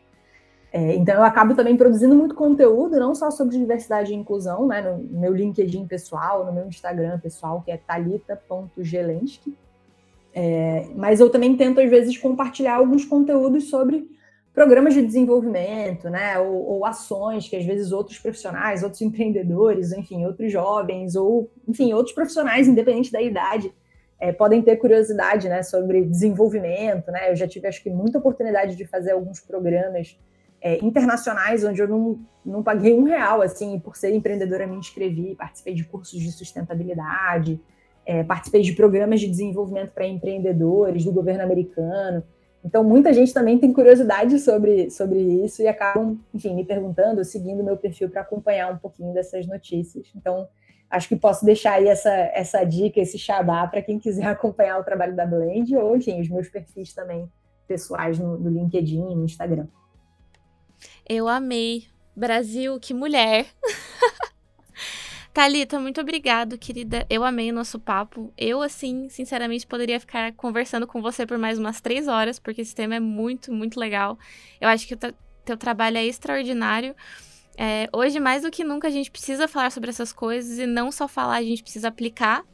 É, 0.73 0.95
então, 0.95 1.15
eu 1.15 1.23
acabo 1.23 1.53
também 1.53 1.75
produzindo 1.75 2.15
muito 2.15 2.33
conteúdo, 2.33 2.97
não 2.97 3.13
só 3.13 3.29
sobre 3.29 3.57
diversidade 3.57 4.13
e 4.13 4.15
inclusão, 4.15 4.67
né, 4.67 4.81
no 4.81 5.19
meu 5.19 5.33
LinkedIn 5.33 5.85
pessoal, 5.85 6.45
no 6.45 6.53
meu 6.53 6.65
Instagram 6.65 7.19
pessoal, 7.19 7.61
que 7.61 7.71
é 7.71 7.77
talita.gelensky. 7.77 9.53
É, 10.33 10.87
mas 10.95 11.19
eu 11.19 11.29
também 11.29 11.57
tento, 11.57 11.81
às 11.81 11.89
vezes, 11.89 12.17
compartilhar 12.17 12.75
alguns 12.75 13.03
conteúdos 13.03 13.69
sobre 13.69 14.09
programas 14.53 14.93
de 14.93 15.05
desenvolvimento, 15.05 16.09
né, 16.09 16.39
ou, 16.39 16.65
ou, 16.65 16.85
ações 16.85 17.49
que 17.49 17.55
às 17.55 17.65
vezes 17.65 17.91
outros 17.91 18.19
profissionais, 18.19 18.83
outros 18.83 19.01
empreendedores, 19.01 19.91
enfim, 19.91 20.25
outros 20.25 20.51
jovens, 20.51 21.15
ou 21.15 21.49
enfim, 21.67 21.93
outros 21.93 22.13
profissionais, 22.13 22.67
independente 22.67 23.11
da 23.11 23.21
idade, 23.21 23.73
é, 24.19 24.31
podem 24.31 24.61
ter 24.61 24.75
curiosidade, 24.77 25.49
né, 25.49 25.63
sobre 25.63 26.03
desenvolvimento, 26.03 27.11
né. 27.11 27.31
Eu 27.31 27.35
já 27.35 27.47
tive, 27.47 27.67
acho 27.67 27.81
que, 27.83 27.89
muita 27.89 28.19
oportunidade 28.19 28.75
de 28.75 28.85
fazer 28.85 29.11
alguns 29.11 29.39
programas 29.39 30.17
é, 30.61 30.83
internacionais 30.85 31.63
onde 31.63 31.81
eu 31.81 31.87
não, 31.87 32.19
não 32.45 32.61
paguei 32.61 32.93
um 32.93 33.03
real, 33.03 33.41
assim, 33.41 33.79
por 33.79 33.97
ser 33.97 34.13
empreendedora 34.13 34.67
me 34.67 34.75
inscrevi, 34.75 35.35
participei 35.35 35.73
de 35.73 35.83
cursos 35.83 36.19
de 36.19 36.31
sustentabilidade, 36.31 37.59
é, 38.05 38.23
participei 38.23 38.61
de 38.61 38.73
programas 38.73 39.19
de 39.19 39.27
desenvolvimento 39.27 39.91
para 39.91 40.05
empreendedores 40.05 41.03
do 41.03 41.11
governo 41.11 41.43
americano. 41.43 42.23
Então, 42.63 42.83
muita 42.83 43.11
gente 43.11 43.33
também 43.33 43.57
tem 43.57 43.73
curiosidade 43.73 44.37
sobre, 44.39 44.91
sobre 44.91 45.19
isso 45.19 45.63
e 45.63 45.67
acabam, 45.67 46.19
enfim, 46.33 46.53
me 46.55 46.63
perguntando, 46.63 47.25
seguindo 47.25 47.63
meu 47.63 47.75
perfil 47.75 48.09
para 48.09 48.21
acompanhar 48.21 48.71
um 48.71 48.77
pouquinho 48.77 49.13
dessas 49.13 49.47
notícias. 49.47 50.11
Então, 50.15 50.47
acho 50.89 51.07
que 51.07 51.15
posso 51.15 51.43
deixar 51.43 51.73
aí 51.73 51.87
essa, 51.87 52.11
essa 52.11 52.63
dica, 52.63 52.99
esse 52.99 53.17
xabá 53.17 53.65
para 53.65 53.81
quem 53.81 53.97
quiser 53.97 54.27
acompanhar 54.29 54.79
o 54.79 54.83
trabalho 54.83 55.15
da 55.15 55.25
Blend 55.25 55.75
ou, 55.75 55.95
enfim, 55.95 56.21
os 56.21 56.29
meus 56.29 56.49
perfis 56.49 56.93
também 56.93 57.27
pessoais 57.67 58.19
no, 58.19 58.37
no 58.37 58.49
LinkedIn 58.49 59.11
e 59.11 59.15
no 59.15 59.25
Instagram. 59.25 59.65
Eu 61.13 61.27
amei. 61.27 61.89
Brasil, 62.15 62.79
que 62.79 62.93
mulher! 62.93 63.45
Thalita, 65.33 65.77
muito 65.77 65.99
obrigado, 65.99 66.57
querida. 66.57 67.05
Eu 67.09 67.25
amei 67.25 67.51
o 67.51 67.53
nosso 67.53 67.77
papo. 67.77 68.33
Eu, 68.37 68.61
assim, 68.61 69.09
sinceramente, 69.09 69.67
poderia 69.67 69.99
ficar 69.99 70.31
conversando 70.31 70.87
com 70.87 71.01
você 71.01 71.25
por 71.25 71.37
mais 71.37 71.59
umas 71.59 71.81
três 71.81 72.07
horas, 72.07 72.39
porque 72.39 72.61
esse 72.61 72.73
tema 72.73 72.95
é 72.95 72.99
muito, 73.01 73.51
muito 73.51 73.77
legal. 73.77 74.17
Eu 74.61 74.69
acho 74.69 74.87
que 74.87 74.93
o 74.93 74.97
teu 75.43 75.57
trabalho 75.57 75.97
é 75.97 76.05
extraordinário. 76.05 76.95
É, 77.57 77.89
hoje, 77.91 78.17
mais 78.17 78.43
do 78.43 78.49
que 78.49 78.63
nunca, 78.63 78.87
a 78.87 78.91
gente 78.91 79.11
precisa 79.11 79.49
falar 79.49 79.69
sobre 79.69 79.89
essas 79.89 80.13
coisas 80.13 80.59
e 80.59 80.65
não 80.65 80.93
só 80.93 81.09
falar, 81.09 81.35
a 81.35 81.43
gente 81.43 81.61
precisa 81.61 81.89
aplicar, 81.89 82.45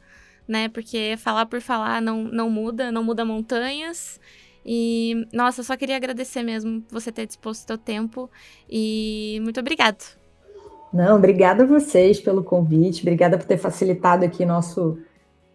né? 0.48 0.68
Porque 0.68 1.14
falar 1.16 1.46
por 1.46 1.60
falar 1.60 2.02
não, 2.02 2.24
não 2.24 2.50
muda, 2.50 2.90
não 2.90 3.04
muda 3.04 3.24
montanhas. 3.24 4.18
E, 4.64 5.26
nossa, 5.32 5.62
só 5.62 5.76
queria 5.76 5.96
agradecer 5.96 6.42
mesmo 6.42 6.84
você 6.90 7.10
ter 7.10 7.26
disposto 7.26 7.62
o 7.62 7.66
teu 7.66 7.78
tempo 7.78 8.30
e 8.68 9.40
muito 9.42 9.58
obrigado. 9.60 10.18
Não, 10.92 11.16
obrigada 11.16 11.64
a 11.64 11.66
vocês 11.66 12.20
pelo 12.20 12.42
convite, 12.42 13.02
obrigada 13.02 13.36
por 13.36 13.46
ter 13.46 13.58
facilitado 13.58 14.24
aqui 14.24 14.44
nosso 14.44 14.98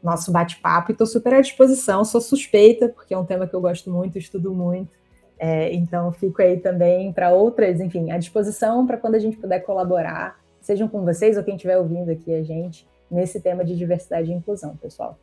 nosso 0.04 0.34
bate-papo 0.34 0.92
e 0.92 0.94
estou 0.94 1.08
super 1.08 1.34
à 1.34 1.42
disposição. 1.42 2.04
Sou 2.04 2.20
suspeita, 2.20 2.90
porque 2.90 3.14
é 3.14 3.18
um 3.18 3.24
tema 3.24 3.48
que 3.48 3.54
eu 3.54 3.62
gosto 3.62 3.90
muito, 3.90 4.18
estudo 4.18 4.54
muito. 4.54 4.92
É, 5.40 5.74
então, 5.74 6.12
fico 6.12 6.42
aí 6.42 6.60
também 6.60 7.14
para 7.14 7.32
outras, 7.32 7.80
enfim, 7.80 8.12
à 8.12 8.18
disposição 8.18 8.86
para 8.86 8.98
quando 8.98 9.16
a 9.16 9.20
gente 9.20 9.38
puder 9.38 9.62
colaborar, 9.62 10.40
sejam 10.62 10.88
com 10.88 11.04
vocês 11.04 11.38
ou 11.38 11.44
quem 11.44 11.56
estiver 11.56 11.78
ouvindo 11.78 12.12
aqui 12.12 12.34
a 12.34 12.44
gente, 12.44 12.86
nesse 13.10 13.40
tema 13.40 13.64
de 13.64 13.76
diversidade 13.76 14.30
e 14.30 14.34
inclusão, 14.34 14.76
pessoal. 14.76 15.18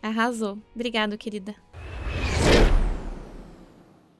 Arrasou. 0.00 0.58
Obrigado, 0.74 1.18
querida. 1.18 1.54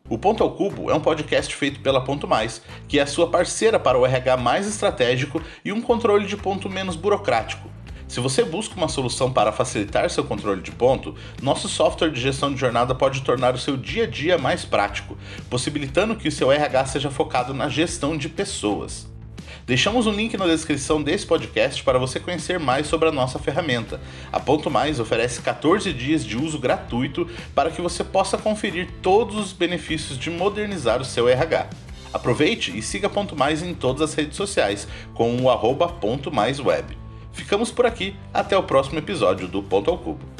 O 0.07 0.19
Ponto 0.19 0.43
ao 0.43 0.51
Cubo 0.51 0.91
é 0.91 0.95
um 0.95 1.01
podcast 1.01 1.57
feito 1.57 1.81
pela 1.81 2.05
Ponto 2.05 2.29
Mais, 2.29 2.61
que 2.87 2.99
é 2.99 3.03
a 3.03 3.07
sua 3.07 3.31
parceira 3.31 3.81
para 3.81 3.99
o 3.99 4.05
RH 4.05 4.37
mais 4.37 4.69
estratégico 4.69 5.41
e 5.65 5.73
um 5.73 5.81
controle 5.81 6.27
de 6.27 6.37
ponto 6.37 6.69
menos 6.69 6.95
burocrático. 6.95 7.71
Se 8.07 8.21
você 8.21 8.45
busca 8.45 8.77
uma 8.77 8.87
solução 8.87 9.33
para 9.33 9.51
facilitar 9.51 10.11
seu 10.11 10.23
controle 10.23 10.61
de 10.61 10.73
ponto, 10.73 11.15
nosso 11.41 11.71
software 11.71 12.11
de 12.11 12.21
gestão 12.21 12.53
de 12.53 12.61
jornada 12.61 12.95
pode 12.95 13.23
tornar 13.23 13.55
o 13.55 13.59
seu 13.59 13.79
dia 13.79 14.05
a 14.05 14.07
dia 14.07 14.37
mais 14.37 14.63
prático, 14.63 15.17
possibilitando 15.49 16.17
que 16.17 16.29
o 16.29 16.33
seu 16.33 16.53
RH 16.53 16.85
seja 16.85 17.11
focado 17.11 17.55
na 17.55 17.71
gestão 17.71 18.15
de 18.15 18.29
pessoas. 18.29 19.14
Deixamos 19.67 20.07
um 20.07 20.12
link 20.12 20.37
na 20.37 20.47
descrição 20.47 21.03
desse 21.03 21.25
podcast 21.25 21.83
para 21.83 21.99
você 21.99 22.21
conhecer 22.21 22.59
mais 22.59 22.87
sobre 22.87 23.09
a 23.09 23.12
nossa 23.12 23.39
ferramenta. 23.39 23.99
A 24.31 24.39
Ponto 24.39 24.71
Mais 24.71 25.01
oferece 25.01 25.41
14 25.41 25.91
dias 25.91 26.23
de 26.23 26.37
uso 26.37 26.59
gratuito 26.59 27.27
para 27.55 27.71
que 27.71 27.81
você 27.81 28.05
possa 28.05 28.37
conferir 28.37 28.91
todos 29.01 29.37
os 29.37 29.53
benefícios 29.55 30.19
de 30.19 30.29
modernizar 30.31 31.01
o 31.01 31.05
seu 31.05 31.27
RH. 31.27 31.71
Aproveite 32.12 32.77
e 32.77 32.83
siga 32.83 33.09
Ponto 33.09 33.35
Mais 33.35 33.62
em 33.62 33.73
todas 33.73 34.03
as 34.03 34.15
redes 34.15 34.37
sociais 34.37 34.87
com 35.15 35.35
o 35.41 35.49
arroba. 35.49 35.95
Ficamos 37.33 37.71
por 37.71 37.87
aqui, 37.87 38.15
até 38.35 38.59
o 38.59 38.62
próximo 38.62 38.99
episódio 38.99 39.49
do 39.49 39.62
Ponto 39.62 39.91
ao 39.91 39.97
Cubo. 39.97 40.34